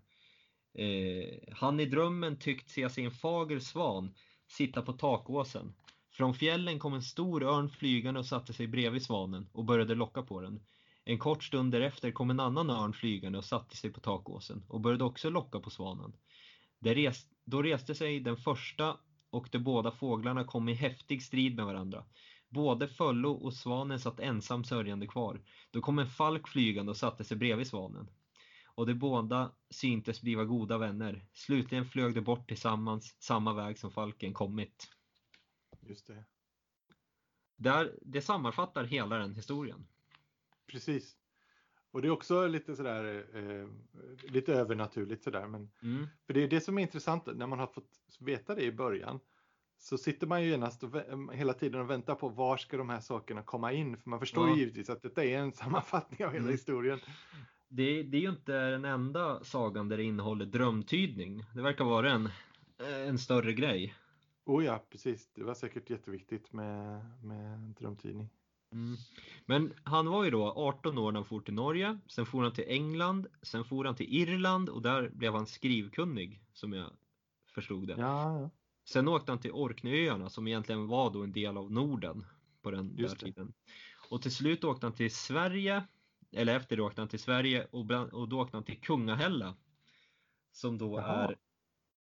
Eh, 0.74 1.40
han 1.52 1.80
i 1.80 1.86
drömmen 1.86 2.40
tyckt 2.40 2.70
se 2.70 2.90
sig 2.90 3.06
en 3.06 3.12
fager 3.12 3.60
svan 3.60 4.14
sitta 4.48 4.82
på 4.82 4.94
takåsen. 4.94 5.74
Från 6.18 6.34
fjällen 6.34 6.80
kom 6.80 6.94
en 6.94 7.02
stor 7.02 7.44
örn 7.44 7.70
flygande 7.70 8.20
och 8.20 8.26
satte 8.26 8.54
sig 8.54 8.68
bredvid 8.68 9.04
svanen 9.04 9.50
och 9.54 9.66
började 9.66 9.96
locka 9.96 10.22
på 10.22 10.42
den. 10.42 10.60
En 11.06 11.20
kort 11.20 11.44
stund 11.44 11.72
därefter 11.72 12.12
kom 12.12 12.30
en 12.30 12.40
annan 12.40 12.70
örn 12.70 12.94
flygande 12.94 13.38
och 13.38 13.46
satte 13.46 13.78
sig 13.78 13.94
på 13.94 14.00
takåsen 14.00 14.66
och 14.68 14.82
började 14.82 15.04
också 15.04 15.30
locka 15.30 15.60
på 15.60 15.70
svanen. 15.70 16.14
Då 17.46 17.62
reste 17.62 17.96
sig 17.96 18.20
den 18.20 18.38
första 18.38 18.98
och 19.30 19.48
de 19.52 19.60
båda 19.60 19.92
fåglarna 19.92 20.44
kom 20.44 20.70
i 20.70 20.74
häftig 20.74 21.24
strid 21.24 21.56
med 21.56 21.66
varandra. 21.66 22.06
Både 22.50 22.88
Föllo 22.88 23.32
och 23.32 23.54
svanen 23.54 24.00
satt 24.00 24.20
ensam 24.20 24.64
sörjande 24.64 25.08
kvar. 25.08 25.42
Då 25.72 25.82
kom 25.82 26.00
en 26.00 26.08
falk 26.08 26.48
flygande 26.48 26.90
och 26.90 26.98
satte 26.98 27.24
sig 27.24 27.38
bredvid 27.38 27.68
svanen. 27.68 28.10
Och 28.76 28.88
de 28.88 28.94
båda 28.94 29.52
syntes 29.70 30.22
bliva 30.22 30.46
goda 30.46 30.78
vänner. 30.78 31.26
Slutligen 31.34 31.86
flög 31.86 32.16
de 32.16 32.22
bort 32.22 32.48
tillsammans 32.48 33.16
samma 33.20 33.54
väg 33.54 33.80
som 33.80 33.92
falken 33.92 34.34
kommit. 34.34 34.95
Just 35.86 36.08
det. 36.08 36.24
Där, 37.58 37.94
det 38.02 38.22
sammanfattar 38.22 38.84
hela 38.84 39.18
den 39.18 39.36
historien. 39.36 39.88
Precis. 40.68 41.16
Och 41.92 42.02
det 42.02 42.08
är 42.08 42.12
också 42.12 42.48
lite 42.48 42.76
sådär, 42.76 43.26
eh, 43.34 43.68
lite 44.32 44.54
övernaturligt 44.54 45.24
sådär. 45.24 45.48
Men, 45.48 45.72
Mm. 45.82 46.08
för 46.26 46.34
det 46.34 46.44
är 46.44 46.48
det 46.48 46.62
som 46.62 46.78
är 46.78 46.82
intressant 46.82 47.26
när 47.26 47.48
man 47.48 47.60
har 47.60 47.68
fått 47.68 48.00
veta 48.20 48.56
det 48.56 48.64
i 48.64 48.72
början. 48.72 49.20
Så 49.78 49.98
sitter 49.98 50.28
man 50.28 50.44
ju 50.44 50.50
genast 50.50 50.84
och, 50.84 50.92
hela 51.34 51.54
tiden 51.54 51.82
och 51.82 51.90
väntar 51.90 52.16
på 52.16 52.30
var 52.30 52.58
ska 52.58 52.78
de 52.78 52.90
här 52.90 53.00
sakerna 53.00 53.44
komma 53.44 53.72
in. 53.74 53.98
För 53.98 54.10
man 54.10 54.20
förstår 54.20 54.48
Ja. 54.50 54.54
ju 54.56 54.60
givetvis 54.60 54.90
att 54.90 55.02
detta 55.02 55.24
är 55.24 55.38
en 55.38 55.52
sammanfattning 55.54 56.26
av 56.26 56.32
hela 56.32 56.44
Mm. 56.44 56.52
historien. 56.54 57.00
Det, 57.68 58.04
det 58.04 58.18
är 58.18 58.22
ju 58.22 58.30
inte 58.30 58.70
den 58.70 58.86
enda 58.86 59.44
sagan 59.44 59.90
där 59.90 59.98
det 59.98 60.04
innehåller 60.04 60.46
drömtydning. 60.46 61.44
Det 61.56 61.62
verkar 61.62 61.86
vara 61.86 62.12
en, 62.12 62.30
en 63.08 63.20
större 63.20 63.54
grej. 63.54 63.96
Oh 64.46 64.66
ja, 64.66 64.86
precis. 64.90 65.30
Det 65.34 65.44
var 65.44 65.54
säkert 65.54 65.90
jätteviktigt 65.90 66.54
med, 66.54 67.06
med 67.24 67.60
drömtidning. 67.60 68.30
Mm. 68.72 68.98
Men 69.46 69.74
han 69.84 70.10
var 70.10 70.24
ju 70.24 70.32
då 70.32 70.54
18 70.56 70.98
år 70.98 71.12
när 71.12 71.20
han 71.20 71.26
for 71.26 71.40
till 71.40 71.54
Norge, 71.54 72.00
sen 72.08 72.26
for 72.26 72.44
han 72.44 72.54
till 72.54 72.66
England, 72.68 73.28
sen 73.42 73.66
for 73.66 73.86
han 73.86 73.96
till 73.96 74.14
Irland 74.16 74.70
och 74.70 74.82
där 74.82 75.10
blev 75.10 75.34
han 75.34 75.48
skrivkunnig 75.48 76.42
som 76.54 76.74
jag 76.74 76.92
förstod 77.54 77.88
det. 77.88 77.96
Ja, 77.98 78.40
ja. 78.42 78.50
Sen 78.86 79.08
åkte 79.08 79.32
han 79.32 79.40
till 79.40 79.52
Orkneyöarna 79.52 80.30
som 80.30 80.48
egentligen 80.48 80.88
var 80.88 81.14
då 81.14 81.24
en 81.24 81.32
del 81.32 81.58
av 81.58 81.72
Norden 81.72 82.26
på 82.62 82.72
den 82.72 82.96
där 82.96 83.04
Just 83.04 83.20
det. 83.20 83.26
tiden. 83.26 83.54
Och 84.10 84.22
till 84.22 84.36
slut 84.36 84.64
åkte 84.64 84.86
han 84.86 84.94
till 84.96 85.16
Sverige, 85.16 85.88
eller 86.32 86.56
efter 86.56 86.76
det 86.76 86.82
åkte 86.82 87.02
han 87.02 87.10
till 87.10 87.20
Sverige 87.20 87.68
och, 87.72 87.86
bland, 87.86 88.12
och 88.12 88.30
då 88.30 88.42
åkte 88.42 88.58
han 88.58 88.64
till 88.64 88.82
Kungahälla. 88.82 89.56
Som 90.52 90.78
då 90.78 91.00
Jaha, 91.00 91.28
är, 91.28 91.38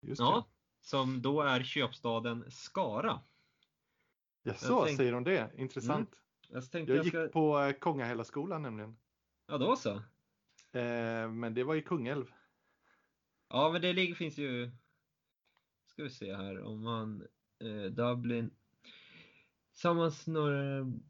just 0.01 0.21
ja, 0.21 0.47
som 0.89 1.23
då 1.23 1.41
är 1.41 1.63
köpstaden 1.63 2.45
Skara. 2.51 3.21
Jaså, 4.43 4.67
jag 4.73 4.87
tänk- 4.87 4.97
säger 4.97 5.13
de 5.13 5.25
det? 5.25 5.51
Intressant. 5.57 6.23
Jag 6.49 6.71
tänkte 6.71 6.93
Jag 6.93 6.99
jag 6.99 7.05
gick 7.05 7.15
ska, 7.15 7.29
på 7.29 7.59
eh, 7.61 7.73
Kongahälla-skolan 7.73 8.63
nämligen. 8.63 8.97
ja 9.47 9.59
då 9.59 9.77
så. 9.77 9.91
Eh, 10.79 11.31
men 11.31 11.55
det 11.55 11.65
var 11.65 11.75
i 11.75 11.83
Kungälv. 11.83 12.33
Ja, 13.49 13.71
men 13.73 13.83
det 13.83 14.15
finns 14.15 14.39
ju... 14.39 14.71
Ska 15.87 16.03
vi 16.03 16.11
se 16.11 16.35
här 16.37 16.63
om 16.63 16.83
man... 16.83 17.27
Eh, 17.59 17.91
Dublin... 17.91 18.51
Tillsammans 19.73 20.27
några... 20.27 20.63
Mm. 20.63 21.01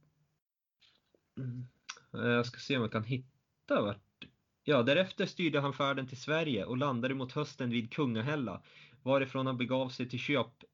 Eh, 2.14 2.20
Jag 2.20 2.47
ska 2.47 2.59
se 2.59 2.76
om 2.76 2.83
jag 2.83 2.93
kan 2.93 3.05
hitta 3.05 3.83
vart... 3.83 4.26
Ja, 4.62 4.83
därefter 4.83 5.26
styrde 5.26 5.61
han 5.61 5.72
färden 5.72 6.07
till 6.07 6.20
Sverige 6.20 6.64
och 6.64 6.76
landade 6.76 7.14
mot 7.14 7.33
hösten 7.33 7.70
vid 7.70 7.93
Kungahälla, 7.93 8.62
varifrån 9.09 9.46
han 9.46 9.56
begav 9.56 9.88
sig 9.88 10.09
till 10.09 10.18
köp... 10.18 10.64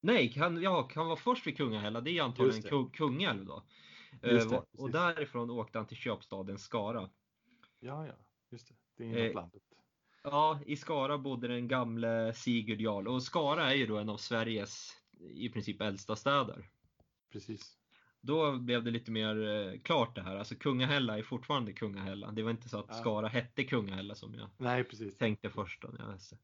Nej, 0.00 0.34
han, 0.38 0.62
ja, 0.62 0.90
han 0.94 1.06
var 1.06 1.16
först 1.16 1.46
vid 1.46 1.56
Kungahälla, 1.56 2.00
det 2.00 2.10
är 2.18 2.22
antagligen 2.22 2.62
det. 2.62 2.96
Kungälv 2.96 3.44
då. 3.46 3.62
Eh, 4.22 4.48
det, 4.48 4.62
och 4.78 4.90
därifrån 4.90 5.50
åkte 5.50 5.78
han 5.78 5.86
till 5.86 5.96
köpstaden 5.96 6.58
Skara. 6.58 7.10
Ja, 7.80 8.06
ja, 8.06 8.14
just 8.50 8.68
det. 8.68 8.74
Det 8.96 9.04
är 9.04 9.16
Eh, 9.16 9.24
inåt 9.24 9.34
landet. 9.34 9.62
Ja, 10.22 10.60
i 10.66 10.76
Skara 10.76 11.18
bodde 11.18 11.48
den 11.48 11.68
gamle 11.68 12.32
Sigurd 12.34 12.80
Jarl 12.80 13.08
och 13.08 13.22
Skara 13.22 13.70
är 13.70 13.74
ju 13.74 13.86
då 13.86 13.98
en 13.98 14.08
av 14.08 14.16
Sveriges 14.16 14.90
i 15.20 15.48
princip 15.48 15.80
äldsta 15.80 16.16
städer. 16.16 16.68
Precis. 17.32 17.78
Då 18.20 18.58
blev 18.58 18.84
det 18.84 18.90
lite 18.90 19.10
mer 19.10 19.48
eh, 19.48 19.80
klart 19.80 20.14
det 20.14 20.22
här. 20.22 20.36
Alltså 20.36 20.54
Kungahälla 20.54 21.18
är 21.18 21.22
fortfarande 21.22 21.72
Kungahälla. 21.72 22.32
Det 22.32 22.42
var 22.42 22.50
inte 22.50 22.68
så 22.68 22.78
att 22.78 22.86
Ja. 22.88 22.94
Skara 22.94 23.28
hette 23.28 23.64
Kungahälla 23.64 24.14
som 24.14 24.34
jag 24.34 24.48
Nej, 24.58 24.84
precis. 24.84 25.18
tänkte 25.18 25.50
först 25.50 25.82
när 25.82 26.00
jag 26.00 26.12
läste. 26.12 26.38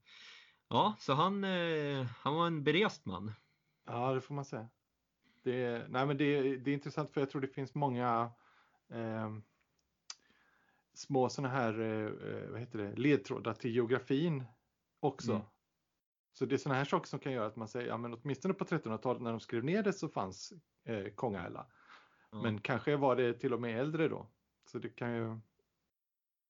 Ja, 0.73 0.95
så 0.99 1.13
han, 1.13 1.45
eh, 1.45 2.07
han 2.19 2.35
var 2.35 2.47
en 2.47 2.65
berest 2.65 3.05
man. 3.05 3.33
Ja, 3.87 4.13
det 4.13 4.21
får 4.21 4.35
man 4.35 4.45
säga. 4.45 4.69
Det, 5.43 5.87
nej, 5.89 6.07
men 6.07 6.17
det, 6.17 6.57
det 6.57 6.71
är 6.71 6.75
intressant 6.75 7.13
för 7.13 7.21
jag 7.21 7.31
tror 7.31 7.41
det 7.41 7.49
finns 7.49 7.75
många 7.75 8.31
eh, 8.89 9.31
små 10.95 11.29
sådana 11.29 11.55
här 11.55 11.81
eh, 11.81 12.51
vad 12.51 12.61
heter 12.61 12.79
det, 12.79 12.97
ledtrådar 12.97 13.55
till 13.55 13.75
geografin 13.75 14.45
också. 15.01 15.33
Mm. 15.33 15.45
Så 16.33 16.47
det 16.47 16.55
är 16.55 16.59
sådana 16.59 16.79
här 16.79 16.85
saker 16.85 17.09
som 17.09 17.19
kan 17.19 17.33
göra 17.33 17.47
att 17.47 17.57
man 17.57 17.69
säger, 17.69 17.89
ja 17.89 17.97
men 17.97 18.15
åtminstone 18.15 18.55
på 18.55 18.65
1300-talet 18.65 19.23
när 19.23 19.31
de 19.31 19.41
skrev 19.41 19.65
ner 19.65 19.83
det 19.83 19.93
så 19.93 20.09
fanns 20.09 20.53
eh, 20.85 21.07
Kongahälla. 21.15 21.67
Ja. 22.31 22.43
Men 22.43 22.61
kanske 22.61 22.97
var 22.97 23.17
det 23.17 23.35
till 23.35 23.55
och 23.55 23.61
med 23.61 23.81
äldre 23.81 24.09
då. 24.09 24.27
Så 24.67 24.79
det 24.79 24.89
kan 24.89 25.17
ju, 25.17 25.41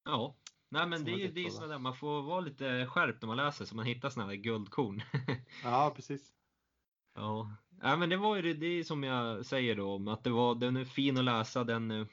ja. 0.04 0.36
Nej 0.72 0.86
men 0.86 1.04
det 1.04 1.10
är 1.10 1.16
ju 1.16 1.28
det 1.28 1.40
är 1.40 1.44
ledtråd, 1.44 1.62
sådär, 1.62 1.78
man 1.78 1.96
får 1.96 2.22
vara 2.22 2.40
lite 2.40 2.86
skärpt 2.86 3.22
när 3.22 3.26
man 3.26 3.36
läser 3.36 3.64
så 3.64 3.76
man 3.76 3.86
hittar 3.86 4.10
sådana 4.10 4.30
här 4.30 4.36
guldkorn. 4.36 5.02
ja 5.64 5.92
precis. 5.96 6.32
Ja, 7.14 7.56
ja 7.82 7.96
men 7.96 8.08
det 8.08 8.16
var 8.16 8.36
ju 8.36 8.42
det, 8.42 8.54
det 8.54 8.84
som 8.84 9.02
jag 9.04 9.46
säger 9.46 9.76
då 9.76 9.94
om 9.94 10.08
att 10.08 10.24
det 10.24 10.30
var, 10.30 10.54
den 10.54 10.76
är 10.76 10.84
fin 10.84 11.18
att 11.18 11.24
läsa, 11.24 11.64
den 11.64 11.90
eh, 11.90 12.06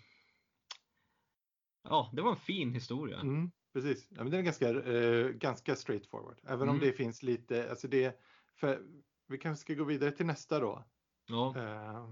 Ja, 1.83 2.09
det 2.13 2.21
var 2.21 2.31
en 2.31 2.37
fin 2.37 2.73
historia. 2.73 3.19
Mm, 3.19 3.51
precis. 3.73 4.07
Ja, 4.09 4.23
men 4.23 4.31
den 4.31 4.39
är 4.39 4.43
ganska, 4.43 4.69
eh, 4.69 5.27
ganska 5.29 5.75
straightforward. 5.75 6.39
Även 6.43 6.69
om 6.69 6.75
Mm. 6.75 6.87
det 6.87 6.93
finns 6.93 7.23
lite, 7.23 7.69
alltså 7.69 7.87
det, 7.87 8.19
för 8.55 8.81
vi 9.27 9.37
kanske 9.37 9.61
ska 9.61 9.73
gå 9.73 9.83
vidare 9.83 10.11
till 10.11 10.25
nästa 10.25 10.59
då. 10.59 10.83
Ja, 11.27 11.55
Eh, 11.57 12.11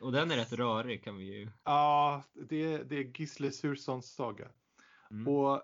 och 0.00 0.12
den 0.12 0.30
är 0.30 0.36
rätt 0.36 0.52
rörig 0.52 1.04
kan 1.04 1.16
vi 1.16 1.24
ju. 1.24 1.50
Ja, 1.64 2.22
det, 2.48 2.78
det 2.82 2.96
är 2.96 3.20
Gisle 3.20 3.50
Surssons 3.50 4.14
saga. 4.14 4.48
Mm. 5.10 5.28
Och 5.28 5.62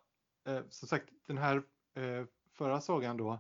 eh, 0.57 0.63
som 0.69 0.89
sagt, 0.89 1.09
den 1.27 1.39
här 1.39 1.57
eh, 1.95 2.25
förra 2.53 2.81
sagan 2.81 3.17
då, 3.17 3.39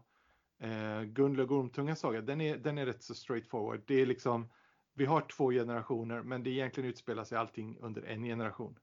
eh, 0.58 1.02
Gunlög 1.02 1.52
Ormtungas 1.52 2.00
saga, 2.00 2.20
den 2.20 2.40
är, 2.40 2.56
den 2.56 2.78
är 2.78 2.86
rätt 2.86 3.02
så 3.02 3.14
straightforward. 3.14 3.82
Det 3.86 3.94
är 3.94 4.06
liksom, 4.06 4.48
vi 4.94 5.04
har 5.04 5.20
två 5.20 5.50
generationer, 5.50 6.22
men 6.22 6.42
det 6.42 6.50
egentligen 6.50 6.90
utspelar 6.90 7.24
sig 7.24 7.38
allting 7.38 7.78
under 7.80 8.02
en 8.02 8.22
generation. 8.22 8.78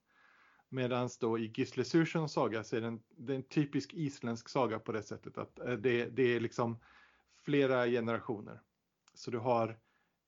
Medan 0.69 1.09
då 1.19 1.39
i 1.39 1.51
Gisle 1.55 1.83
Surssons 1.83 2.33
saga 2.33 2.63
så 2.63 2.75
är 2.75 2.81
den, 2.81 3.03
det 3.09 3.33
är 3.33 3.37
en 3.37 3.43
typisk 3.43 3.93
isländsk 3.93 4.49
saga 4.49 4.79
på 4.79 4.91
det 4.91 5.03
sättet 5.03 5.37
att 5.37 5.59
eh, 5.59 5.73
det, 5.73 6.05
det 6.05 6.35
är 6.35 6.39
liksom 6.39 6.79
flera 7.45 7.85
generationer. 7.85 8.61
Så 9.13 9.31
du 9.31 9.37
har 9.37 9.79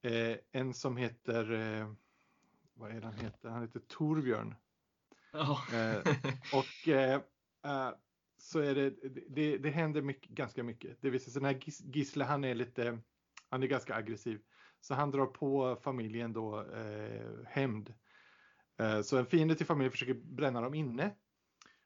eh, 0.02 0.38
en 0.52 0.74
som 0.74 0.98
heter, 0.98 1.52
eh, 1.52 1.94
vad 2.74 2.92
är 2.92 3.02
han 3.02 3.14
heter? 3.14 3.50
Han 3.50 3.62
heter 3.62 3.80
Torbjörn. 3.80 4.56
Ja. 5.32 5.62
Eh, 5.74 6.16
Och 6.54 6.88
Eh, 7.70 7.92
så 8.38 8.60
är 8.60 8.76
det, 8.76 8.94
det, 9.30 9.58
det 9.58 9.70
händer 9.70 10.02
mycket, 10.02 10.32
ganska 10.32 10.64
mycket. 10.64 10.98
Det 11.02 11.10
vill 11.10 11.22
säga, 11.22 11.32
så 11.32 11.40
den 11.40 11.46
här 11.46 11.60
Gisle, 11.96 12.24
han 12.24 12.44
är 12.44 12.56
lite, 12.56 13.00
han 13.50 13.64
är 13.64 13.68
ganska 13.68 13.96
aggressiv. 13.96 14.42
Så 14.82 14.94
han 14.94 15.12
drar 15.12 15.26
på 15.26 15.78
familjen 15.82 16.34
då 16.34 16.62
eh, 16.62 17.46
hämnd. 17.46 17.94
Eh, 18.78 19.02
så 19.02 19.18
en 19.18 19.26
fiende 19.26 19.56
till 19.56 19.66
familjen 19.66 19.92
försöker 19.92 20.14
bränna 20.14 20.62
dem 20.62 20.74
inne. 20.74 21.16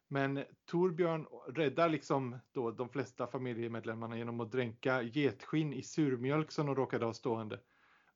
Men 0.07 0.43
Torbjörn 0.65 1.27
räddar 1.55 1.89
liksom 1.89 2.39
då 2.51 2.71
de 2.71 2.89
flesta 2.89 3.27
familjemedlemmarna 3.27 4.17
genom 4.17 4.39
att 4.39 4.51
dränka 4.51 5.01
getskinn 5.01 5.73
i 5.73 5.83
surmjölk 5.83 6.51
som 6.51 6.65
de 6.65 6.75
råkade 6.75 7.05
ha 7.05 7.13
stående. 7.13 7.59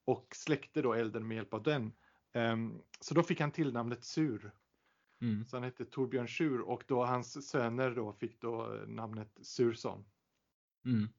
Och 0.05 0.27
släckte 0.35 0.81
då 0.81 0.93
elden 0.93 1.27
med 1.27 1.35
hjälp 1.35 1.53
av 1.53 1.63
den. 1.63 1.93
Ehm, 2.33 2.81
så 2.99 3.13
då 3.13 3.23
fick 3.23 3.39
han 3.39 3.51
tillnamnet 3.51 4.03
Sur. 4.03 4.51
Mm. 5.21 5.45
Så 5.45 5.55
han 5.55 5.63
hette 5.63 5.85
Torbjörn 5.85 6.27
Sur 6.27 6.61
och 6.61 6.83
då 6.87 7.05
hans 7.05 7.49
söner 7.49 7.91
då 7.91 8.13
fick 8.13 8.41
då 8.41 8.83
namnet 8.87 9.37
Sursson. 9.41 10.05
Mm. 10.85 11.09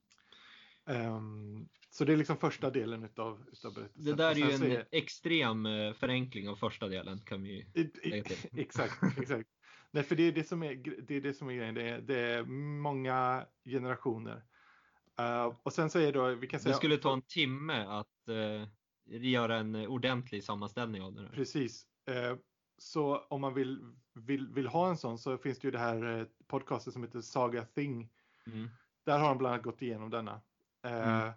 Ehm, 0.87 1.69
så 1.91 2.05
det 2.05 2.13
är 2.13 2.17
liksom 2.17 2.37
första 2.37 2.71
delen 2.71 3.05
utav, 3.05 3.45
utav 3.53 3.75
berättelsen. 3.75 4.05
Det 4.05 4.23
där 4.23 4.31
är 4.31 4.37
ju 4.37 4.51
en 4.51 4.59
så 4.59 4.83
extrem 4.91 5.67
eh, 5.67 5.93
förenkling 5.93 6.49
av 6.49 6.57
första 6.57 6.89
delen 6.89 7.21
kan 7.21 7.43
vi 7.43 7.67
lägga 8.05 8.25
till. 8.25 8.37
Exakt, 8.61 9.19
exakt. 9.19 9.49
Nej, 9.91 10.03
för 10.03 10.17
det 10.17 10.23
är 10.23 10.33
det 10.33 10.45
som 10.45 10.63
är, 10.63 10.75
det 11.07 11.17
är, 11.17 11.21
det 11.21 11.35
som 11.35 11.49
är 11.49 11.55
grejen. 11.55 11.75
Det 11.75 11.89
är, 11.89 12.01
det 12.01 12.19
är 12.19 12.45
många 12.83 13.47
generationer. 13.65 14.45
Eh, 15.19 15.55
och 15.63 15.73
sen 15.73 15.91
så 15.91 15.99
är 15.99 16.13
då, 16.13 16.35
vi 16.35 16.47
kan 16.47 16.61
säga... 16.61 16.73
Det 16.73 16.77
skulle 16.77 16.97
ta 16.97 17.13
en 17.13 17.23
timme 17.23 17.85
att 17.85 18.29
eh, 18.29 18.69
göra 19.21 19.57
en 19.57 19.75
ordentlig 19.75 20.45
sammanställning 20.45 21.03
av 21.03 21.15
det 21.15 21.23
här. 21.23 21.29
Precis. 21.29 21.87
Eh, 22.07 22.37
så 22.79 23.19
om 23.19 23.41
man 23.41 23.55
vill, 23.55 23.93
vill, 24.15 24.49
vill 24.49 24.67
ha 24.67 24.89
en 24.89 24.97
sån 24.97 25.19
så 25.19 25.39
finns 25.39 25.59
det 25.59 25.67
ju 25.67 25.71
det 25.71 25.79
här 25.79 26.19
eh, 26.19 26.27
podcastet 26.47 26.93
som 26.93 27.03
heter 27.03 27.21
Saga 27.21 27.65
Thing. 27.65 28.11
Mm. 28.47 28.69
Där 29.05 29.19
har 29.19 29.29
de 29.29 29.39
bland 29.39 29.53
annat 29.53 29.65
gått 29.65 29.83
igenom 29.83 30.11
denna. 30.11 30.41
Eh, 30.85 31.09
Mm. 31.09 31.33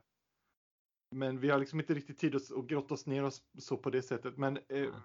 Men 1.11 1.39
vi 1.39 1.49
har 1.49 1.59
liksom 1.59 1.79
inte 1.79 1.93
riktigt 1.93 2.19
tid 2.19 2.35
att, 2.35 2.51
att 2.51 2.65
grotta 2.67 2.93
oss 2.93 3.05
ner 3.05 3.23
oss 3.23 3.43
så 3.59 3.77
på 3.77 3.89
det 3.89 4.01
sättet. 4.01 4.37
Men, 4.37 4.57
eh, 4.69 4.95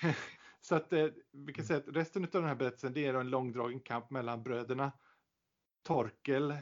så 0.60 0.74
att 0.74 0.92
eh, 0.92 1.06
vi 1.32 1.52
kan 1.52 1.64
säga 1.64 1.78
att 1.78 1.88
resten 1.88 2.24
av 2.24 2.30
den 2.30 2.44
här 2.44 2.54
berättelsen 2.54 2.92
det 2.92 3.06
är 3.06 3.14
en 3.14 3.30
långdragen 3.30 3.80
kamp 3.80 4.10
mellan 4.10 4.42
bröderna 4.42 4.92
Torkel 5.82 6.56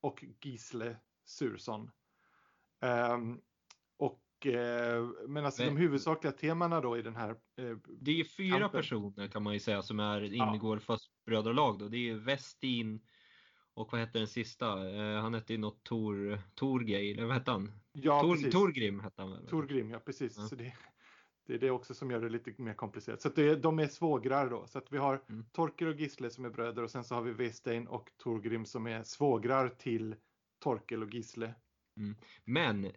och 0.00 0.24
Gisle 0.40 0.96
Sursson. 1.24 1.90
Eh, 2.80 3.18
men 5.28 5.44
alltså 5.44 5.62
Men- 5.62 5.74
de 5.74 5.80
huvudsakliga 5.80 6.32
temana 6.32 6.80
då 6.80 6.98
i 6.98 7.02
den 7.02 7.16
här 7.16 7.30
eh, 7.30 7.76
Det 8.00 8.20
är 8.20 8.24
fyra 8.24 8.58
Kampen. 8.58 8.80
personer 8.80 9.28
kan 9.28 9.42
man 9.42 9.52
ju 9.54 9.60
säga 9.60 9.82
som 9.82 10.00
är, 10.00 10.34
ingår 10.34 10.78
fast 10.78 11.10
brödralag 11.26 11.78
då. 11.78 11.88
Det 11.88 12.08
är 12.10 12.14
Westin 12.14 13.00
och 13.74 13.88
vad 13.92 14.00
hette 14.00 14.18
den 14.18 14.26
sista? 14.28 14.90
Eh, 14.94 15.20
han 15.22 15.34
hette 15.34 15.52
ju 15.52 15.58
något 15.58 15.84
Tor, 15.84 16.38
Torgeir, 16.54 17.16
eller 17.18 17.26
vad 17.26 17.36
hette 17.36 17.50
han? 17.50 17.72
ja, 17.92 18.20
Tor, 18.20 18.34
precis. 18.34 18.52
Torgrim 18.52 19.00
hette 19.00 19.22
han 19.22 19.30
väl? 19.30 19.46
Torgrim, 19.46 19.90
ja 19.90 19.98
precis. 19.98 20.34
Ja. 20.36 20.42
Så 20.46 20.54
det, 20.54 20.72
Det 21.46 21.54
är 21.54 21.58
det 21.58 21.70
också 21.70 21.94
som 21.94 22.10
gör 22.10 22.20
det 22.20 22.28
lite 22.28 22.62
mer 22.62 22.74
komplicerat. 22.74 23.22
Så 23.22 23.28
det, 23.28 23.56
de 23.56 23.78
är 23.78 23.86
svågrar 23.86 24.50
då. 24.50 24.66
Så 24.66 24.78
att 24.78 24.92
vi 24.92 24.98
har 24.98 25.22
Mm. 25.28 25.44
Torkel 25.52 25.88
och 25.88 25.94
Gisle 26.00 26.30
som 26.30 26.44
är 26.44 26.50
bröder 26.50 26.82
och 26.82 26.90
sen 26.90 27.04
så 27.04 27.14
har 27.14 27.22
vi 27.22 27.32
Westein 27.32 27.86
och 27.86 28.10
Torgrim 28.16 28.64
som 28.64 28.86
är 28.86 29.02
svågrar 29.02 29.68
till 29.68 30.14
Torkel 30.58 31.02
och 31.02 31.14
Gisle. 31.14 31.54
Men 32.44 32.90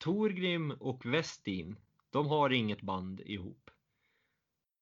Torgrim 0.00 0.70
och 0.70 1.06
Westin, 1.06 1.76
de 2.10 2.26
har 2.26 2.50
inget 2.50 2.82
band 2.82 3.20
ihop. 3.20 3.70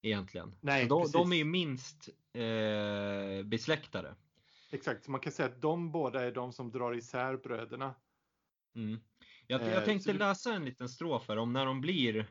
Egentligen. 0.02 0.54
Nej, 0.60 0.86
de, 0.86 1.10
de 1.12 1.32
är 1.32 1.44
minst 1.44 2.08
eh, 2.32 3.46
besläktade. 3.46 4.14
Exakt, 4.70 5.04
så 5.04 5.10
man 5.10 5.20
kan 5.20 5.32
säga 5.32 5.48
att 5.48 5.60
de 5.62 5.92
båda 5.92 6.24
är 6.24 6.32
de 6.32 6.52
som 6.52 6.70
drar 6.70 6.94
isär 6.96 7.36
bröderna. 7.36 7.94
Mm. 8.74 9.00
Jag, 9.46 9.60
Eh, 9.62 9.68
jag 9.72 9.84
tänkte 9.84 10.04
så 10.04 10.12
du- 10.12 10.18
läsa 10.18 10.52
en 10.54 10.64
liten 10.64 10.88
strof 10.88 11.28
här 11.28 11.36
om 11.36 11.52
när 11.52 11.66
de 11.66 11.80
blir 11.80 12.26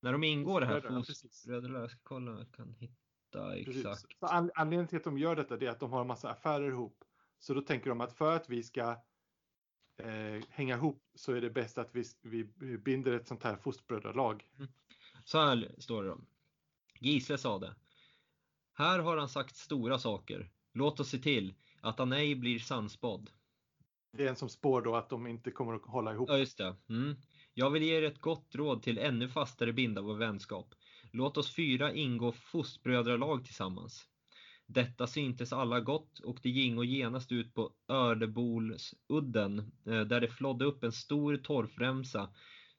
när 0.00 0.12
de 0.12 0.24
ingår 0.24 0.60
det 0.60 0.66
här 0.66 0.80
fostbröderna. 1.04 1.78
Jag 1.78 1.90
ska 1.90 2.00
kolla 2.02 2.30
om 2.30 2.38
jag 2.38 2.52
kan 2.52 2.74
hitta 2.74 3.56
exakt. 3.56 4.06
An- 4.20 4.50
anledningen 4.54 4.88
till 4.88 4.98
att 4.98 5.04
de 5.04 5.18
gör 5.18 5.36
detta 5.36 5.56
det 5.56 5.66
är 5.66 5.70
att 5.70 5.80
de 5.80 5.92
har 5.92 6.00
en 6.00 6.06
massa 6.06 6.30
affärer 6.30 6.68
ihop. 6.68 7.04
Så 7.38 7.54
då 7.54 7.60
tänker 7.60 7.88
de 7.88 8.00
att 8.00 8.12
för 8.12 8.36
att 8.36 8.48
vi 8.48 8.62
ska 8.62 8.96
eh, 9.96 10.42
hänga 10.50 10.76
ihop 10.76 11.02
så 11.14 11.32
är 11.32 11.40
det 11.40 11.50
bäst 11.50 11.78
att 11.78 11.90
vi, 11.92 12.04
vi 12.22 12.78
binder 12.78 13.12
ett 13.12 13.28
sånt 13.28 13.42
här 13.42 13.56
fostbrödralag. 13.56 14.44
Så 15.24 15.38
här 15.38 15.74
står 15.78 16.02
det 16.02 16.08
då. 16.08 16.20
Gisle 17.00 17.38
sade. 17.38 17.74
Här 18.74 18.98
har 18.98 19.16
han 19.16 19.28
sagt 19.28 19.56
stora 19.56 19.98
saker. 19.98 20.50
Låt 20.72 21.00
oss 21.00 21.08
se 21.08 21.18
till 21.18 21.54
att 21.80 21.98
han 21.98 22.12
ej 22.12 22.34
blir 22.34 22.58
sannspådd. 22.58 23.30
Det 24.12 24.24
är 24.24 24.28
en 24.28 24.36
som 24.36 24.48
spår 24.48 24.82
då 24.82 24.96
att 24.96 25.10
de 25.10 25.26
inte 25.26 25.50
kommer 25.50 25.74
att 25.74 25.86
hålla 25.86 26.12
ihop. 26.12 26.28
Ja, 26.28 26.38
just 26.38 26.58
det. 26.58 26.76
Mm. 26.88 27.16
Jag 27.54 27.70
vill 27.70 27.82
ge 27.82 27.98
er 27.98 28.02
ett 28.02 28.20
gott 28.20 28.54
råd 28.54 28.82
till 28.82 28.98
ännu 28.98 29.28
fastare 29.28 29.72
binda 29.72 30.02
vår 30.02 30.14
vänskap. 30.14 30.74
Låt 31.10 31.36
oss 31.36 31.54
fyra 31.54 31.92
ingå 31.92 32.32
fostbrödralag 32.32 33.44
tillsammans. 33.44 34.08
Detta 34.72 35.06
syntes 35.06 35.52
alla 35.52 35.80
gott 35.80 36.18
och 36.18 36.38
det 36.42 36.50
gingo 36.50 36.84
genast 36.84 37.32
ut 37.32 37.54
på 37.54 37.72
Ördebolsudden 37.88 39.58
eh, 39.86 40.00
där 40.00 40.20
det 40.20 40.28
flodde 40.28 40.64
upp 40.64 40.84
en 40.84 40.92
stor 40.92 41.36
torfremsa 41.36 42.30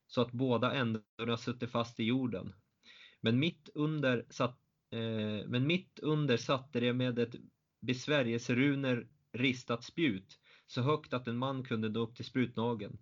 så 0.08 0.22
att 0.22 0.32
båda 0.32 0.74
ändarna 0.74 1.38
sutte 1.38 1.68
fast 1.68 2.00
i 2.00 2.04
jorden. 2.04 2.54
Men 3.22 3.40
mitt 3.40 3.70
under, 3.74 4.26
satt, 4.30 4.60
eh, 4.92 5.48
men 5.48 5.68
mitt 5.68 6.00
under 6.00 6.38
satte 6.38 6.80
det 6.80 6.94
med 6.94 7.20
ett 7.20 7.36
besvärjelseruner 7.82 9.08
ristat 9.34 9.84
spjut 9.84 10.40
så 10.68 10.82
högt 10.82 11.14
att 11.14 11.28
en 11.28 11.38
man 11.38 11.64
kunde 11.64 11.90
nå 11.90 12.00
upp 12.00 12.16
till 12.16 12.26
sprutnageln. 12.26 12.98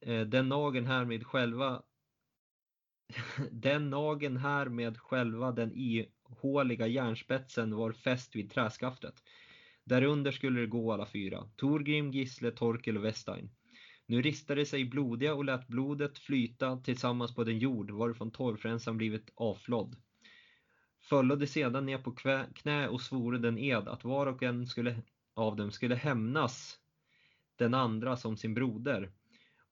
Eh, 0.00 0.20
Den 0.20 0.48
nageln 0.48 0.86
härmed 0.86 1.26
själva 1.26 1.82
den 3.50 3.90
nagen 3.90 4.36
härmed 4.36 4.98
själva 4.98 5.52
den 5.52 5.72
håliga 6.28 6.86
järnspetsen 6.86 7.76
var 7.76 7.92
fäst 7.92 8.36
vid 8.36 8.50
träskaftet. 8.50 9.14
Därunder 9.84 10.32
skulle 10.32 10.60
det 10.60 10.66
gå 10.66 10.92
alla 10.92 11.06
fyra, 11.06 11.48
Torgrim, 11.56 12.10
Gisle, 12.10 12.50
Torkel 12.50 12.96
och 12.96 13.04
Westein. 13.04 13.50
Nu 14.06 14.22
ristade 14.22 14.66
sig 14.66 14.84
blodiga 14.84 15.34
och 15.34 15.44
lät 15.44 15.68
blodet 15.68 16.18
flyta 16.18 16.76
tillsammans 16.76 17.34
på 17.34 17.44
den 17.44 17.58
jord 17.58 17.90
varifrån 17.90 18.30
torvfränsan 18.30 18.96
blivit 18.96 19.30
avflådd. 19.34 19.96
Följde 21.00 21.46
sedan 21.46 21.86
ner 21.86 21.98
på 21.98 22.12
knä 22.54 22.88
och 22.88 23.00
svore 23.00 23.38
den 23.38 23.58
ed 23.58 23.88
att 23.88 24.04
var 24.04 24.26
och 24.26 24.42
en 24.42 24.66
skulle, 24.66 25.02
av 25.34 25.56
dem 25.56 25.70
skulle 25.70 25.94
hämnas 25.94 26.78
den 27.56 27.74
andra 27.74 28.16
som 28.16 28.36
sin 28.36 28.54
broder 28.54 29.12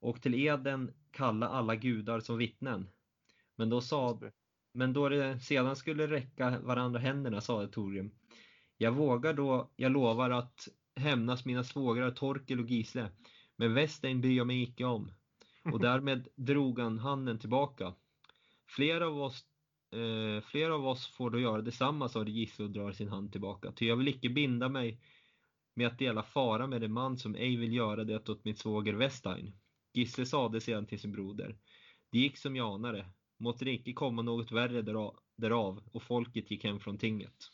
och 0.01 0.23
till 0.23 0.35
eden 0.35 0.95
kalla 1.11 1.49
alla 1.49 1.77
gudar 1.77 2.21
som 2.21 2.39
vittnen. 2.39 2.89
Men 3.57 3.71
då 3.71 3.81
sa 3.81 4.19
men 4.77 4.93
då 4.93 5.09
det 5.09 5.41
sedan 5.41 5.77
skulle 5.77 6.07
räcka 6.07 6.59
varandra 6.61 7.01
händerna 7.01 7.41
sade 7.41 7.69
Torgrim. 7.69 8.11
Jag 8.79 8.93
vågar 8.93 9.33
då, 9.33 9.71
jag 9.77 9.93
lovar 9.93 10.31
att 10.31 10.69
hämnas 10.97 11.45
mina 11.45 11.65
svågrar 11.65 12.11
Torkel 12.11 12.61
och 12.61 12.71
Gisle. 12.71 13.11
Men 13.57 13.75
Westein 13.75 14.21
bryr 14.21 14.37
jag 14.37 14.47
mig 14.47 14.63
icke 14.63 14.85
om. 14.85 15.13
Och 15.73 15.81
därmed 15.81 16.29
drog 16.35 16.79
han 16.79 16.99
handen 16.99 17.39
tillbaka. 17.39 17.95
Flera 18.69 19.07
av 19.07 19.23
oss 19.23 19.45
eh, 19.93 20.45
flera 20.45 20.75
av 20.75 20.87
oss 20.87 21.07
får 21.07 21.31
då 21.31 21.41
göra 21.41 21.63
detsamma, 21.63 22.09
sade 22.09 22.31
Gisle 22.31 22.65
och 22.65 22.71
drar 22.71 22.93
sin 22.93 23.09
hand 23.09 23.33
tillbaka. 23.33 23.73
Ty 23.73 23.87
jag 23.87 23.97
vill 23.97 24.09
icke 24.09 24.29
binda 24.29 24.69
mig 24.69 25.01
med 25.75 25.87
att 25.87 25.99
dela 25.99 26.23
fara 26.23 26.67
med 26.67 26.85
en 26.85 26.93
man 26.93 27.19
som 27.19 27.35
ej 27.35 27.57
vill 27.57 27.73
göra 27.73 28.05
det 28.05 28.29
åt 28.29 28.45
min 28.45 28.57
svåger 28.57 28.95
Westein. 28.95 29.53
Gisle 29.95 30.27
sade 30.27 30.61
sedan 30.61 30.87
till 30.87 31.01
sin 31.01 31.13
broder. 31.13 31.57
Det 32.11 32.19
gick 32.19 32.39
som 32.39 32.57
jag 32.57 32.75
anade. 32.75 33.07
Måtte 33.39 33.65
det 33.65 33.73
icke 33.73 33.93
komma 33.93 34.23
något 34.23 34.53
värre 34.53 34.83
dära- 34.83 35.15
därav 35.37 35.83
och 35.93 36.03
folket 36.03 36.51
gick 36.51 36.65
hem 36.65 36.81
från 36.81 36.99
tinget. 36.99 37.51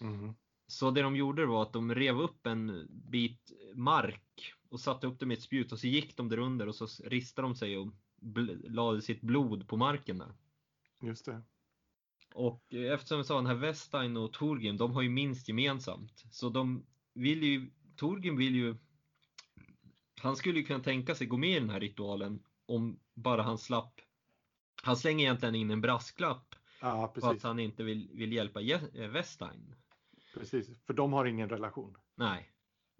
Mhm. 0.00 0.34
Så 0.66 0.90
det 0.90 1.02
de 1.02 1.16
gjorde 1.16 1.46
var 1.46 1.62
att 1.62 1.72
de 1.72 1.94
rev 1.94 2.20
upp 2.20 2.46
en 2.46 2.86
bit 2.90 3.52
mark 3.74 4.52
och 4.68 4.80
satte 4.80 5.06
upp 5.06 5.18
det 5.18 5.26
med 5.26 5.36
ett 5.36 5.42
spjut 5.42 5.72
och 5.72 5.78
så 5.78 5.86
gick 5.86 6.16
de 6.16 6.28
där 6.28 6.38
under 6.38 6.66
och 6.68 6.74
så 6.74 6.86
ristade 7.04 7.48
de 7.48 7.54
sig 7.54 7.78
och 7.78 7.92
lade 8.68 9.02
sitt 9.02 9.20
blod 9.20 9.68
på 9.68 9.76
marken 9.76 10.18
där. 10.18 10.34
Just 11.02 11.26
det. 11.26 11.42
Och 12.34 12.74
eftersom 12.74 13.16
jag 13.16 13.26
sa 13.26 13.36
den 13.36 13.46
här 13.46 13.54
Westein 13.54 14.16
och 14.16 14.32
Torgrim, 14.32 14.76
de 14.76 14.92
har 14.92 15.02
ju 15.02 15.08
minst 15.08 15.48
gemensamt. 15.48 16.24
Så 16.30 16.48
de 16.48 16.86
vill 17.14 17.42
ju, 17.42 17.70
Torgrim 17.96 18.36
vill 18.36 18.54
ju, 18.54 18.76
han 20.20 20.36
skulle 20.36 20.58
ju 20.58 20.64
kunna 20.64 20.84
tänka 20.84 21.14
sig 21.14 21.26
gå 21.26 21.36
med 21.36 21.56
i 21.56 21.60
den 21.60 21.70
här 21.70 21.80
ritualen 21.80 22.42
om 22.66 23.00
bara 23.14 23.42
han 23.42 23.58
slapp. 23.58 24.00
Han 24.84 24.96
slänger 24.96 25.24
egentligen 25.24 25.54
in 25.54 25.70
en 25.70 25.80
brasklapp 25.80 26.54
Ja, 26.80 27.08
på 27.08 27.26
att 27.26 27.42
han 27.42 27.58
inte 27.58 27.82
vill, 27.82 28.10
vill 28.14 28.32
hjälpa 28.32 28.60
eh, 28.60 28.80
Westein. 29.08 29.74
precis. 30.34 30.82
För 30.84 30.94
de 30.94 31.12
har 31.12 31.24
ingen 31.24 31.48
relation. 31.48 31.96
Nej. 32.14 32.52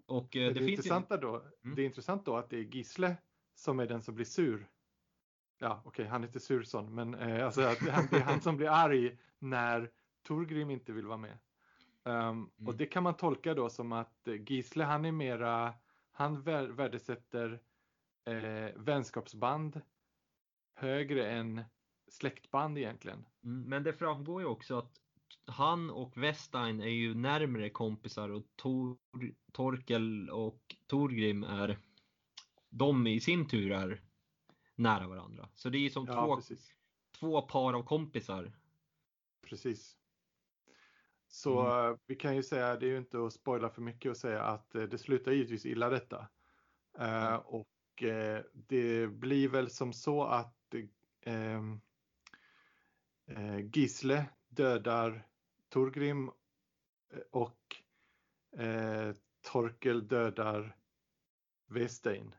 Och 0.05 0.35
eh, 0.35 0.47
Det, 0.47 0.47
det, 0.47 0.53
finns 0.53 0.67
ju... 0.67 0.71
intressanta 0.71 1.17
då, 1.17 1.45
Mm. 1.63 1.75
det 1.75 1.81
är 1.81 1.85
intressant 1.85 2.25
då 2.25 2.37
att 2.37 2.49
det 2.49 2.57
är 2.57 2.61
Gisle 2.63 3.17
som 3.55 3.79
är 3.79 3.87
den 3.87 4.01
som 4.01 4.15
blir 4.15 4.25
sur. 4.25 4.69
Ja, 5.57 5.81
okej, 5.85 6.05
han 6.07 6.23
är 6.23 6.27
inte 6.27 6.39
sur 6.39 6.63
sån, 6.63 6.95
men 6.95 7.15
eh, 7.15 7.45
alltså 7.45 7.61
att 7.61 7.77
han, 7.79 8.07
det 8.11 8.17
är 8.17 8.21
han 8.21 8.41
som 8.41 8.57
blir 8.57 8.69
arg 8.69 9.17
när 9.39 9.91
Torgrim 10.23 10.69
inte 10.69 10.93
vill 10.93 11.05
vara 11.05 11.17
med. 11.17 11.37
Um, 12.03 12.45
Och 12.55 12.61
Mm. 12.61 12.77
det 12.77 12.85
kan 12.85 13.03
man 13.03 13.17
tolka 13.17 13.53
då 13.53 13.69
som 13.69 13.91
att 13.91 14.27
eh, 14.27 14.41
Gisle, 14.51 14.83
han 14.83 15.05
är 15.05 15.11
mera, 15.11 15.73
han 16.11 16.43
vär- 16.43 16.71
värdesätter 16.71 17.59
eh, 18.25 18.71
vänskapsband 18.75 19.81
högre 20.75 21.31
än 21.31 21.63
släktband 22.13 22.77
egentligen. 22.77 23.25
Mm, 23.43 23.69
Men 23.69 23.83
det 23.83 23.93
framgår 23.93 24.41
ju 24.41 24.47
också 24.47 24.77
att 24.77 24.99
han 25.45 25.89
och 25.89 26.17
Westein 26.17 26.81
är 26.81 26.87
ju 26.87 27.13
närmre 27.15 27.69
kompisar 27.69 28.29
och 28.29 28.43
Tor, 28.55 28.97
Torkel 29.51 30.29
och 30.29 30.75
Torgrim 30.87 31.43
är 31.43 31.79
de 32.69 33.07
i 33.07 33.19
sin 33.19 33.47
tur 33.47 33.71
är 33.71 34.01
nära 34.75 35.07
varandra. 35.07 35.49
Så 35.55 35.69
det 35.69 35.77
är 35.77 35.79
ju 35.79 35.89
som 35.89 36.05
Ja, 36.07 36.25
två, 36.25 36.35
precis. 36.35 36.73
två 37.19 37.41
par 37.41 37.73
av 37.73 37.83
kompisar. 37.83 38.53
Precis. 39.41 39.97
Så 41.27 41.59
Mm. 41.59 41.91
eh, 41.91 41.97
vi 42.05 42.15
kan 42.15 42.35
ju 42.35 42.43
säga, 42.43 42.75
det 42.75 42.85
är 42.85 42.89
ju 42.89 42.97
inte 42.97 43.25
att 43.25 43.33
spoila 43.33 43.69
för 43.69 43.81
mycket 43.81 44.11
att 44.11 44.17
säga 44.17 44.43
att 44.43 44.75
eh, 44.75 44.83
det 44.83 44.97
slutar 44.97 45.31
givetvis 45.31 45.65
illa 45.65 45.89
detta. 45.89 46.27
Eh, 46.99 47.25
Mm. 47.27 47.39
och 47.45 48.03
eh, 48.03 48.43
det 48.53 49.07
blir 49.07 49.47
väl 49.47 49.69
som 49.69 49.93
så 49.93 50.23
att 50.23 50.73
ehm, 51.21 51.81
eh, 53.27 53.69
Gisle 53.73 54.25
dödar 54.49 55.27
Torgrim 55.69 56.27
eh, 57.13 57.19
och 57.31 57.75
eh, 58.57 59.15
Torkel 59.41 60.07
dödar 60.07 60.75
Westein. 61.67 62.35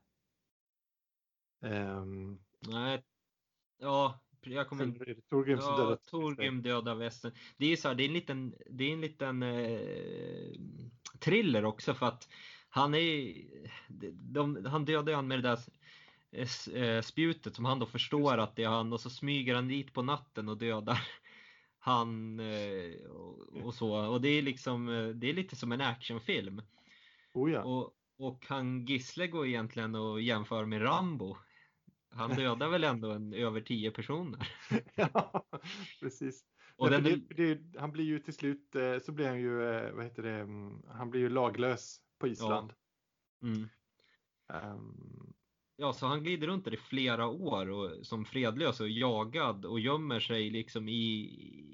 Ehm, 1.63 2.39
Nej, 2.59 3.05
ja, 3.79 4.21
jag 4.41 4.69
kommer 4.69 4.85
inte 4.85 5.15
Torgrim 5.31 5.59
Ja, 5.59 5.77
dödar 5.77 5.97
Torgrim 5.97 6.63
dödar 6.63 6.95
västen. 6.95 7.33
Det 7.57 7.65
är 7.65 7.71
ju 7.71 7.77
så 7.77 7.89
här, 7.89 7.95
det 7.95 8.03
är 8.03 8.09
en 8.09 8.13
liten, 8.13 8.55
det 8.67 8.85
är 8.85 8.93
en 8.93 9.01
liten 9.01 9.43
eh, 9.43 10.51
thriller 11.21 11.65
också 11.65 11.95
för 11.95 12.07
att 12.07 12.29
han 12.69 12.95
är, 12.95 13.35
de, 14.13 14.65
han 14.67 14.85
dödar 14.85 15.13
ju 15.13 15.17
han 15.17 15.29
med 15.29 15.39
det 15.39 15.49
där 15.49 15.59
spjutet 17.03 17.55
som 17.55 17.65
han 17.65 17.79
då 17.79 17.87
förstår 17.87 18.39
att 18.39 18.57
det 18.57 18.65
är 18.65 18.69
han 18.69 18.93
och 18.93 19.01
så 19.01 19.11
smyger 19.11 19.55
han 19.55 19.69
dit 19.69 19.93
på 19.93 20.03
natten 20.03 20.49
och 20.49 20.59
dödar 20.59 21.01
han 21.79 22.41
eh, 22.41 23.01
och, 23.65 23.75
så. 23.75 24.09
Och 24.09 24.21
det 24.21 24.29
är 24.29 24.43
liksom, 24.43 24.89
eh, 24.89 25.09
det 25.09 25.31
är 25.31 25.35
lite 25.35 25.57
som 25.57 25.73
en 25.73 25.81
actionfilm. 25.81 26.63
Oh 27.33 27.53
ja. 27.53 27.63
Och, 27.63 27.95
och 28.19 28.47
han 28.49 28.87
Gisle 28.87 29.27
går 29.27 29.47
egentligen 29.47 29.95
och 29.95 30.21
jämför 30.21 30.65
med 30.65 30.83
Rambo. 30.83 31.37
Han 32.11 32.31
dödar 32.37 32.69
väl 32.69 32.85
ändå 32.85 33.11
en, 33.11 33.35
över 33.35 33.61
tio 33.61 33.91
personer. 33.91 34.49
ja, 34.95 35.47
precis. 36.01 36.45
Och 36.77 36.91
Nej, 36.91 37.03
den 37.03 37.27
det, 37.29 37.55
det, 37.55 37.81
han 37.81 37.93
blir 37.93 38.05
ju 38.05 38.19
till 38.19 38.35
slut 38.35 38.75
eh, 38.75 38.99
så 38.99 39.13
blir 39.13 39.29
han 39.29 39.41
ju, 39.41 39.63
eh, 39.63 39.93
vad 39.93 40.05
heter 40.05 40.23
det, 40.23 40.35
mm, 40.35 40.83
han 40.89 41.11
blir 41.11 41.21
ju 41.21 41.29
laglös 41.29 42.01
på 42.19 42.29
Island. 42.29 42.73
mm. 43.43 43.69
Ehm, 44.53 45.35
Ja, 45.77 45.93
så 45.93 46.07
han 46.07 46.23
glider 46.25 46.47
runt 46.47 46.65
där 46.65 46.75
i 46.75 46.77
flera 46.77 47.27
år 47.27 47.71
och, 47.71 48.07
som 48.07 48.25
fredlös 48.25 48.81
och 48.81 48.91
jagad 48.91 49.65
och 49.65 49.81
gömmer 49.81 50.21
sig 50.21 50.51
liksom 50.51 50.89
i 50.89 51.25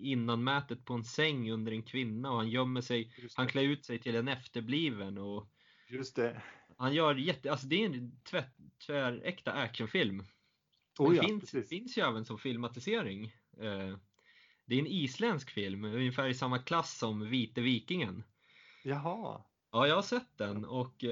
innanmätet 0.03 0.85
på 0.85 0.95
en 0.95 1.05
säng 1.05 1.51
under 1.51 1.73
en 1.73 1.83
kvinna 1.83 2.31
och 2.31 2.37
han 2.37 2.51
gömmer 2.51 2.81
sig, 2.81 3.13
han 3.37 3.49
klär 3.49 3.63
ut 3.63 3.85
sig 3.85 3.99
till 4.01 4.17
en 4.17 4.29
efterbliven 4.29 5.19
och 5.19 5.51
Just 5.89 6.17
det. 6.17 6.43
han 6.77 6.95
gör 6.95 7.15
jätte, 7.15 7.51
alltså 7.51 7.67
det 7.67 7.83
är 7.85 7.87
en 7.87 8.21
tvärt, 8.23 8.57
tväräkta 8.87 9.53
actionfilm. 9.53 10.25
Oh, 10.99 11.11
det 11.11 11.17
ja, 11.17 11.23
finns, 11.23 11.41
precis. 11.41 11.69
finns 11.69 11.99
ju 11.99 12.03
även 12.03 12.25
som 12.25 12.39
filmatisering. 12.39 13.25
Eh, 13.61 13.97
Det 14.67 14.75
är 14.75 14.79
en 14.79 14.87
isländsk 14.87 15.51
film, 15.51 15.85
ungefär 15.85 16.29
i 16.29 16.35
samma 16.35 16.59
klass 16.59 16.99
som 16.99 17.31
Vite 17.31 17.61
vikingen. 17.61 18.25
Jaha. 18.83 19.45
Ja, 19.73 19.87
jag 19.87 19.95
har 19.95 20.03
sett 20.03 20.39
den 20.39 20.65
och 20.65 20.95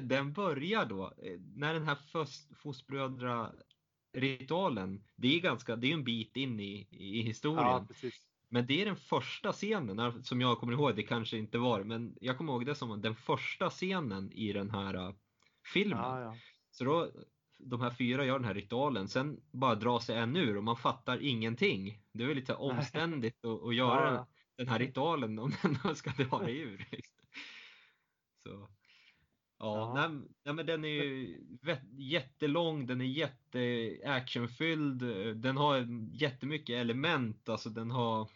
den 0.00 0.32
börjar 0.32 0.86
då 0.86 1.04
eh, 1.04 1.40
när 1.54 1.74
den 1.74 1.84
här 1.84 1.94
först- 1.94 2.56
fostbrödra-ritualen, 2.56 5.04
det 5.16 5.36
är 5.36 5.40
ganska, 5.40 5.76
det 5.76 5.86
är 5.86 5.94
en 5.94 6.04
bit 6.04 6.36
in 6.36 6.60
i, 6.60 6.88
i 6.90 7.22
historien. 7.22 7.86
Ja. 8.02 8.10
Men 8.50 8.66
det 8.66 8.82
är 8.82 8.86
den 8.86 8.96
första 8.96 9.52
scenen, 9.52 9.98
eh, 9.98 10.20
som 10.22 10.40
jag 10.40 10.58
kommer 10.58 10.72
ihåg, 10.72 10.96
det 10.96 11.02
kanske 11.02 11.36
inte 11.36 11.58
var, 11.58 11.84
men 11.84 12.16
jag 12.20 12.38
kommer 12.38 12.52
ihåg 12.52 12.66
det 12.66 12.74
som 12.74 13.00
den 13.00 13.14
första 13.14 13.70
scenen 13.70 14.32
i 14.32 14.52
den 14.52 14.70
här 14.70 14.94
eh, 14.94 15.12
filmen. 15.74 15.98
Ja, 15.98 16.20
ja. 16.20 16.36
Så 16.70 16.84
då, 16.84 17.10
de 17.58 17.80
här 17.80 17.90
fyra 17.90 18.24
gör 18.24 18.38
den 18.38 18.44
här 18.48 18.54
ritualen, 18.54 19.08
sen 19.08 19.40
bara 19.52 19.74
drar 19.74 19.98
sig 19.98 20.16
en 20.16 20.36
ur 20.36 20.56
och 20.56 20.64
man 20.64 20.76
fattar 20.76 21.22
ingenting. 21.22 22.02
Det 22.12 22.24
är 22.24 22.34
lite 22.34 22.54
omständigt 22.54 23.44
att, 23.44 23.62
att 23.62 23.74
göra 23.74 24.26
den, 24.58 24.68
här 24.68 24.78
ritualen 24.78 25.38
om 25.38 25.52
den 25.82 25.96
ska 25.96 26.10
dra 26.10 26.38
dig 26.38 26.58
ur. 26.58 26.86
liksom. 26.90 27.16
Så. 28.42 28.50
Ja, 28.50 28.68
Ja. 29.58 29.94
Nej, 30.08 30.28
nej, 30.44 30.54
men 30.54 30.66
den 30.66 30.84
är 30.84 30.88
ju 30.88 31.36
jättelång, 31.98 32.86
den 32.86 33.00
är 33.00 33.04
jätte 33.04 33.96
actionfylld, 34.04 34.98
den 35.36 35.56
har 35.56 35.86
jättemycket 36.12 36.74
element, 36.76 37.48
alltså 37.48 37.70
den 37.70 37.90
har 37.90 38.28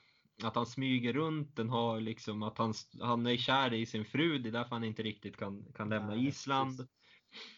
att 0.42 0.54
han 0.56 0.66
smyger 0.66 1.12
runt, 1.12 1.56
den 1.56 1.68
har 1.68 2.00
liksom 2.00 2.42
att 2.42 2.58
han, 2.58 2.74
han 3.00 3.26
är 3.26 3.36
kär 3.36 3.74
i 3.74 3.86
sin 3.86 4.04
fru, 4.04 4.38
det 4.38 4.48
är 4.48 4.52
därför 4.52 4.76
han 4.76 4.84
inte 4.84 5.02
riktigt 5.02 5.36
kan, 5.36 5.72
kan 5.74 5.88
lämna 5.88 6.14
Nej, 6.14 6.26
Island. 6.26 6.76
precis. 6.76 6.92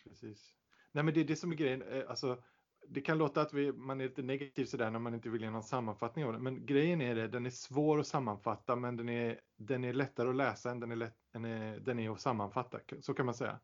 Precis. 0.05 0.55
Nej, 0.93 1.05
men 1.05 1.15
det 1.15 1.21
är 1.21 1.25
det 1.25 1.37
som 1.37 1.53
är 1.53 1.57
grejen. 1.57 1.83
Eh, 1.83 2.03
Alltså, 2.09 2.43
det 2.89 3.01
kan 3.01 3.19
låta 3.19 3.41
att 3.41 3.53
vi, 3.53 3.73
man 3.73 4.01
är 4.01 4.05
lite 4.05 4.23
negativ 4.23 4.65
sådär 4.65 4.91
när 4.91 4.99
man 4.99 5.15
inte 5.15 5.29
vill 5.29 5.43
ge 5.43 5.51
någon 5.51 5.63
sammanfattning 5.63 6.25
av 6.25 6.33
det. 6.33 6.39
Men 6.39 6.67
grejen 6.67 7.01
är 7.01 7.15
det, 7.15 7.29
den 7.29 7.47
är 7.47 7.51
svår 7.51 8.01
att 8.01 8.07
sammanfatta 8.07 8.77
men 8.77 8.97
den 8.97 9.09
är, 9.09 9.41
den 9.57 9.85
är 9.85 9.93
lättare 9.93 10.29
att 10.29 10.37
läsa 10.37 10.71
än 10.71 10.81
den 10.81 10.93
är, 10.93 10.97
lätt, 10.97 11.17
den 11.33 11.45
är, 11.45 11.81
den 11.81 11.99
är 11.99 12.11
att 12.11 12.21
sammanfatta. 12.21 12.79
Så 13.01 13.15
kan 13.15 13.27
man 13.27 13.35
säga. 13.35 13.61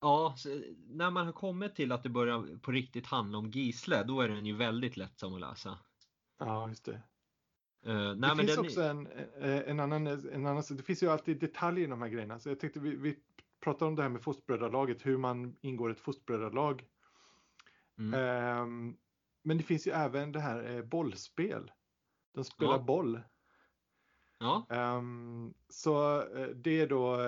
Ja, 0.00 0.34
när 0.86 1.10
man 1.10 1.26
har 1.26 1.32
kommit 1.32 1.74
till 1.74 1.92
att 1.92 2.02
det 2.02 2.08
börjar 2.08 2.58
på 2.58 2.72
riktigt 2.72 3.06
handla 3.06 3.38
om 3.38 3.50
Gisle, 3.50 4.04
då 4.04 4.20
är 4.20 4.28
den 4.28 4.46
ju 4.46 4.56
väldigt 4.56 4.96
lättsam 4.96 5.34
att 5.34 5.40
läsa. 5.40 5.78
Ja, 6.38 6.68
just 6.68 6.84
det. 6.84 7.02
Eh, 7.86 8.14
nej, 8.14 8.30
det 8.30 8.36
finns 8.36 8.56
den, 8.56 8.64
också 8.64 8.82
en, 8.82 9.06
eh, 9.40 9.70
en, 9.70 9.80
annan, 9.80 10.06
en 10.06 10.46
annan, 10.46 10.62
det 10.70 10.82
finns 10.82 11.02
ju 11.02 11.10
alltid 11.10 11.40
detaljer 11.40 11.84
i 11.84 11.90
de 11.90 12.02
här 12.02 12.08
grejerna. 12.08 12.38
Så 12.38 12.48
jag 12.48 12.60
tyckte 12.60 12.80
vi, 12.80 12.96
vi 12.96 13.16
pratade 13.60 13.88
om 13.88 13.96
det 13.96 14.02
här 14.02 14.08
med 14.08 14.22
fostbrödralaget, 14.22 15.06
hur 15.06 15.18
man 15.18 15.56
ingår 15.60 15.90
ett 15.90 16.00
fostbrödralag. 16.00 16.84
Mm. 18.00 18.14
Ehm, 18.14 18.96
men 19.42 19.56
det 19.58 19.62
finns 19.64 19.86
ju 19.86 19.90
även 19.90 20.32
det 20.32 20.40
här 20.40 20.70
eh, 20.76 20.82
bollspel. 20.82 21.72
De 22.34 22.44
spelar 22.44 22.72
Ja. 22.72 22.78
boll. 22.82 23.20
Ja, 24.38 24.66
Ehm, 24.70 25.54
så 25.68 26.20
eh, 26.36 26.48
det 26.48 26.80
är 26.80 26.86
då 26.88 27.20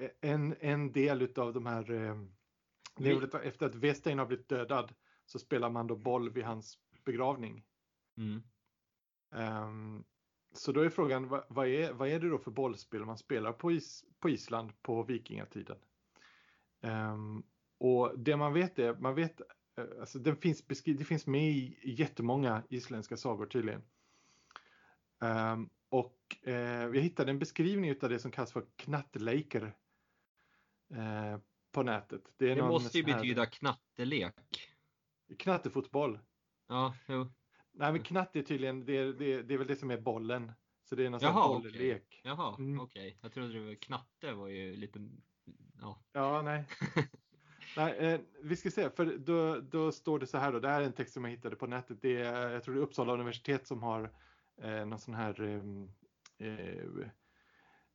eh, 0.00 0.10
en, 0.20 0.54
en 0.60 0.92
del 0.92 1.22
utav 1.22 1.52
de 1.52 1.66
här... 1.66 1.90
Eh, 1.90 2.20
efter 3.42 3.66
att 3.66 3.74
Westein 3.74 4.18
har 4.18 4.26
blivit 4.26 4.48
dödad 4.48 4.94
så 5.26 5.38
spelar 5.38 5.70
man 5.70 5.86
då 5.86 5.96
boll 5.96 6.30
vid 6.30 6.44
hans 6.44 6.78
begravning. 7.04 7.64
mm. 8.16 8.42
Ehm, 9.34 10.04
så 10.52 10.72
då 10.72 10.80
är 10.80 10.88
frågan, 10.90 11.28
vad, 11.28 11.44
vad, 11.48 11.66
är, 11.66 11.92
vad 11.92 12.08
är 12.08 12.20
det 12.20 12.28
då 12.28 12.38
för 12.38 12.50
bollspel 12.50 13.04
man 13.04 13.18
spelar 13.18 13.52
på, 13.52 13.72
is, 13.72 14.04
på 14.18 14.28
Island 14.28 14.82
på 14.82 15.02
vikingatiden? 15.02 15.78
Ehm, 16.82 17.42
och 17.78 18.18
det 18.18 18.36
man 18.36 18.52
vet 18.52 18.78
är, 18.78 18.94
man 18.94 19.14
vet, 19.14 19.40
alltså 20.00 20.18
den 20.18 20.36
finns 20.36 20.64
det 20.84 21.04
finns 21.04 21.26
med 21.26 21.50
i 21.50 21.78
jättemånga 21.82 22.62
isländska 22.68 23.16
sagor 23.16 23.46
tydligen. 23.46 23.82
Ehm, 25.22 25.68
och 25.88 26.36
eh, 26.42 26.54
jag 26.54 26.94
hittade 26.96 27.30
en 27.30 27.38
beskrivning 27.38 27.94
av 28.02 28.08
det 28.08 28.18
som 28.18 28.30
kallas 28.30 28.52
för 28.52 28.64
knattleiker 28.76 29.76
eh, 30.94 31.38
på 31.72 31.82
nätet. 31.82 32.22
det 32.36 32.54
någon 32.54 32.68
måste 32.68 32.98
ju 32.98 33.04
sån 33.04 33.12
här- 33.12 33.20
betyda 33.20 33.46
knattelek. 33.46 34.34
Knattefotboll. 35.38 36.18
Ja, 36.68 36.94
jo. 37.08 37.32
Nej 37.72 37.92
men 37.92 38.02
knatt 38.02 38.36
är 38.36 38.42
tydligen, 38.42 38.84
det 38.84 38.96
är, 38.96 39.12
det, 39.12 39.32
är, 39.32 39.42
det 39.42 39.54
är 39.54 39.58
väl 39.58 39.66
det 39.66 39.76
som 39.76 39.90
är 39.90 40.00
bollen. 40.00 40.52
Så 40.84 40.94
det 40.94 41.06
är 41.06 41.10
någon 41.10 41.20
sån 41.20 41.28
Jaha, 41.28 41.48
okej. 41.48 41.70
bolllek. 41.72 42.20
Jaha, 42.24 42.56
Mm. 42.58 42.80
okej. 42.80 43.18
Jag 43.20 43.32
trodde 43.32 43.52
det 43.52 43.60
var 43.66 43.74
knatte 43.74 44.32
var 44.32 44.48
ju 44.48 44.76
lite, 44.76 45.08
ja. 45.80 46.02
Ja, 46.12 46.42
nej. 46.42 46.64
nej 47.76 47.96
eh, 47.98 48.20
vi 48.42 48.56
ska 48.56 48.70
se, 48.70 48.90
för 48.90 49.04
då, 49.18 49.60
då 49.60 49.92
står 49.92 50.18
det 50.18 50.26
så 50.26 50.38
här 50.38 50.52
då. 50.52 50.60
Det 50.60 50.68
här 50.68 50.80
är 50.80 50.86
en 50.86 50.92
text 50.92 51.14
som 51.14 51.24
jag 51.24 51.30
hittade 51.30 51.56
på 51.56 51.66
nätet. 51.66 52.02
Det 52.02 52.22
är, 52.22 52.50
jag 52.50 52.62
tror 52.64 52.74
det 52.74 52.80
är 52.80 52.82
Uppsala 52.82 53.12
universitet 53.12 53.66
som 53.66 53.82
har 53.82 54.10
eh, 54.62 54.86
någon 54.86 54.98
sån 54.98 55.14
här 55.14 55.40
ehm, 55.40 55.90
eh, 56.38 57.08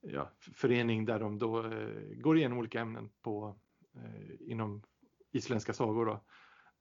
ja, 0.02 0.32
förening 0.40 1.06
där 1.06 1.20
de 1.20 1.40
då 1.40 1.66
eh, 1.66 1.90
går 2.16 2.38
igenom 2.38 2.58
olika 2.58 2.80
ämnen 2.80 3.10
på, 3.22 3.60
eh, 3.96 4.52
inom 4.52 4.84
isländska 5.32 5.74
sagor. 5.74 6.06
Då. 6.06 6.26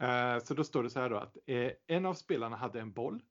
Eh, 0.06 0.38
så 0.38 0.54
då 0.54 0.64
står 0.64 0.82
det 0.82 0.90
så 0.90 1.00
här 1.00 1.10
då 1.10 1.16
att 1.16 1.36
eh, 1.46 1.72
en 1.86 2.06
av 2.06 2.14
spelarna 2.14 2.56
hade 2.56 2.80
en 2.80 2.92
boll, 2.92 3.22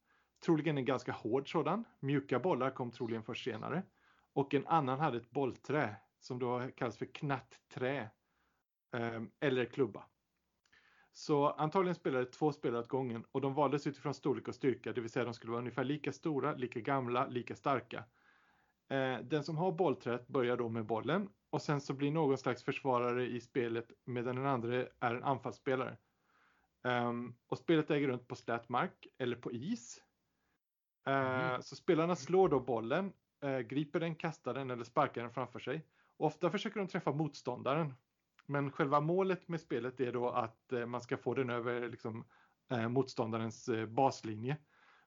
troligen 0.46 0.78
en 0.78 0.86
ganska 0.86 1.12
hård 1.12 1.52
sådan. 1.52 1.84
Mjuka 2.00 2.40
bollar 2.40 2.72
kom 2.72 2.92
troligen 2.92 3.24
först 3.24 3.44
senare. 3.44 3.84
Och 4.34 4.54
en 4.54 4.68
annan 4.68 5.00
hade 5.00 5.18
ett 5.18 5.32
bollträ 5.32 5.96
som 6.20 6.40
då 6.40 6.70
kallas 6.76 6.98
för 6.98 7.06
knattträ 7.06 8.10
eller 9.40 9.66
klubba. 9.66 10.06
Så 11.14 11.50
antagligen 11.50 11.96
spelade 11.96 12.26
två 12.26 12.52
spelare 12.52 12.82
åt 12.82 12.88
gången 12.88 13.26
och 13.32 13.42
de 13.42 13.54
valdes 13.54 13.88
utifrån 13.88 14.14
storlek 14.14 14.48
och 14.48 14.56
styrka, 14.56 14.94
det 14.94 15.02
vill 15.02 15.10
säga 15.10 15.26
de 15.26 15.34
skulle 15.34 15.52
vara 15.52 15.60
ungefär 15.60 15.84
lika 15.84 16.12
stora, 16.12 16.54
lika 16.54 16.80
gamla, 16.80 17.28
lika 17.28 17.56
starka. 17.56 18.04
Eh, 18.90 19.20
den 19.20 19.44
som 19.44 19.58
har 19.58 19.72
bollträet 19.72 20.28
börjar 20.28 20.58
då 20.58 20.70
med 20.70 20.86
bollen 20.86 21.30
och 21.50 21.62
sen 21.62 21.82
så 21.82 21.94
blir 21.94 22.12
någon 22.12 22.38
slags 22.38 22.64
försvarare 22.64 23.28
i 23.28 23.42
spelet 23.42 23.92
medan 24.06 24.36
den 24.36 24.46
andra 24.46 24.86
är 25.00 25.16
en 25.16 25.24
anfallsspelare. 25.24 25.98
Ehm, 26.84 27.36
och 27.48 27.58
spelet 27.58 27.92
äger 27.92 28.08
runt 28.08 28.28
på 28.28 28.36
slät 28.36 28.70
mark 28.70 29.08
eller 29.18 29.36
på 29.36 29.52
is. 29.52 30.04
Mhm. 31.08 31.62
Så 31.62 31.76
spelarna 31.76 32.16
slår 32.16 32.50
då 32.50 32.60
bollen, 32.60 33.14
eh, 33.44 33.60
griper 33.60 34.00
den, 34.00 34.16
kastar 34.16 34.54
den 34.54 34.72
eller 34.72 34.84
sparkar 34.84 35.22
den 35.22 35.34
framför 35.34 35.60
sig. 35.60 35.86
Ofta 36.18 36.50
försöker 36.50 36.80
de 36.80 36.88
träffa 36.88 37.12
motståndaren. 37.12 37.94
Men 38.48 38.72
själva 38.72 39.02
målet 39.02 39.48
med 39.48 39.62
spelet 39.62 40.00
är 40.00 40.12
då 40.12 40.30
att 40.30 40.72
eh, 40.74 40.86
man 40.86 41.02
ska 41.02 41.18
få 41.18 41.34
den 41.34 41.50
över 41.50 41.90
liksom, 41.90 42.28
eh, 42.72 42.90
motståndarens 42.90 43.68
eh, 43.70 43.86
baslinje. 43.86 44.58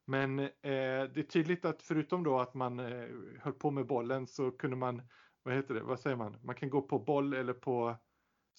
Men 0.06 0.38
eh, 0.38 0.48
det 0.62 1.16
är 1.16 1.22
tydligt 1.22 1.64
att 1.64 1.82
förutom 1.82 2.24
då 2.24 2.40
att 2.40 2.54
man 2.54 2.78
eh, 2.80 3.08
höll 3.40 3.52
på 3.52 3.70
med 3.70 3.86
bollen 3.86 4.26
så 4.26 4.50
kunde 4.50 4.76
man, 4.76 5.02
vad 5.42 5.54
heter 5.54 5.74
det, 5.74 5.82
vad 5.82 6.00
säger 6.00 6.16
man, 6.16 6.36
man 6.42 6.54
kan 6.54 6.70
gå 6.70 6.82
på 6.82 6.98
boll 6.98 7.34
eller 7.34 7.52
på 7.54 7.96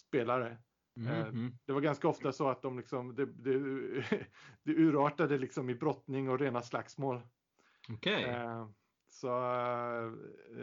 spelare. 0.07 0.57
Eh, 1.07 1.27
Mhm. 1.27 1.51
Det 1.65 1.73
var 1.73 1.81
ganska 1.81 2.07
ofta 2.07 2.31
så 2.31 2.49
att 2.49 2.61
de 2.61 2.77
liksom, 2.77 3.15
det, 3.15 3.25
det, 3.25 3.53
det 4.63 4.71
urartade 4.71 5.37
liksom 5.37 5.69
i 5.69 5.75
brottning 5.75 6.29
och 6.29 6.39
rena 6.39 6.61
slagsmål. 6.61 7.21
Okej. 7.93 8.23
Eh, 8.23 8.69
så 9.09 9.27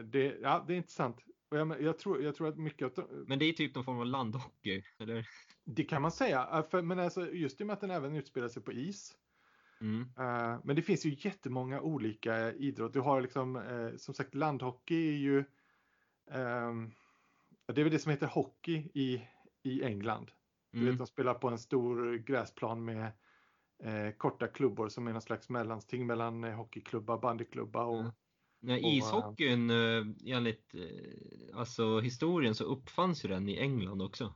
det, 0.05 0.39
ja, 0.43 0.64
det 0.66 0.75
är 0.75 0.77
intressant. 0.77 1.16
Jag, 1.51 1.83
jag, 1.83 1.99
tror, 1.99 2.23
jag 2.23 2.35
tror 2.35 2.49
att 2.49 2.59
mycket 2.59 2.99
av 2.99 3.25
Men 3.27 3.39
det 3.39 3.45
är 3.45 3.53
typ 3.53 3.75
någon 3.75 3.85
form 3.85 3.99
av 3.99 4.07
landhockey, 4.07 4.83
eller? 4.99 5.29
det 5.65 5.85
kan 5.85 6.03
man 6.03 6.13
säga. 6.13 6.49
Eh, 6.53 6.69
För, 6.71 6.83
men 6.83 6.99
alltså, 6.99 7.31
just 7.33 7.61
i 7.61 7.65
och 7.65 7.67
med 7.67 7.75
att 7.75 7.81
den 7.81 7.91
även 7.91 8.17
utspelar 8.17 8.49
sig 8.49 8.63
på 8.63 8.73
is. 8.73 9.17
Mm. 9.81 10.01
Eh, 10.19 10.61
men 10.65 10.77
det 10.77 10.83
finns 10.83 11.07
ju 11.07 11.17
jättemånga 11.19 11.81
olika 11.81 12.53
idrott. 12.53 12.93
Du 12.93 13.01
har 13.01 13.21
liksom, 13.21 13.57
eh, 13.57 13.97
som 13.97 14.15
sagt, 14.15 14.35
landhockey 14.35 15.09
är 15.09 15.17
ju, 15.19 15.45
ehm, 16.31 16.91
det 17.75 17.81
är 17.81 17.85
väl 17.85 17.93
det 17.93 17.99
som 17.99 18.11
heter 18.11 18.27
hockey 18.27 18.91
i, 18.95 19.29
i 19.63 19.83
England. 19.85 20.31
Du 20.73 20.79
Mm. 20.79 20.91
vet, 20.91 20.99
de 20.99 21.07
spelar 21.07 21.35
på 21.35 21.49
en 21.49 21.59
stor 21.59 22.15
gräsplan 22.15 22.85
med 22.85 23.13
eh, 23.85 24.11
korta 24.17 24.47
klubbor 24.49 24.89
som 24.89 25.07
är 25.09 25.13
någon 25.13 25.23
slags 25.23 25.49
mellansting 25.49 26.07
mellan 26.07 26.45
eh, 26.45 26.55
hockeyklubba, 26.55 27.19
bandyklubba 27.19 27.85
och 27.85 28.05
Ja. 28.05 28.13
Nej, 28.61 28.97
ishockeyn, 28.99 29.71
eh, 29.71 30.05
enligt 30.27 30.75
eh, 30.75 31.59
alltså, 31.59 32.01
historien 32.01 32.55
så 32.55 32.65
uppfanns 32.65 33.25
ju 33.25 33.29
den 33.29 33.49
i 33.49 33.59
England 33.59 34.03
också. 34.03 34.35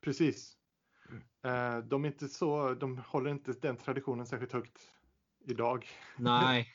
precis. 0.00 0.56
Eh, 1.44 1.78
de 1.78 2.04
är 2.04 2.08
inte 2.08 2.28
så, 2.28 2.74
de 2.74 2.98
håller 2.98 3.30
inte 3.30 3.52
den 3.52 3.76
traditionen 3.76 4.26
särskilt 4.26 4.52
högt 4.52 4.78
idag. 5.46 5.86
Nej. 6.16 6.68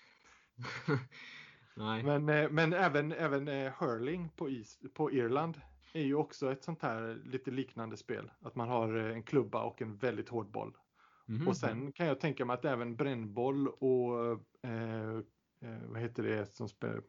Nej. 1.75 2.03
Men, 2.03 2.25
men 2.55 2.73
även, 2.73 3.11
även 3.11 3.47
hurling 3.47 4.29
på, 4.35 4.49
is, 4.49 4.79
på 4.93 5.11
Irland 5.11 5.61
är 5.93 6.03
ju 6.03 6.15
också 6.15 6.51
ett 6.51 6.63
sånt 6.63 6.81
här 6.81 7.21
lite 7.25 7.51
liknande 7.51 7.97
spel. 7.97 8.31
Att 8.41 8.55
man 8.55 8.69
har 8.69 8.93
en 8.93 9.23
klubba 9.23 9.63
och 9.63 9.81
en 9.81 9.97
väldigt 9.97 10.29
hård 10.29 10.51
boll. 10.51 10.73
Mm. 11.29 11.47
Och 11.47 11.57
sen 11.57 11.91
kan 11.91 12.07
jag 12.07 12.19
tänka 12.19 12.45
mig 12.45 12.53
att 12.53 12.65
även 12.65 12.95
brännboll 12.95 13.67
och 13.67 14.31
eh, 14.69 15.19
eh, 15.61 15.81
vad 15.87 16.01
heter 16.01 16.23
det 16.23 16.45
som 16.45 16.69
spelar? 16.69 17.01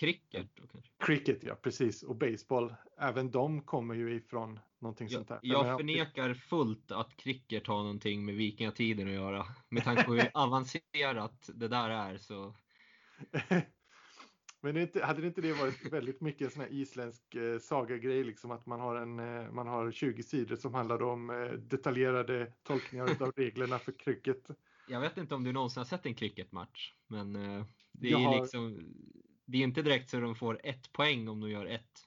Cricket 0.00 0.48
då 0.54 0.66
kanske? 0.66 0.90
Cricket 0.98 1.38
ja, 1.42 1.54
precis. 1.54 2.02
Och 2.02 2.16
baseball. 2.16 2.74
Även 2.98 3.30
de 3.30 3.62
kommer 3.62 3.94
ju 3.94 4.14
ifrån 4.14 4.60
någonting 4.78 5.08
jag, 5.08 5.18
sånt 5.18 5.30
här. 5.30 5.38
Jag 5.42 5.78
förnekar 5.78 6.34
fullt 6.34 6.92
att 6.92 7.16
cricket 7.16 7.66
har 7.66 7.78
någonting 7.78 8.24
med 8.24 8.34
vikingatiden 8.34 9.08
att 9.08 9.14
göra. 9.14 9.46
Med 9.68 9.84
tanke 9.84 10.04
på 10.04 10.14
hur 10.14 10.30
avancerat 10.34 11.50
det 11.54 11.68
där 11.68 11.90
är 11.90 12.18
så. 12.18 12.54
Men 14.62 14.74
det 14.74 14.82
inte, 14.82 15.04
hade 15.04 15.20
det 15.20 15.26
inte 15.26 15.40
det 15.40 15.52
varit 15.52 15.92
väldigt 15.92 16.20
mycket 16.20 16.52
sån 16.52 16.62
här 16.62 16.72
isländsk 16.72 17.34
eh, 17.34 17.58
sagagrej, 17.58 18.24
liksom 18.24 18.50
att 18.50 18.66
man 18.66 18.80
har, 18.80 18.96
en, 18.96 19.18
eh, 19.18 19.52
man 19.52 19.66
har 19.66 19.90
20 19.90 20.22
sidor 20.22 20.56
som 20.56 20.74
handlar 20.74 21.02
om 21.02 21.30
eh, 21.30 21.52
detaljerade 21.52 22.52
tolkningar 22.62 23.22
av 23.22 23.32
reglerna 23.36 23.78
för 23.78 23.92
cricket? 23.92 24.50
Jag 24.90 25.00
vet 25.00 25.16
inte 25.16 25.34
om 25.34 25.44
du 25.44 25.52
någonsin 25.52 25.80
har 25.80 25.84
sett 25.84 26.06
en 26.06 26.14
cricketmatch, 26.14 26.92
men 27.06 27.36
eh, 27.36 27.64
det 27.92 28.10
är 28.10 28.16
har... 28.16 28.40
liksom, 28.40 28.94
det 29.46 29.58
är 29.58 29.62
inte 29.62 29.82
direkt 29.82 30.10
så 30.10 30.20
de 30.20 30.34
får 30.34 30.60
ett 30.64 30.92
poäng 30.92 31.28
om 31.28 31.40
de 31.40 31.50
gör 31.50 31.66
ett 31.66 32.06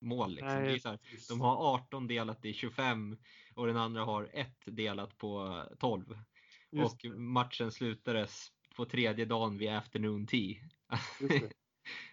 mål. 0.00 0.30
Liksom. 0.30 0.48
Nej, 0.48 0.80
här, 0.84 0.98
de 1.28 1.40
har 1.40 1.74
18 1.74 2.06
delat 2.06 2.44
i 2.44 2.52
25 2.52 3.16
och 3.54 3.66
den 3.66 3.76
andra 3.76 4.04
har 4.04 4.30
ett 4.32 4.62
delat 4.64 5.18
på 5.18 5.62
12. 5.78 6.18
Just 6.70 6.94
och 6.94 6.98
det. 7.02 7.18
matchen 7.18 7.72
slutades 7.72 8.48
på 8.76 8.84
tredje 8.84 9.24
dagen 9.24 9.58
vid 9.58 9.70
afternoon 9.70 10.26
tea. 10.26 10.56
det 11.20 11.50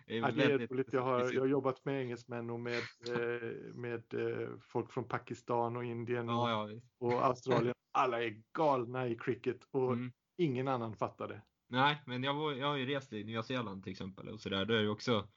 ja, 0.07 0.31
det 0.31 0.43
är 0.43 0.67
roligt. 0.67 0.93
Jag 0.93 1.01
har, 1.01 1.33
jag 1.33 1.41
har 1.41 1.47
jobbat 1.47 1.85
med 1.85 2.01
engelsmän 2.01 2.49
och 2.49 2.59
med, 2.59 2.81
eh, 3.07 3.75
med 3.75 4.13
eh, 4.13 4.49
folk 4.61 4.91
från 4.91 5.07
Pakistan 5.07 5.77
och 5.77 5.85
Indien 5.85 6.29
och, 6.29 6.49
ja, 6.49 6.71
ja. 6.71 6.79
och 6.97 7.25
Australien. 7.25 7.75
Alla 7.93 8.23
är 8.23 8.41
galna 8.53 9.07
i 9.07 9.15
cricket 9.15 9.67
och 9.71 9.93
mm. 9.93 10.11
ingen 10.37 10.67
annan 10.67 10.95
fattar 10.95 11.27
det. 11.27 11.41
Nej, 11.67 12.01
men 12.05 12.23
jag, 12.23 12.33
var, 12.33 12.53
jag 12.53 12.67
har 12.67 12.77
ju 12.77 12.85
rest 12.85 13.13
i 13.13 13.23
Nya 13.23 13.43
Zeeland 13.43 13.83
till 13.83 13.91
exempel 13.91 14.29
och 14.29 14.39
sådär. 14.39 14.65
Där 14.65 14.75
är 14.75 14.83
det 14.83 14.89
också 14.89 15.27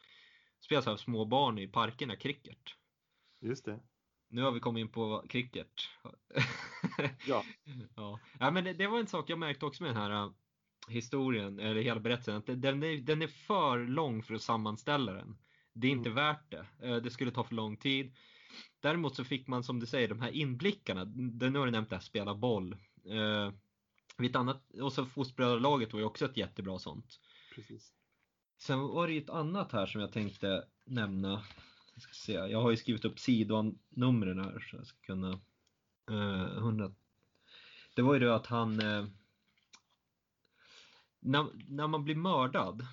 spelas 0.61 0.87
av 0.87 0.97
små 0.97 1.25
barn 1.25 1.59
i 1.59 1.69
parkerna 1.69 2.17
cricket. 2.17 2.59
Just 3.41 3.65
det. 3.65 3.81
Nu 4.29 4.43
har 4.43 4.53
vi 4.53 4.61
kommit 4.61 4.81
in 4.81 4.89
på 4.89 5.25
cricket. 5.29 5.69
ja. 7.27 7.45
ja. 7.97 8.21
ja 8.41 8.51
men 8.51 8.65
det, 8.65 8.73
det, 8.73 8.87
var 8.87 8.99
en 8.99 9.07
sak 9.07 9.31
jag 9.31 9.39
märkte 9.39 9.67
också 9.67 9.83
med 9.83 9.95
den 9.95 10.03
här 10.03 10.33
historien, 10.89 11.59
eller 11.59 11.83
hela 11.83 12.01
berättelsen, 12.01 12.37
att 12.37 12.47
den 12.47 12.83
är, 12.83 12.97
den 12.97 13.23
är 13.23 13.27
för 13.27 13.79
lång 13.79 14.23
för 14.23 14.35
att 14.35 14.43
sammanställa 14.43 15.13
den. 15.13 15.39
Det 15.73 15.87
är 15.87 15.91
inte 15.91 16.11
mm. 16.11 16.25
värt 16.25 16.51
det. 16.51 16.67
Eh, 16.83 16.97
det 16.97 17.11
skulle 17.11 17.31
ta 17.31 17.45
för 17.45 17.55
lång 17.55 17.77
tid. 17.77 18.17
Däremot 18.87 19.17
så 19.17 19.25
fick 19.25 19.47
man 19.47 19.63
som 19.63 19.81
du 19.81 19.87
säger 19.87 20.09
de 20.09 20.21
här 20.21 20.31
inblickarna. 20.31 21.05
Nu 21.05 21.59
har 21.59 21.67
du 21.67 21.73
nämnt 21.73 21.91
det 21.91 21.97
här 21.97 22.03
spela 22.03 22.35
boll. 22.35 22.77
Eh, 23.05 23.53
ett 24.27 24.37
annat, 24.37 24.71
och 24.81 24.93
så 24.93 25.05
Fotbollsbrödralaget 25.05 25.93
var 25.93 26.01
ju 26.01 26.07
också 26.07 26.25
ett 26.25 26.37
jättebra 26.37 26.79
sånt. 26.79 27.21
Precis. 27.55 27.93
Sen 28.59 28.81
var 28.81 29.07
det 29.07 29.13
ju 29.13 29.21
ett 29.21 29.31
annat 29.31 29.73
här 29.73 29.87
som 29.87 30.01
jag 30.01 30.13
tänkte 30.13 30.65
nämna. 30.85 31.45
Jag, 31.95 32.03
ska 32.03 32.13
se. 32.13 32.33
jag 32.33 32.63
har 32.63 32.71
ju 32.71 32.77
skrivit 32.77 33.05
upp 33.05 33.19
sidonumren 33.19 34.39
här 34.39 34.67
så 34.71 34.77
jag 34.77 34.87
ska 34.87 34.99
kunna... 35.01 35.41
Eh, 36.11 36.57
100. 36.57 36.95
Det 37.95 38.03
var 38.03 38.15
ju 38.15 38.21
det 38.21 38.35
att 38.35 38.47
han... 38.47 38.81
Eh, 38.81 39.07
när, 41.21 41.47
när 41.69 41.87
man 41.87 42.05
blir 42.05 42.17
mördad 42.17 42.87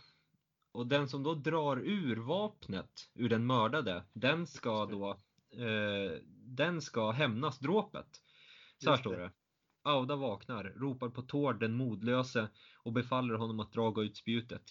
och 0.72 0.88
den 0.88 1.10
som 1.10 1.24
då 1.24 1.34
drar 1.34 1.78
ur 1.78 2.16
vapnet 2.16 3.10
ur 3.14 3.30
den 3.30 3.46
mördade, 3.46 4.04
den 4.14 4.48
ska 4.48 4.86
då 4.86 5.20
eh, 5.58 6.20
den 6.46 6.82
ska 6.82 7.12
hämnas 7.12 7.60
dråpet. 7.60 8.08
Så 8.78 8.90
här 8.90 8.98
står 8.98 9.18
det. 9.18 9.32
Auda 9.84 10.16
vaknar, 10.16 10.64
ropar 10.64 11.10
på 11.10 11.22
Tord 11.22 11.60
den 11.60 11.74
modlöse 11.74 12.48
och 12.84 12.94
befaller 12.94 13.36
honom 13.36 13.60
att 13.60 13.74
draga 13.74 14.02
ut 14.02 14.18
spjutet. 14.18 14.64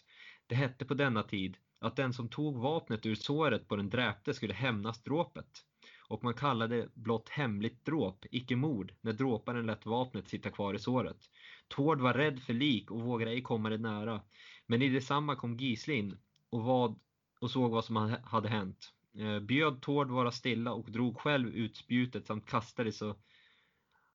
Det 0.47 0.55
hette 0.55 0.85
på 0.85 0.95
denna 0.95 1.23
tid 1.23 1.57
att 1.79 1.97
den 1.97 2.13
som 2.13 2.29
tog 2.29 2.57
vapnet 2.57 3.07
ur 3.07 3.15
såret 3.15 3.69
på 3.69 3.77
den 3.77 3.91
dräpte 3.91 4.35
skulle 4.35 4.55
hämnas 4.55 5.03
dråpet. 5.03 5.65
Och 6.09 6.25
man 6.25 6.35
kallade 6.35 6.89
blott 6.95 7.29
hemligt 7.29 7.85
dråp, 7.85 8.25
icke 8.31 8.57
mord, 8.57 8.95
när 9.01 9.13
dråparen 9.13 9.67
lät 9.67 9.87
vapnet 9.87 10.29
sitta 10.29 10.51
kvar 10.51 10.75
i 10.75 10.79
såret. 10.79 11.31
Tord 11.69 12.01
var 12.01 12.15
rädd 12.15 12.43
för 12.43 12.53
lik 12.53 12.91
och 12.91 13.01
vågade 13.01 13.31
ej 13.31 13.43
komma 13.43 13.71
det 13.71 13.79
nära. 13.79 14.21
Men 14.67 14.83
i 14.83 14.89
detsamma 14.89 15.37
kom 15.37 15.57
Gislin 15.57 16.19
och, 16.51 16.63
vad, 16.63 17.01
och 17.41 17.51
såg 17.51 17.71
vad 17.71 17.85
som 17.85 18.17
hade 18.25 18.49
hänt. 18.49 18.93
Eh, 19.15 19.41
bjöd 19.41 19.83
Tord 19.83 20.11
vara 20.11 20.31
stilla 20.31 20.73
och 20.73 20.91
drog 20.91 21.19
själv 21.19 21.49
ut 21.49 21.77
spjutet 21.77 22.27
samt 22.27 22.47
kastade 22.47 22.93
så, 22.93 23.17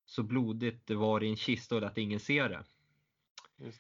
så 0.06 0.24
blodigt 0.24 0.88
det 0.88 0.96
var 0.96 1.24
i 1.24 1.30
en 1.30 1.36
kista 1.36 1.76
och 1.76 1.84
att 1.84 1.98
ingen 1.98 2.20
ser 2.20 2.50
det. 2.50 2.64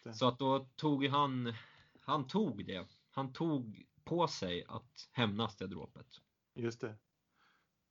det. 0.04 0.14
Så 0.14 0.28
att 0.28 0.40
då 0.40 0.70
tog 0.76 1.06
han, 1.06 1.54
han 2.02 2.28
tog 2.28 2.66
det. 2.66 2.86
Han 3.12 3.34
tog 3.34 3.86
på 4.04 4.28
sig 4.28 4.64
att 4.68 5.10
hämnas 5.12 5.58
det 5.58 5.68
dråpet. 5.68 6.08
Just 6.56 6.82
det. 6.82 6.96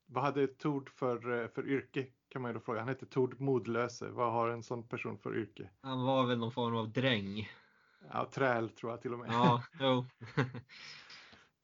Vad 0.06 0.24
hade 0.24 0.46
Tord 0.46 0.90
för, 0.90 1.42
eh, 1.42 1.48
för 1.48 1.68
yrke 1.68 2.06
kan 2.28 2.42
man 2.42 2.50
ju 2.50 2.54
då 2.54 2.60
fråga. 2.60 2.80
Han 2.80 2.88
heter 2.88 3.06
Tord 3.06 3.40
Modlöse. 3.40 4.08
Vad 4.08 4.32
har 4.32 4.48
en 4.48 4.62
sån 4.62 4.88
person 4.88 5.18
för 5.18 5.36
yrke? 5.36 5.70
Han 5.80 6.04
var 6.04 6.26
väl 6.26 6.38
någon 6.38 6.52
form 6.52 6.76
av 6.76 6.92
dräng. 6.92 7.48
Ja, 8.12 8.30
träl 8.32 8.70
tror 8.70 8.92
jag 8.92 9.02
till 9.02 9.12
och 9.12 9.18
med. 9.18 9.28
Ja, 9.32 9.62
jo. 9.80 10.04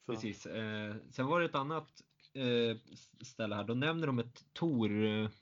Precis. 0.07 0.47
Eh, 0.47 0.97
sen 1.11 1.27
var 1.27 1.41
det 1.41 1.47
ett 1.47 1.55
annat 1.55 2.03
eh, 2.33 2.77
ställe 3.25 3.55
här. 3.55 3.65
Då 3.65 3.75
nämner 3.75 4.07
de 4.07 4.19
ett 4.19 4.45
Tor-tempel. 4.53 5.33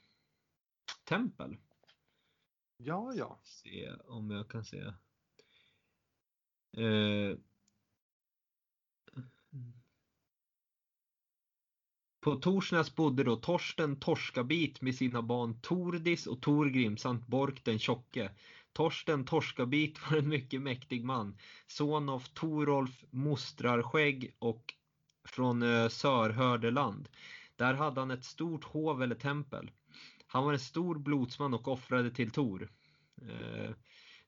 Ja, 2.77 3.13
ja. 3.15 3.39
Se 3.43 3.93
om 3.93 4.31
jag 4.31 4.49
kan 4.49 4.65
se. 4.65 4.79
Eh, 6.77 7.37
På 12.21 12.35
Torsnäs 12.35 12.95
bodde 12.95 13.23
då 13.23 13.35
Torsten 13.35 13.99
Torskabit 13.99 14.81
med 14.81 14.95
sina 14.95 15.21
barn 15.21 15.61
Tordis 15.61 16.27
och 16.27 16.41
Torgrim 16.41 16.97
samt 16.97 17.27
Bork 17.27 17.65
den 17.65 17.79
tjocke. 17.79 18.31
Torsten 18.73 19.25
Torskabit 19.25 20.11
var 20.11 20.17
en 20.17 20.29
mycket 20.29 20.61
mäktig 20.61 21.03
man, 21.03 21.37
son 21.67 22.09
av 22.09 22.23
Torolf 22.33 23.03
Mostrarskägg 23.09 24.35
och 24.39 24.73
från 25.23 25.63
eh, 25.63 25.87
Sörhördeland. 25.87 27.09
Där 27.55 27.73
hade 27.73 28.01
han 28.01 28.11
ett 28.11 28.25
stort 28.25 28.63
hov 28.63 29.03
eller 29.03 29.15
tempel. 29.15 29.71
Han 30.27 30.43
var 30.43 30.53
en 30.53 30.59
stor 30.59 30.95
blodsman 30.99 31.53
och 31.53 31.67
offrade 31.67 32.11
till 32.11 32.31
Tor. 32.31 32.69
Eh, 33.21 33.71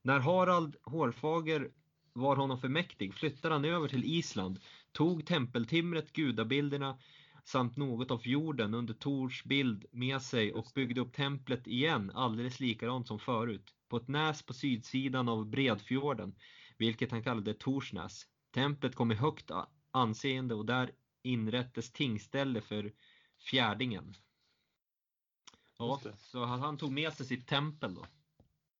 när 0.01 0.19
Harald 0.19 0.75
Hårfager 0.83 1.71
var 2.13 2.35
honom 2.35 2.59
för 2.59 2.67
mäktig 2.69 3.13
flyttade 3.13 3.55
han 3.55 3.65
över 3.65 3.87
till 3.87 4.05
Island, 4.05 4.59
tog 4.91 5.25
tempeltimret, 5.25 6.13
gudabilderna 6.13 6.97
samt 7.43 7.77
något 7.77 8.11
av 8.11 8.27
jorden 8.27 8.73
under 8.73 8.93
Tors 8.93 9.43
bild 9.43 9.85
med 9.91 10.21
sig 10.21 10.53
och 10.53 10.71
byggde 10.75 11.01
upp 11.01 11.13
templet 11.13 11.67
igen 11.67 12.11
alldeles 12.13 12.59
likadant 12.59 13.07
som 13.07 13.19
förut, 13.19 13.73
på 13.93 13.97
ett 13.97 14.07
näs 14.07 14.43
på 14.43 14.53
sydsidan 14.53 15.29
av 15.29 15.45
Bredfjorden, 15.45 16.35
vilket 16.77 17.11
han 17.11 17.23
kallade 17.23 17.53
Torsnäs. 17.53 18.27
Templet 18.51 18.95
kom 18.95 19.11
i 19.11 19.15
högt 19.15 19.51
anseende 19.91 20.55
och 20.55 20.65
där 20.65 20.91
inrättes 21.21 21.91
tingställe 21.91 22.61
för 22.61 22.93
fjärdingen. 23.49 24.13
Ja, 25.77 26.01
så 26.17 26.45
han 26.45 26.77
tog 26.77 26.91
med 26.91 27.13
sig 27.13 27.25
sitt 27.25 27.47
tempel 27.47 27.95
då. 27.95 28.05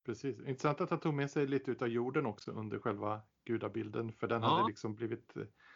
Precis, 0.05 0.39
intressant 0.39 0.82
att 0.82 0.89
han 0.89 0.99
tog 0.99 1.14
med 1.14 1.32
sig 1.32 1.47
lite 1.47 1.72
utav 1.72 1.88
jorden 1.88 2.26
också 2.26 2.51
under 2.51 2.80
själva 2.80 3.22
gudabilden, 3.45 4.14
för 4.14 4.28
den 4.28 4.41
ja. 4.41 4.47
hade 4.47 4.68
liksom 4.68 4.95
blivit 4.95 5.34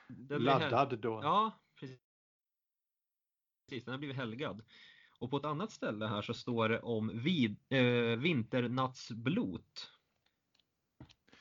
den 0.08 0.44
laddad 0.44 1.00
då. 1.00 1.20
Ja, 1.24 1.64
precis 1.80 2.00
precis, 3.68 3.86
den 3.86 3.92
har 3.92 4.00
blivit 4.00 4.18
helgad. 4.18 4.62
Och 5.20 5.32
på 5.32 5.38
ett 5.38 5.45
annat 5.45 5.72
ställe 5.72 6.07
här 6.07 6.22
så 6.22 6.34
står 6.34 6.70
det 6.70 6.80
om 6.80 7.11
vid, 7.24 7.57
eh, 7.70 8.20
vinternattsblot. 8.20 9.91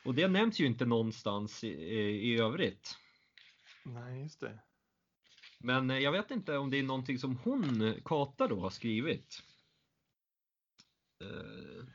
Och 0.04 0.14
det 0.14 0.28
nämns 0.28 0.60
ju 0.60 0.66
inte 0.66 0.84
någonstans 0.84 1.64
i, 1.64 1.68
i 2.32 2.40
övrigt. 2.40 2.98
Nej, 3.84 4.22
just 4.22 4.40
det. 4.40 4.58
Men 5.60 5.90
eh, 5.90 5.98
jag 5.98 6.12
vet 6.12 6.30
inte 6.30 6.58
om 6.58 6.70
det 6.70 6.78
är 6.78 6.82
någonting 6.82 7.18
som 7.18 7.36
hon, 7.36 7.94
Kata 8.04 8.48
då, 8.48 8.60
har 8.60 8.70
skrivit. 8.70 9.42
Eh, 11.20 11.86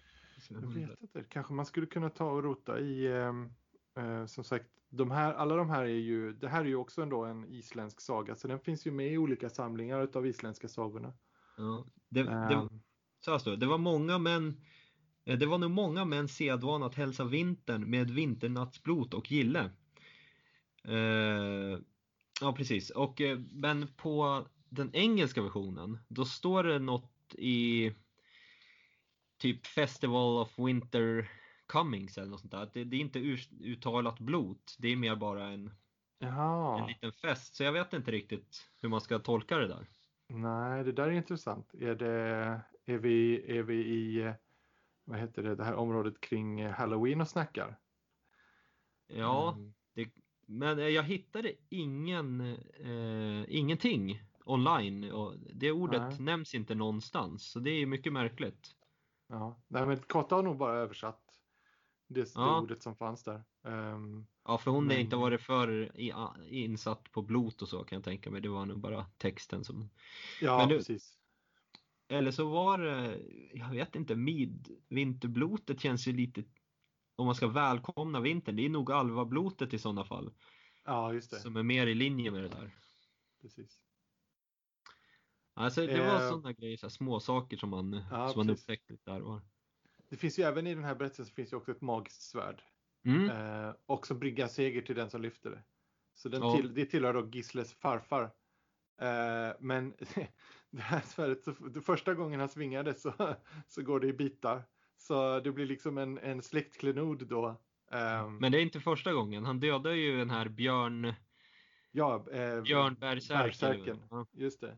jag 0.49 0.87
vet 0.87 1.01
inte, 1.01 1.23
kanske 1.23 1.53
man 1.53 1.65
skulle 1.65 1.87
kunna 1.87 2.09
ta 2.09 2.31
och 2.31 2.43
rota 2.43 2.79
i, 2.79 3.05
eh, 3.05 3.33
eh, 4.03 4.25
som 4.25 4.43
sagt, 4.43 4.67
de 4.89 5.11
här, 5.11 5.33
alla 5.33 5.55
de 5.55 5.69
här 5.69 5.83
är 5.83 5.87
ju, 5.87 6.33
det 6.33 6.49
här 6.49 6.61
är 6.61 6.65
ju 6.65 6.75
också 6.75 7.01
ändå 7.01 7.25
en 7.25 7.45
isländsk 7.45 8.01
saga, 8.01 8.35
så 8.35 8.47
den 8.47 8.59
finns 8.59 8.87
ju 8.87 8.91
med 8.91 9.11
i 9.11 9.17
olika 9.17 9.49
samlingar 9.49 10.09
av 10.17 10.27
isländska 10.27 10.67
sagorna. 10.67 11.13
Ja, 11.61 11.85
det, 12.09 12.23
det, 12.23 12.55
um, 12.55 12.83
så 13.19 13.33
alltså, 13.33 13.55
det 13.55 13.65
var 13.65 13.77
många 13.77 14.17
män, 14.17 14.61
eh, 15.25 15.37
det 15.37 15.45
var 15.45 15.57
nog 15.57 15.71
många 15.71 16.05
män 16.05 16.27
sedvan 16.27 16.83
att 16.83 16.95
hälsa 16.95 17.23
vintern 17.23 17.89
med 17.89 18.11
vinternattsblot 18.11 19.13
och 19.13 19.31
gille. 19.31 19.71
Eh, 20.83 21.79
Ja, 22.41 22.53
precis. 22.53 22.89
Och, 22.89 23.21
eh, 23.21 23.39
men 23.39 23.87
på 23.97 24.47
den 24.69 24.95
engelska 24.95 25.41
versionen, 25.41 25.99
då 26.07 26.25
står 26.25 26.63
det 26.63 26.79
något 26.79 27.35
i 27.37 27.91
typ 29.37 29.67
Festival 29.67 30.37
of 30.37 30.59
Winter 30.59 31.31
Cummings 31.67 32.17
eller 32.17 32.29
något 32.29 32.39
sånt 32.39 32.51
där. 32.51 32.69
Det, 32.73 32.83
det 32.83 32.95
är 32.97 33.01
inte 33.01 33.19
uttalat 33.61 34.19
blot, 34.19 34.75
det 34.79 34.87
är 34.87 34.95
mer 34.95 35.15
bara 35.15 35.47
en, 35.47 35.73
en 36.73 36.85
liten 36.85 37.11
fest. 37.13 37.55
Så 37.55 37.63
jag 37.63 37.71
vet 37.73 37.93
inte 37.93 38.11
riktigt 38.11 38.71
hur 38.81 38.89
man 38.89 39.01
ska 39.01 39.19
tolka 39.19 39.57
det 39.57 39.67
där. 39.67 39.87
Nej, 40.33 40.83
det 40.83 40.91
där 40.91 41.07
är 41.07 41.11
intressant. 41.11 41.73
Är, 41.73 41.95
det, 41.95 42.11
är, 42.85 42.97
vi, 42.97 43.43
är 43.57 43.63
vi 43.63 43.75
i 43.75 44.33
vad 45.03 45.19
heter 45.19 45.43
det, 45.43 45.55
det 45.55 45.63
här 45.63 45.75
området 45.75 46.21
kring 46.21 46.67
Halloween 46.67 47.21
och 47.21 47.27
snackar? 47.27 47.79
Ja, 49.07 49.53
mm. 49.53 49.73
det, 49.93 50.09
men 50.45 50.93
jag 50.93 51.03
hittade 51.03 51.53
ingen, 51.69 52.41
eh, 52.79 53.45
ingenting 53.47 54.21
online. 54.45 55.11
Och 55.11 55.35
det 55.53 55.71
ordet 55.71 56.01
Nej. 56.01 56.19
nämns 56.19 56.55
inte 56.55 56.75
någonstans, 56.75 57.51
så 57.51 57.59
det 57.59 57.71
är 57.71 57.85
mycket 57.85 58.13
märkligt. 58.13 58.75
Ja, 59.27 59.61
Nej, 59.67 59.85
men 59.85 59.97
Kotta 59.97 60.35
har 60.35 60.43
nog 60.43 60.57
bara 60.57 60.77
översatt 60.77 61.21
det, 62.07 62.31
ja. 62.35 62.41
det 62.41 62.61
ordet 62.61 62.83
som 62.83 62.95
fanns 62.95 63.23
där. 63.23 63.43
Um, 63.61 64.27
ja, 64.43 64.57
för 64.57 64.71
hon 64.71 64.87
men... 64.87 64.99
inte 64.99 65.15
varit 65.15 65.41
för 65.41 65.99
insatt 66.49 67.11
på 67.11 67.21
blot 67.21 67.61
och 67.61 67.69
så 67.69 67.83
kan 67.83 67.95
jag 67.95 68.03
tänka 68.03 68.31
mig. 68.31 68.41
Det 68.41 68.49
var 68.49 68.65
nog 68.65 68.79
bara 68.79 69.05
texten 69.17 69.63
som... 69.63 69.89
Ja, 70.41 70.65
du, 70.65 70.77
precis. 70.77 71.17
Eller 72.07 72.31
så 72.31 72.49
var 72.49 72.77
det, 72.77 73.21
jag 73.53 73.69
vet 73.69 73.95
inte, 73.95 74.15
midvinterblotet 74.15 75.81
känns 75.81 76.07
ju 76.07 76.13
lite, 76.13 76.43
om 77.15 77.25
man 77.25 77.35
ska 77.35 77.47
välkomna 77.47 78.19
vintern, 78.19 78.55
det 78.55 78.65
är 78.65 78.69
nog 78.69 78.91
alvablotet 78.91 79.73
i 79.73 79.79
sådana 79.79 80.05
fall. 80.05 80.33
Ja, 80.85 81.13
just 81.13 81.31
det. 81.31 81.39
Som 81.39 81.55
är 81.55 81.63
mer 81.63 81.87
i 81.87 81.95
linje 81.95 82.31
med 82.31 82.43
det 82.43 82.49
där. 82.49 82.71
Precis. 83.41 83.81
Alltså 85.53 85.87
det 85.87 85.99
var 85.99 86.23
eh, 86.23 86.29
sådana 86.29 86.53
grejer, 86.53 86.77
så 86.77 86.89
små 86.89 87.19
saker 87.19 87.57
som 87.57 87.69
man, 87.69 88.03
ja, 88.11 88.29
som 88.29 88.39
man 88.39 88.49
upptäckte 88.49 88.97
där 89.03 89.19
var. 89.19 89.41
Det 90.09 90.17
finns 90.17 90.39
ju 90.39 90.43
även 90.43 90.67
i 90.67 90.75
den 90.75 90.83
här 90.83 90.95
berättelsen 90.95 91.25
så 91.25 91.33
finns 91.33 91.49
det 91.49 91.55
också 91.55 91.71
ett 91.71 91.81
magiskt 91.81 92.21
svärd. 92.21 92.63
Mm. 93.05 93.29
Eh, 93.29 93.73
och 93.85 94.07
som 94.07 94.19
bryggar 94.19 94.47
seger 94.47 94.81
till 94.81 94.95
den 94.95 95.09
som 95.09 95.21
lyfter 95.21 95.49
det. 95.49 95.63
Så 96.13 96.29
den 96.29 96.41
ja. 96.41 96.55
till, 96.55 96.73
det 96.73 96.85
tillhör 96.85 97.13
då 97.13 97.29
Gisles 97.29 97.73
farfar. 97.73 98.23
Eh, 99.01 99.55
men 99.59 99.93
det 100.71 100.81
här 100.81 101.01
svärdet, 101.01 101.43
så, 101.43 101.53
första 101.85 102.13
gången 102.13 102.39
han 102.39 102.49
svingade 102.49 102.93
så, 102.93 103.13
så 103.67 103.81
går 103.81 103.99
det 103.99 104.07
i 104.07 104.13
bitar. 104.13 104.63
Så 104.97 105.39
det 105.39 105.51
blir 105.51 105.65
liksom 105.65 105.97
en, 105.97 106.17
en 106.17 106.41
släktklenod 106.41 107.27
då. 107.27 107.47
Eh, 107.91 108.29
men 108.29 108.51
det 108.51 108.57
är 108.57 108.61
inte 108.61 108.79
första 108.79 109.13
gången. 109.13 109.45
Han 109.45 109.59
dödar 109.59 109.91
ju 109.91 110.17
den 110.17 110.29
här 110.29 110.49
björn... 110.49 111.13
Ja, 111.91 112.25
eh, 112.31 112.61
Björn 112.61 112.95
Berserken. 112.99 114.03
Ja. 114.09 114.25
Just 114.31 114.61
det. 114.61 114.77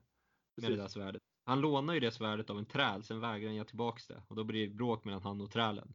Med 0.61 0.71
det 0.71 0.78
där 0.78 0.88
svärdet. 0.88 1.21
Han 1.45 1.61
lånar 1.61 1.93
ju 1.93 1.99
det 1.99 2.11
svärdet 2.11 2.49
av 2.49 2.57
en 2.57 2.65
träl, 2.65 3.03
sen 3.03 3.19
vägrar 3.19 3.47
han 3.47 3.55
ge 3.55 3.63
tillbaks 3.63 4.07
det. 4.07 4.24
Och 4.28 4.36
då 4.36 4.43
blir 4.43 4.67
det 4.67 4.74
bråk 4.74 5.05
mellan 5.05 5.21
han 5.21 5.41
och 5.41 5.51
trälen. 5.51 5.93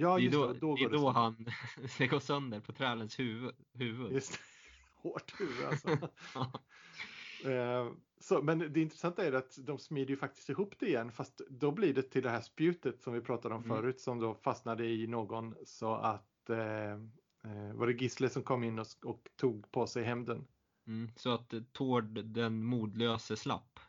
Ja, 0.00 0.18
just 0.18 0.32
det 0.32 0.38
är 0.38 0.46
då, 0.46 0.52
då, 0.52 0.74
det, 0.74 0.84
är 0.84 0.88
då 0.88 1.10
han 1.10 1.46
det 1.98 2.06
går 2.06 2.20
sönder 2.20 2.60
på 2.60 2.72
trälens 2.72 3.18
huvud. 3.18 3.54
huvud. 3.72 4.12
Just. 4.12 4.38
Hårt 4.94 5.40
huvud 5.40 5.64
alltså. 5.64 5.88
eh, 7.50 7.92
så, 8.20 8.42
men 8.42 8.58
det 8.58 8.80
intressanta 8.80 9.24
är 9.24 9.32
att 9.32 9.58
de 9.58 9.78
smider 9.78 10.10
ju 10.10 10.16
faktiskt 10.16 10.48
ihop 10.48 10.74
det 10.78 10.86
igen 10.86 11.12
fast 11.12 11.40
då 11.50 11.70
blir 11.70 11.94
det 11.94 12.02
till 12.02 12.22
det 12.22 12.30
här 12.30 12.40
spjutet 12.40 13.02
som 13.02 13.12
vi 13.12 13.20
pratade 13.20 13.54
om 13.54 13.64
mm. 13.64 13.76
förut 13.76 14.00
som 14.00 14.20
då 14.20 14.34
fastnade 14.34 14.86
i 14.86 15.06
någon 15.06 15.54
så 15.64 15.94
att 15.94 16.50
eh, 16.50 16.92
eh 16.92 17.72
var 17.74 17.86
det 17.86 17.92
Gisle 17.92 18.28
som 18.28 18.42
kom 18.42 18.64
in 18.64 18.78
och, 18.78 18.86
och 19.04 19.28
tog 19.36 19.70
på 19.70 19.86
sig 19.86 20.04
hämnden. 20.04 20.46
Mm, 20.86 21.10
så 21.16 21.30
att 21.30 21.52
eh, 21.52 21.60
Tord 21.72 22.24
den 22.24 22.62
modlöse 22.62 23.36
slapp. 23.36 23.80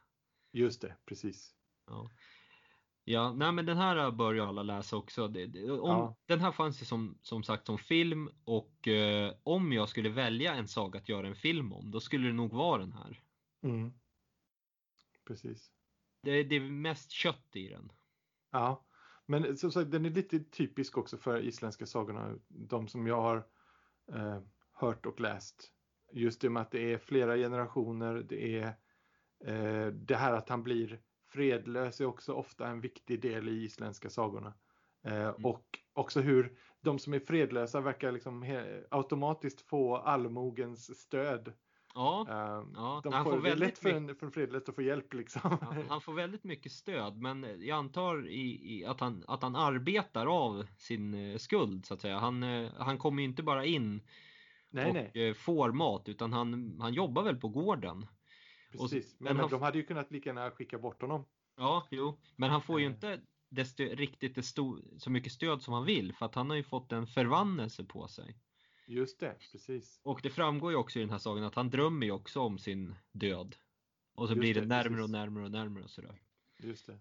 Just 0.52 0.82
det, 0.82 0.96
precis. 1.06 1.56
Ja. 1.88 2.10
Ja, 3.12 3.34
nej 3.34 3.52
men 3.52 3.66
den 3.66 3.78
här 3.78 4.12
bör 4.12 4.34
ju 4.34 4.42
alla 4.42 4.64
läsa 4.64 4.98
också. 4.98 5.26
Om, 5.26 5.34
ja. 5.66 6.16
Den 6.26 6.40
här 6.40 6.52
fanns 6.52 6.82
ju 6.82 6.86
som, 6.86 7.18
som 7.22 7.44
sagt 7.44 7.66
som 7.66 7.78
film 7.78 8.30
och 8.44 8.88
eh, 8.88 9.34
om 9.44 9.74
jag 9.74 9.90
skulle 9.90 10.10
välja 10.10 10.54
en 10.54 10.68
saga 10.68 11.00
att 11.00 11.10
göra 11.10 11.28
en 11.28 11.36
film 11.36 11.74
om, 11.74 11.92
då 11.92 12.00
skulle 12.00 12.28
det 12.28 12.34
nog 12.34 12.54
vara 12.54 12.82
den 12.82 12.94
här. 12.94 13.24
Mm. 13.64 13.94
Precis. 15.28 15.72
Det, 16.24 16.44
det 16.44 16.56
är 16.56 16.62
mest 16.62 17.12
kött 17.12 17.56
i 17.56 17.70
den. 17.70 17.92
Ja, 18.52 18.86
men 19.26 19.58
som 19.58 19.72
sagt 19.72 19.92
den 19.92 20.06
är 20.06 20.10
lite 20.10 20.40
typisk 20.40 20.98
också 20.98 21.18
för 21.18 21.42
isländska 21.42 21.86
sagorna. 21.86 22.36
De 22.48 22.88
som 22.88 23.08
jag 23.08 23.22
har 23.22 23.48
eh, 24.14 24.42
hört 24.74 25.06
och 25.06 25.20
läst. 25.20 25.72
Just 26.14 26.42
det 26.42 26.50
med 26.50 26.62
att 26.62 26.72
det 26.72 26.94
är 26.94 26.98
flera 26.98 27.36
generationer, 27.36 28.26
det 28.30 28.60
är 28.60 28.68
eh, 29.46 29.88
det 29.88 30.16
här 30.16 30.34
att 30.34 30.50
han 30.50 30.64
blir 30.64 31.02
fredlös 31.30 32.02
är 32.02 32.06
också 32.06 32.34
ofta 32.34 32.68
en 32.68 32.82
viktig 32.82 33.22
del 33.22 33.50
i 33.50 33.64
isländska 33.64 34.10
sagorna. 34.10 34.54
Eh, 35.04 35.14
mm. 35.14 35.46
Och 35.46 35.80
också 35.94 36.22
hur 36.22 36.58
de 36.82 37.00
som 37.00 37.14
är 37.14 37.20
fredlösa 37.20 37.82
verkar 37.82 38.12
liksom 38.12 38.64
automatiskt 38.92 39.62
få 39.62 39.98
allmogens 39.98 41.00
stöd. 41.00 41.54
Ja, 41.94 42.26
uh, 42.30 42.72
ja. 42.76 43.02
De 43.04 43.14
får, 43.14 43.32
får 43.32 43.42
det 43.42 43.50
är 43.50 43.56
lätt 43.56 43.78
för 43.78 43.90
en, 43.90 44.16
för 44.16 44.26
en 44.26 44.32
fredlös 44.32 44.70
att 44.70 44.76
få 44.76 44.82
hjälp 44.82 45.14
liksom. 45.14 45.42
Ja, 45.62 45.76
han 45.90 46.02
får 46.02 46.14
väldigt 46.14 46.44
mycket 46.44 46.72
stöd 46.72 47.22
men 47.22 47.46
jag 47.60 47.78
antar 47.78 48.28
i, 48.30 48.78
i, 48.78 48.86
att, 48.86 49.00
han, 49.00 49.24
att 49.28 49.42
han 49.42 49.56
arbetar 49.56 50.26
av 50.26 50.66
sin 50.78 51.14
uh, 51.14 51.38
skuld 51.38 51.86
så 51.86 51.94
att 51.94 52.02
säga. 52.02 52.18
Han, 52.18 52.44
han 52.78 52.98
kommer 52.98 53.22
ju 53.22 53.30
inte 53.30 53.44
bara 53.44 53.66
in 53.66 54.02
nej, 54.70 54.88
och 54.90 54.94
nej. 55.14 55.34
får 55.34 55.72
mat 55.72 56.10
utan 56.10 56.34
han, 56.34 56.78
han 56.82 56.94
jobbar 56.94 57.24
väl 57.24 57.36
på 57.36 57.48
gården. 57.48 58.06
Precis, 58.72 59.14
och, 59.14 59.22
men, 59.22 59.34
men 59.34 59.42
han, 59.42 59.50
de 59.50 59.62
hade 59.62 59.78
ju 59.78 59.84
kunnat 59.84 60.12
lika 60.12 60.30
gärna 60.30 60.52
skicka 60.52 60.78
bort 60.78 61.02
honom. 61.02 61.26
Ja, 61.58 61.88
jo, 61.92 62.20
men 62.36 62.50
han 62.50 62.62
får 62.62 62.80
ju 62.80 62.86
inte 62.86 63.22
det 63.50 63.80
riktigt 63.80 64.36
det 64.36 64.44
så 64.44 65.10
mycket 65.10 65.32
stöd 65.32 65.62
som 65.62 65.74
han 65.74 65.86
vill 65.86 66.14
för 66.14 66.26
att 66.26 66.36
han 66.36 66.50
har 66.50 66.58
ju 66.58 66.64
fått 66.64 66.92
en 66.92 67.08
förvannelse 67.08 67.84
på 67.84 68.08
sig. 68.08 68.38
Just 68.88 69.20
det, 69.20 69.36
precis. 69.52 70.00
Och 70.04 70.20
det 70.24 70.30
framgår 70.30 70.72
ju 70.72 70.78
också 70.78 71.00
i 71.00 71.02
den 71.02 71.12
här 71.12 71.18
sagan 71.18 71.44
att 71.44 71.56
han 71.56 71.70
drömmer 71.70 72.06
ju 72.06 72.12
också 72.12 72.40
om 72.40 72.58
sin 72.58 72.96
död. 73.12 73.56
Och 74.14 74.28
så 74.28 74.34
Just 74.34 74.40
blir 74.40 74.54
det, 74.54 74.60
det 74.60 74.66
närmare 74.66 74.90
precis. 74.90 75.04
och 75.04 75.10
närmare 75.10 75.44
och 75.46 75.52
närmare 75.52 75.84
och 75.84 75.90
sådär. 75.90 76.22
Just 76.58 76.86
det. 76.86 77.00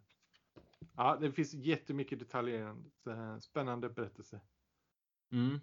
Ja, 0.97 1.17
det 1.21 1.33
finns 1.33 1.55
jättemycket 1.55 2.19
detaljer 2.19 2.61
i 2.61 2.75
den. 3.05 3.41
Spännande 3.41 3.89
berättelse. 3.89 4.41
Mm. 5.33 5.61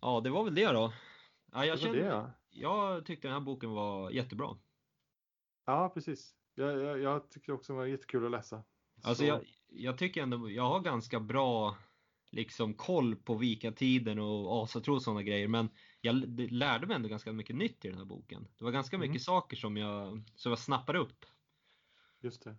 Ja, 0.00 0.20
det 0.20 0.30
var 0.30 0.44
väl 0.44 0.54
det 0.54 0.72
då. 0.72 0.92
Ja, 1.52 1.64
jag, 1.64 1.78
det 1.78 1.82
kände, 1.82 1.98
det, 1.98 2.06
ja. 2.06 2.30
jag 2.50 3.06
tyckte 3.06 3.28
den 3.28 3.32
här 3.32 3.40
boken 3.40 3.70
var 3.70 4.10
jättebra. 4.10 4.56
Ja, 5.70 5.88
precis. 5.88 6.34
Jag, 6.54 6.80
jag, 6.80 7.00
jag 7.00 7.30
tyckte 7.30 7.52
också 7.52 7.72
det 7.72 7.76
var 7.76 7.86
jättekul 7.86 8.24
att 8.24 8.30
läsa. 8.30 8.62
Alltså 9.02 9.24
jag, 9.24 9.44
jag, 9.68 9.98
tycker 9.98 10.22
ändå, 10.22 10.50
jag 10.50 10.68
har 10.68 10.80
ganska 10.80 11.20
bra 11.20 11.76
liksom 12.30 12.74
koll 12.74 13.16
på 13.16 13.34
vikingatiden 13.34 14.18
och 14.18 14.62
asatro 14.64 14.94
och 14.94 15.02
sådana 15.02 15.22
grejer. 15.22 15.48
Men 15.48 15.68
jag 16.00 16.14
lärde 16.52 16.86
mig 16.86 16.96
ändå 16.96 17.08
ganska 17.08 17.32
mycket 17.32 17.56
nytt 17.56 17.84
i 17.84 17.88
den 17.88 17.98
här 17.98 18.04
boken. 18.04 18.46
Det 18.58 18.64
var 18.64 18.70
ganska 18.70 18.98
mycket 18.98 19.10
mm. 19.10 19.20
saker 19.20 19.56
som 19.56 19.76
jag, 19.76 20.22
som 20.34 20.50
jag 20.50 20.58
snappade 20.58 20.98
upp. 20.98 21.24
Just 22.20 22.44
det. 22.44 22.56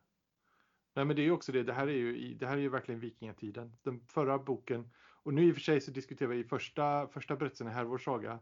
Nej 0.95 1.05
men 1.05 1.15
det 1.15 1.21
är 1.21 1.23
ju 1.23 1.31
också 1.31 1.51
det, 1.51 1.63
det 1.63 1.73
här 1.73 1.87
är 1.87 1.91
ju, 1.91 2.33
det 2.33 2.47
här 2.47 2.57
är 2.57 2.61
ju 2.61 2.69
verkligen 2.69 2.99
vikingatiden. 2.99 3.77
Den 3.83 4.05
förra 4.07 4.39
boken, 4.39 4.91
och 5.23 5.33
nu 5.33 5.47
i 5.47 5.51
och 5.51 5.55
för 5.55 5.61
sig 5.61 5.81
så 5.81 5.91
diskuterar 5.91 6.29
vi 6.29 6.39
i 6.39 6.43
första, 6.43 7.07
första 7.07 7.35
berättelsen 7.35 7.67
i 7.67 7.71
Härvår 7.71 7.97
saga 7.97 8.39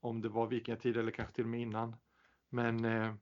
om 0.00 0.20
det 0.20 0.28
var 0.28 0.46
vikingatid 0.46 0.96
eller 0.96 1.10
kanske 1.10 1.34
till 1.34 1.44
och 1.44 1.50
med 1.50 1.60
innan. 1.60 1.96
Men 2.48 2.84
eh, 2.84 3.14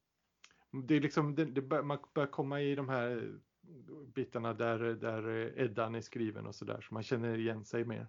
det 0.83 0.95
är 0.95 1.01
liksom, 1.01 1.35
det, 1.35 1.45
det 1.45 1.63
bör, 1.63 1.83
man 1.83 1.99
börjar 2.15 2.31
komma 2.31 2.61
i 2.61 2.75
de 2.75 2.89
här 2.89 3.39
bitarna 4.15 4.55
där, 4.55 4.79
där 4.79 5.53
Eddan 5.59 5.95
är 5.95 6.01
skriven 6.01 6.47
och 6.47 6.55
sådär 6.55 6.81
så 6.81 6.95
man 6.95 7.03
känner 7.03 7.39
igen 7.39 7.65
sig 7.65 7.85
mer. 7.85 8.07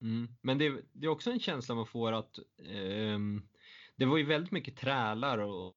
Mm. 0.00 0.28
Men 0.40 0.58
det, 0.58 0.82
det, 0.92 1.06
är 1.06 1.10
också 1.10 1.30
en 1.30 1.40
känsla 1.40 1.74
man 1.74 1.86
får 1.86 2.12
att 2.12 2.38
eh, 2.58 3.18
det 3.96 4.06
var 4.06 4.16
ju 4.16 4.24
väldigt 4.24 4.52
mycket 4.52 4.76
trälar 4.76 5.38
och, 5.38 5.76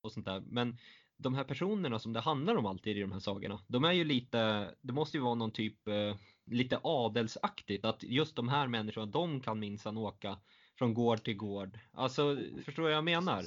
och 0.00 0.12
sånt 0.12 0.26
där. 0.26 0.40
Men 0.40 0.78
de 1.16 1.34
här 1.34 1.44
personerna 1.44 1.98
som 1.98 2.12
det 2.12 2.20
handlar 2.20 2.56
om 2.56 2.66
alltid 2.66 2.96
i 2.96 3.00
de 3.00 3.12
här 3.12 3.20
sagorna, 3.20 3.60
de 3.66 3.84
är 3.84 3.92
ju 3.92 4.04
lite, 4.04 4.74
det 4.80 4.92
måste 4.92 5.16
ju 5.16 5.22
vara 5.22 5.34
någon 5.34 5.50
typ 5.50 5.88
eh, 5.88 6.16
lite 6.44 6.80
adelsaktigt 6.82 7.84
att 7.84 8.02
just 8.02 8.36
de 8.36 8.48
här 8.48 8.68
människorna, 8.68 9.06
de 9.06 9.40
kan 9.40 9.58
minsann 9.58 9.96
åka 9.96 10.38
från 10.78 10.94
gård 10.94 11.24
till 11.24 11.36
gård. 11.36 11.78
Alltså, 11.92 12.36
förstår 12.64 12.82
vad 12.82 12.92
jag 12.92 13.04
menar? 13.04 13.44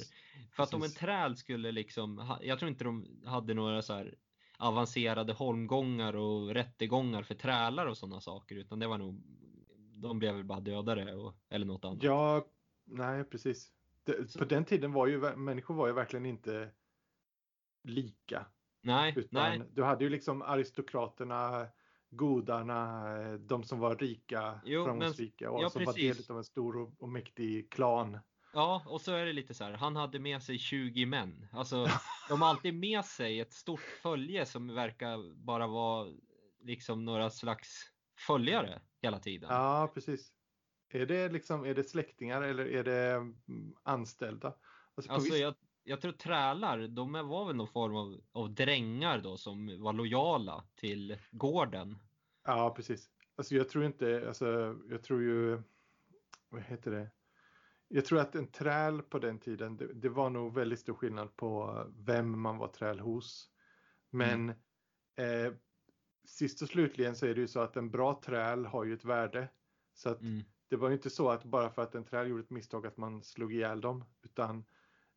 För 0.52 0.62
att 0.62 0.74
om 0.74 0.82
en 0.82 0.90
träl 0.90 1.36
skulle 1.36 1.72
liksom, 1.72 2.36
jag 2.42 2.58
tror 2.58 2.68
inte 2.68 2.84
de 2.84 3.22
hade 3.24 3.54
några 3.54 3.82
så 3.82 4.04
avancerade 4.58 5.32
holmgångar 5.32 6.16
och 6.16 6.54
rättegångar 6.54 7.22
för 7.22 7.34
trälar 7.34 7.86
och 7.86 7.98
sådana 7.98 8.20
saker, 8.20 8.56
utan 8.56 8.78
det 8.78 8.86
var 8.86 8.98
nog, 8.98 9.22
de 9.94 10.18
blev 10.18 10.34
väl 10.34 10.44
bara 10.44 10.60
dödare 10.60 11.14
och, 11.14 11.34
eller 11.48 11.66
något 11.66 11.84
annat. 11.84 12.02
Ja, 12.02 12.46
nej 12.84 13.24
precis. 13.24 13.72
Det, 14.04 14.38
på 14.38 14.44
den 14.44 14.64
tiden 14.64 14.92
var 14.92 15.06
ju 15.06 15.36
människor 15.36 15.74
var 15.74 15.86
ju 15.86 15.92
verkligen 15.92 16.26
inte 16.26 16.70
lika. 17.82 18.46
Nej, 18.80 19.14
utan 19.16 19.58
nej. 19.58 19.68
Du 19.72 19.82
hade 19.82 20.04
ju 20.04 20.10
liksom 20.10 20.42
aristokraterna, 20.42 21.66
godarna, 22.12 23.14
de 23.38 23.64
som 23.64 23.78
var 23.78 23.96
rika, 23.96 24.60
jo, 24.64 24.84
framgångsrika 24.84 25.50
och 25.50 25.62
ja, 25.62 25.70
som 25.70 25.84
precis. 25.84 26.08
var 26.08 26.14
del 26.14 26.30
av 26.30 26.38
en 26.38 26.44
stor 26.44 26.76
och, 26.76 26.92
och 26.98 27.08
mäktig 27.08 27.72
klan. 27.72 28.18
Ja, 28.54 28.82
och 28.86 29.00
så 29.00 29.12
är 29.12 29.26
det 29.26 29.32
lite 29.32 29.54
så 29.54 29.64
här, 29.64 29.72
han 29.72 29.96
hade 29.96 30.18
med 30.18 30.42
sig 30.42 30.58
20 30.58 31.06
män. 31.06 31.48
Alltså, 31.52 31.86
de 32.28 32.42
har 32.42 32.48
alltid 32.48 32.74
med 32.74 33.04
sig 33.04 33.40
ett 33.40 33.52
stort 33.52 33.80
följe 34.02 34.46
som 34.46 34.74
verkar 34.74 35.34
bara 35.34 35.66
vara 35.66 36.12
liksom 36.60 37.04
några 37.04 37.30
slags 37.30 37.92
följare 38.26 38.80
hela 39.02 39.18
tiden. 39.18 39.48
Ja, 39.50 39.90
precis. 39.94 40.32
Är 40.88 41.06
det 41.06 41.28
liksom, 41.28 41.64
är 41.64 41.74
det 41.74 41.84
släktingar 41.84 42.42
eller 42.42 42.66
är 42.66 42.84
det 42.84 43.12
mm, 43.12 43.74
anställda? 43.82 44.54
Alltså, 44.94 45.12
alltså 45.12 45.36
jag, 45.36 45.54
jag 45.84 46.00
tror 46.00 46.12
trälar, 46.12 46.88
de 46.88 47.12
var 47.12 47.46
väl 47.46 47.56
någon 47.56 47.68
form 47.68 47.96
av, 47.96 48.20
av 48.32 48.54
drängar 48.54 49.18
då 49.18 49.36
som 49.36 49.82
var 49.82 49.92
lojala 49.92 50.64
till 50.74 51.16
gården. 51.30 51.98
Ja, 52.44 52.74
precis. 52.76 53.10
Alltså 53.36 53.54
jag 53.54 53.68
tror 53.68 53.84
inte, 53.84 54.24
alltså 54.28 54.76
jag 54.90 55.02
tror 55.02 55.22
ju, 55.22 55.62
vad 56.48 56.62
heter 56.62 56.90
det? 56.90 57.10
Jag 57.88 58.04
tror 58.04 58.20
att 58.20 58.34
en 58.34 58.46
träl 58.46 59.02
på 59.02 59.18
den 59.18 59.38
tiden, 59.38 59.76
det, 59.76 59.94
det 59.94 60.08
var 60.08 60.30
nog 60.30 60.54
väldigt 60.54 60.80
stor 60.80 60.94
skillnad 60.94 61.36
på 61.36 61.84
vem 61.96 62.40
man 62.40 62.58
var 62.58 62.68
träl 62.68 63.00
hos. 63.00 63.50
Men 64.10 64.52
mm. 65.16 65.46
eh, 65.46 65.52
sist 66.24 66.62
och 66.62 66.68
slutligen 66.68 67.16
så 67.16 67.26
är 67.26 67.34
det 67.34 67.40
ju 67.40 67.48
så 67.48 67.60
att 67.60 67.76
en 67.76 67.90
bra 67.90 68.20
träl 68.24 68.66
har 68.66 68.84
ju 68.84 68.94
ett 68.94 69.04
värde. 69.04 69.48
Så 69.94 70.08
att 70.08 70.20
mm. 70.20 70.42
det 70.68 70.76
var 70.76 70.88
ju 70.88 70.94
inte 70.94 71.10
så 71.10 71.30
att 71.30 71.44
bara 71.44 71.70
för 71.70 71.82
att 71.82 71.94
en 71.94 72.04
träl 72.04 72.28
gjorde 72.28 72.42
ett 72.42 72.50
misstag 72.50 72.86
att 72.86 72.96
man 72.96 73.22
slog 73.22 73.52
ihjäl 73.52 73.80
dem, 73.80 74.04
utan 74.22 74.64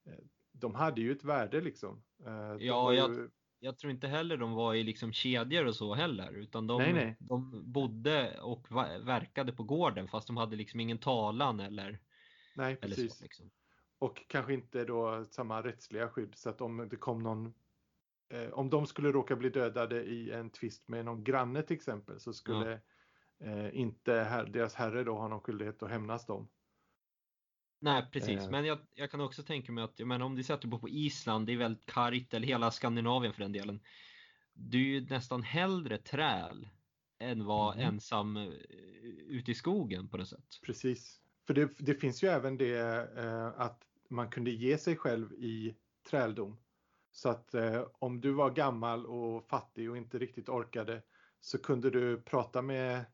eh, 0.05 0.25
de 0.60 0.76
hade 0.76 1.02
ju 1.02 1.11
ett 1.11 1.23
värde 1.23 1.61
liksom. 1.61 2.03
Eh, 2.26 2.65
ja, 2.65 2.91
ju... 2.91 2.98
jag, 2.98 3.30
jag, 3.60 3.77
tror 3.77 3.91
inte 3.91 4.07
heller 4.07 4.38
de 4.38 4.52
var 4.52 4.73
i 4.73 4.84
liksom 4.84 5.14
kedjor 5.14 5.65
och 5.65 5.76
så 5.76 5.94
heller, 5.94 6.32
utan 6.32 6.68
de, 6.68 6.82
nej, 6.82 6.94
nej. 6.94 7.18
de 7.19 7.64
bodde 7.72 8.40
och 8.40 8.72
verkade 9.02 9.52
på 9.52 9.64
gården 9.64 10.07
fast 10.07 10.27
de 10.27 10.38
hade 10.38 10.56
liksom 10.56 10.80
ingen 10.80 10.98
talan 10.98 11.60
eller 11.60 11.99
Nej, 12.56 12.77
eller 12.82 12.95
precis. 12.95 13.18
Så, 13.18 13.23
liksom. 13.23 13.52
Och 13.99 14.27
kanske 14.27 14.53
inte 14.53 14.86
då 14.86 15.26
samma 15.26 15.64
rättsliga 15.64 16.10
skydd 16.10 16.36
så 16.36 16.49
att 16.49 16.61
om 16.61 16.88
det 16.90 16.98
kom 16.98 17.23
någon 17.23 17.53
eh, 18.30 18.49
om 18.49 18.69
de 18.69 18.86
skulle 18.86 19.11
råka 19.11 19.36
bli 19.36 19.49
dödade 19.49 20.03
i 20.03 20.32
en 20.32 20.49
tvist 20.49 20.88
med 20.88 21.06
någon 21.06 21.23
granne 21.23 21.61
till 21.61 21.76
exempel 21.76 22.19
så 22.19 22.34
skulle 22.34 22.82
ja. 23.38 23.45
eh, 23.45 23.80
inte 23.80 24.14
her 24.14 24.45
deras 24.45 24.76
herre 24.76 25.03
då 25.03 25.15
ha 25.15 25.27
någon 25.27 25.41
skyldighet 25.41 25.84
att 25.84 25.90
hämnas 25.90 26.26
dem. 26.26 26.48
Nej 27.80 28.06
precis, 28.11 28.39
eh. 28.39 28.49
men 28.49 28.65
jag, 28.65 28.80
jag, 28.95 29.11
kan 29.11 29.22
också 29.22 29.43
tänka 29.43 29.72
mig 29.72 29.84
att 29.84 29.99
menar, 29.99 30.26
om 30.26 30.35
du 30.35 30.43
sätter 30.43 30.68
på, 30.68 30.80
på 30.80 30.89
Island, 30.89 31.47
det 31.47 31.53
är 31.53 31.57
väldigt 31.57 31.85
kargt, 31.85 32.34
eller 32.34 32.47
hela 32.47 32.72
Skandinavien 32.72 33.34
för 33.34 33.41
den 33.41 33.52
delen. 33.52 33.80
Du 34.53 34.77
är 34.77 34.99
ju 34.99 35.07
nästan 35.10 35.43
hellre 35.43 35.97
träl 35.97 36.68
än 37.19 37.45
vara 37.45 37.73
mm. 37.73 37.88
ensam 37.88 38.38
uh, 38.38 38.53
ute 39.27 39.52
i 39.52 39.56
skogen 39.56 40.07
på 40.07 40.18
något 40.18 40.30
sätt. 40.30 40.60
Precis, 40.65 41.22
för 41.47 41.53
det, 41.53 41.69
det 41.77 41.95
finns 41.95 42.23
ju 42.23 42.27
även 42.27 42.57
det 42.57 42.77
eh, 43.18 43.61
att 43.61 43.84
man 44.10 44.30
kunde 44.30 44.52
ge 44.52 44.77
sig 44.77 44.95
själv 44.95 45.34
i 45.34 45.76
träldom. 46.10 46.57
Så 47.11 47.30
att 47.30 47.53
eh, 47.53 47.84
om 47.99 48.22
du 48.22 48.31
var 48.31 48.52
gammal 48.52 49.06
och 49.06 49.47
fattig 49.47 49.89
och 49.89 49.97
inte 49.97 50.19
riktigt 50.19 50.49
orkade 50.49 51.02
så 51.41 51.57
kunde 51.57 51.89
du 51.89 52.22
prata 52.22 52.61
med 52.61 53.06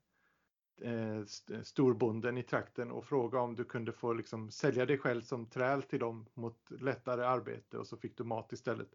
eh, 0.81 1.23
storbonden 1.63 2.37
i 2.37 2.43
trakten 2.43 2.91
och 2.91 3.05
fråga 3.05 3.39
om 3.39 3.55
du 3.55 3.63
kunde 3.63 3.91
få 3.91 4.13
liksom, 4.13 4.51
sälja 4.51 4.85
dig 4.85 4.97
själv 4.97 5.21
som 5.21 5.49
träl 5.49 5.83
till 5.83 5.99
dem 5.99 6.25
mot 6.33 6.71
lättare 6.79 7.23
arbete 7.23 7.77
och 7.77 7.87
så 7.87 7.97
fick 7.97 8.17
du 8.17 8.23
mat 8.23 8.51
istället. 8.51 8.89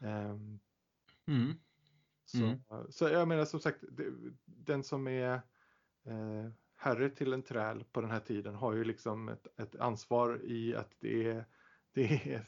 Um, 0.00 0.60
mm. 1.26 1.54
Så, 2.24 2.38
mm. 2.38 2.58
så 2.88 3.08
jag 3.08 3.28
menar 3.28 3.44
som 3.44 3.60
sagt, 3.60 3.84
den 4.44 4.84
som 4.84 5.08
är 5.08 5.32
eh, 6.04 6.50
herre 6.76 7.10
till 7.10 7.32
en 7.32 7.42
träl 7.42 7.84
på 7.84 8.00
den 8.00 8.10
här 8.10 8.20
tiden 8.20 8.54
har 8.54 8.72
ju 8.72 8.84
liksom 8.84 9.28
ett, 9.28 9.46
ett 9.60 9.76
ansvar 9.76 10.40
i 10.44 10.74
att 10.74 10.96
det 10.98 11.30
är, 11.30 11.44
det 11.92 12.32
är 12.32 12.46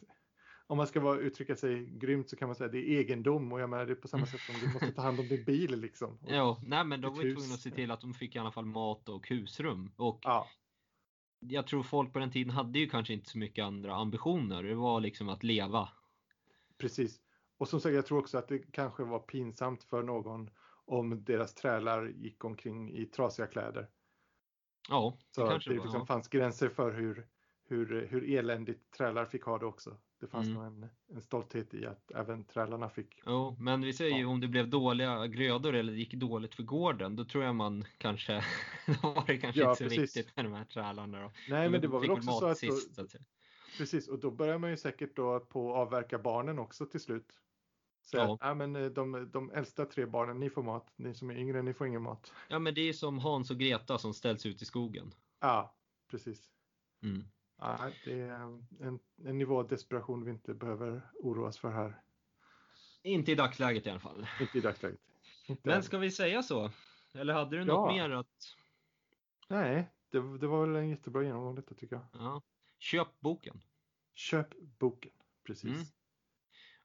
om 0.71 0.77
man 0.77 0.87
ska 0.87 1.01
vara, 1.01 1.19
uttrycka 1.19 1.57
sig 1.57 1.87
grymt 1.87 2.31
så 2.31 2.37
kan 2.37 2.49
man 2.49 2.55
säga 2.55 2.67
att 2.67 2.73
det 2.73 2.79
är 2.79 3.01
egendom 3.01 3.53
och 3.53 3.61
jag 3.61 3.71
menar 3.71 3.87
det 3.87 3.93
är 3.93 3.97
på 3.97 4.09
samma 4.09 4.27
sätt 4.27 4.41
som 4.41 4.55
du 4.61 4.67
måste 4.73 4.93
ta 4.93 5.03
hand 5.03 5.21
om 5.21 5.29
din 5.29 5.45
bil 5.45 5.81
liksom. 5.81 6.19
Ja, 6.27 6.61
nej 6.63 6.85
men 6.85 7.01
de 7.01 7.15
var 7.15 7.23
ju 7.23 7.35
tvungna 7.35 7.55
att 7.55 7.61
se 7.61 7.71
till 7.71 7.91
att 7.91 8.01
de 8.01 8.15
fick 8.15 8.37
i 8.37 8.39
alla 8.39 8.53
fall 8.53 8.67
mat 8.67 9.09
och 9.09 9.29
husrum. 9.29 9.93
Och 9.97 10.19
ja. 10.23 10.47
jag 11.41 11.67
tror 11.67 11.83
folk 11.83 12.13
på 12.13 12.19
den 12.19 12.31
tiden 12.31 12.51
hade 12.51 12.79
ju 12.79 12.89
kanske 12.89 13.13
inte 13.13 13.31
så 13.31 13.39
mycket 13.39 13.65
andra 13.65 13.95
ambitioner. 13.95 14.63
Det 14.63 14.75
var 14.75 15.01
liksom 15.01 15.29
att 15.29 15.43
leva. 15.43 15.89
Precis. 16.79 17.21
Och 17.59 17.69
som 17.69 17.81
sagt, 17.81 17.95
jag 17.95 18.07
tror 18.07 18.19
också 18.19 18.39
att 18.39 18.49
det 18.49 18.59
kanske 18.59 19.05
var 19.05 19.19
pinsamt 19.19 19.85
för 19.85 20.03
någon 20.03 20.51
om 20.85 21.25
deras 21.25 21.55
trälar 21.55 22.07
gick 22.07 22.45
omkring 22.45 22.91
i 22.91 23.07
trasiga 23.07 23.47
kläder. 23.47 23.89
Ja, 24.89 25.19
det 25.19 25.35
så 25.35 25.49
kanske 25.49 25.71
det, 25.71 25.77
det 25.77 25.83
liksom 25.83 26.01
ja. 26.01 26.07
fanns 26.07 26.29
gränser 26.29 26.69
för 26.69 26.93
hur, 26.93 27.27
hur, 27.65 28.07
hur 28.07 28.31
eländigt 28.31 28.91
trälar 28.91 29.27
fick 29.27 29.45
ha 29.45 29.59
det 29.59 29.67
också. 29.67 29.97
Det 30.21 30.27
fanns 30.27 30.47
mm. 30.47 30.59
nog 30.59 30.67
en, 30.67 30.91
en 31.17 31.23
stolthet 31.23 31.75
i 31.75 31.87
att 31.87 32.11
även 32.11 32.45
trälarna 32.45 32.89
fick. 32.89 33.23
Jo, 33.27 33.57
men 33.59 33.81
vi 33.81 33.93
säger 33.93 34.17
ju 34.17 34.25
om 34.25 34.41
det 34.41 34.49
blev 34.49 34.69
dåliga 34.69 35.27
grödor 35.27 35.75
eller 35.75 35.93
det 35.93 35.99
gick 35.99 36.15
dåligt 36.15 36.55
för 36.55 36.63
gården, 36.63 37.17
då 37.17 37.25
tror 37.25 37.45
jag 37.45 37.55
man 37.55 37.85
kanske, 37.99 38.45
då 39.03 39.13
var 39.13 39.27
det 39.27 39.39
kanske 39.39 39.61
ja, 39.61 39.71
inte 39.71 39.85
så 39.85 39.89
precis. 39.89 40.17
viktigt 40.17 40.37
med 40.37 40.45
de 40.45 40.53
här 40.53 40.65
trälarna 40.65 41.23
då. 41.23 41.33
Nej, 41.49 41.69
men 41.69 41.81
det 41.81 41.89
var 41.89 42.01
väl 42.01 42.11
också 42.11 42.31
så 42.31 42.47
att, 42.47 42.59
sist, 42.59 42.97
då, 42.97 43.03
att 43.03 43.15
Precis, 43.79 44.09
och 44.09 44.19
då 44.19 44.31
börjar 44.31 44.59
man 44.59 44.71
ju 44.71 44.77
säkert 44.77 45.17
då 45.17 45.41
på 45.41 45.71
att 45.71 45.77
avverka 45.77 46.19
barnen 46.19 46.59
också 46.59 46.87
till 46.87 47.01
slut. 47.01 47.33
Så 48.03 48.17
ja. 48.17 48.39
ja 48.41 48.55
men 48.55 48.77
eh, 48.77 48.87
de, 48.87 49.31
de 49.33 49.51
äldsta 49.51 49.87
tre 49.87 50.07
barnen, 50.07 50.41
ni 50.41 50.51
får 50.51 50.63
mat. 50.63 50.93
Ni 50.97 51.15
som 51.15 51.31
är 51.31 51.35
yngre, 51.35 51.63
ni 51.63 51.75
får 51.75 51.87
ingen 51.87 52.03
mat. 52.03 52.33
Ja, 52.49 52.59
men 52.59 52.75
det 52.75 52.89
är 52.89 52.93
som 52.93 53.19
Hans 53.19 53.51
och 53.51 53.59
Greta 53.59 53.99
som 53.99 54.15
ställs 54.15 54.47
ut 54.47 54.63
i 54.63 54.65
skogen. 54.65 55.15
Ja, 55.41 55.77
precis. 56.11 56.49
Mm. 57.03 57.25
Ja, 57.61 57.91
det 58.05 58.21
är 58.21 58.31
en, 58.81 58.99
en 59.25 59.39
nivå 59.39 59.59
av 59.59 59.69
desperation 59.69 60.25
vi 60.25 60.31
inte 60.31 60.55
behöver 60.55 61.11
oroas 61.15 61.59
för 61.59 61.71
här. 61.71 62.03
Inte 63.03 63.33
i 63.33 63.35
dagsläget 63.35 63.87
i 63.87 63.91
alla 63.91 64.01
fall. 64.01 64.27
Inte 64.41 64.59
i 64.59 64.61
dagsläget. 64.61 65.01
Inte 65.47 65.69
men 65.69 65.83
ska 65.83 65.99
vi 65.99 66.11
säga 66.11 66.43
så? 66.43 66.71
Eller 67.15 67.35
hade 67.35 67.57
du 67.57 67.65
något 67.65 67.95
mer 67.95 68.11
att... 68.11 68.57
Nej, 69.49 69.91
det, 70.11 70.39
det 70.39 70.47
var 70.47 70.67
väl 70.67 70.77
en 70.77 70.89
jättebra 70.89 71.23
genomgång 71.23 71.55
detta 71.55 71.75
tycker 71.75 71.97
jag. 71.97 72.05
Ja. 72.13 72.43
Köp 72.79 73.21
boken. 73.21 73.63
Köp 74.15 74.49
boken, 74.79 75.13
precis. 75.47 75.71
Mm. 75.71 75.85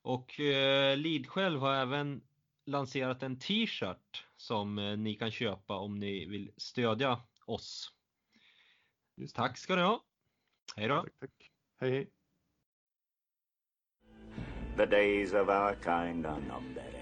Och 0.01 0.39
eh, 0.39 0.97
Lead 0.97 1.27
själv 1.27 1.59
har 1.59 1.73
även 1.73 2.21
lanserat 2.65 3.23
en 3.23 3.39
t-shirt 3.39 4.25
som 4.37 4.79
eh, 4.79 4.97
ni 4.97 5.15
kan 5.15 5.31
köpa 5.31 5.77
om 5.77 5.99
ni 5.99 6.25
vill 6.25 6.51
stödja 6.57 7.21
oss. 7.45 7.93
Just 9.15 9.35
tack 9.35 9.57
ska 9.57 9.75
ni 9.75 9.81
ha. 9.81 10.03
Hej 10.77 10.87
då. 10.87 11.01
Tack, 11.01 11.19
tack. 11.19 11.51
Hej, 11.79 11.91
hej. 11.91 12.07
The 14.77 14.85
days 14.85 15.33
of 15.33 15.49
our 15.49 15.75
kind 15.75 16.25
are 16.25 16.41
numbered. 16.41 16.95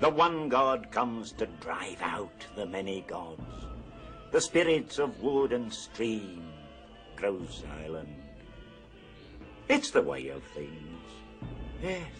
The 0.00 0.10
one 0.10 0.48
God 0.48 0.90
comes 0.90 1.32
to 1.32 1.46
drive 1.46 2.02
out 2.02 2.46
the 2.56 2.66
many 2.66 3.04
gods. 3.08 3.66
The 4.32 4.40
spirits 4.40 4.98
of 4.98 5.22
wood 5.22 5.52
and 5.52 5.72
stream 5.72 6.52
grow 7.16 7.46
silent. 7.46 8.08
It's 9.68 9.90
the 9.90 10.02
way 10.02 10.28
of 10.28 10.42
things. 10.54 11.02
Yes. 11.82 12.12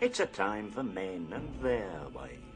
It's 0.00 0.20
a 0.20 0.26
time 0.26 0.70
for 0.70 0.82
men 0.82 1.32
and 1.32 1.48
their 1.62 2.02
ways. 2.14 2.47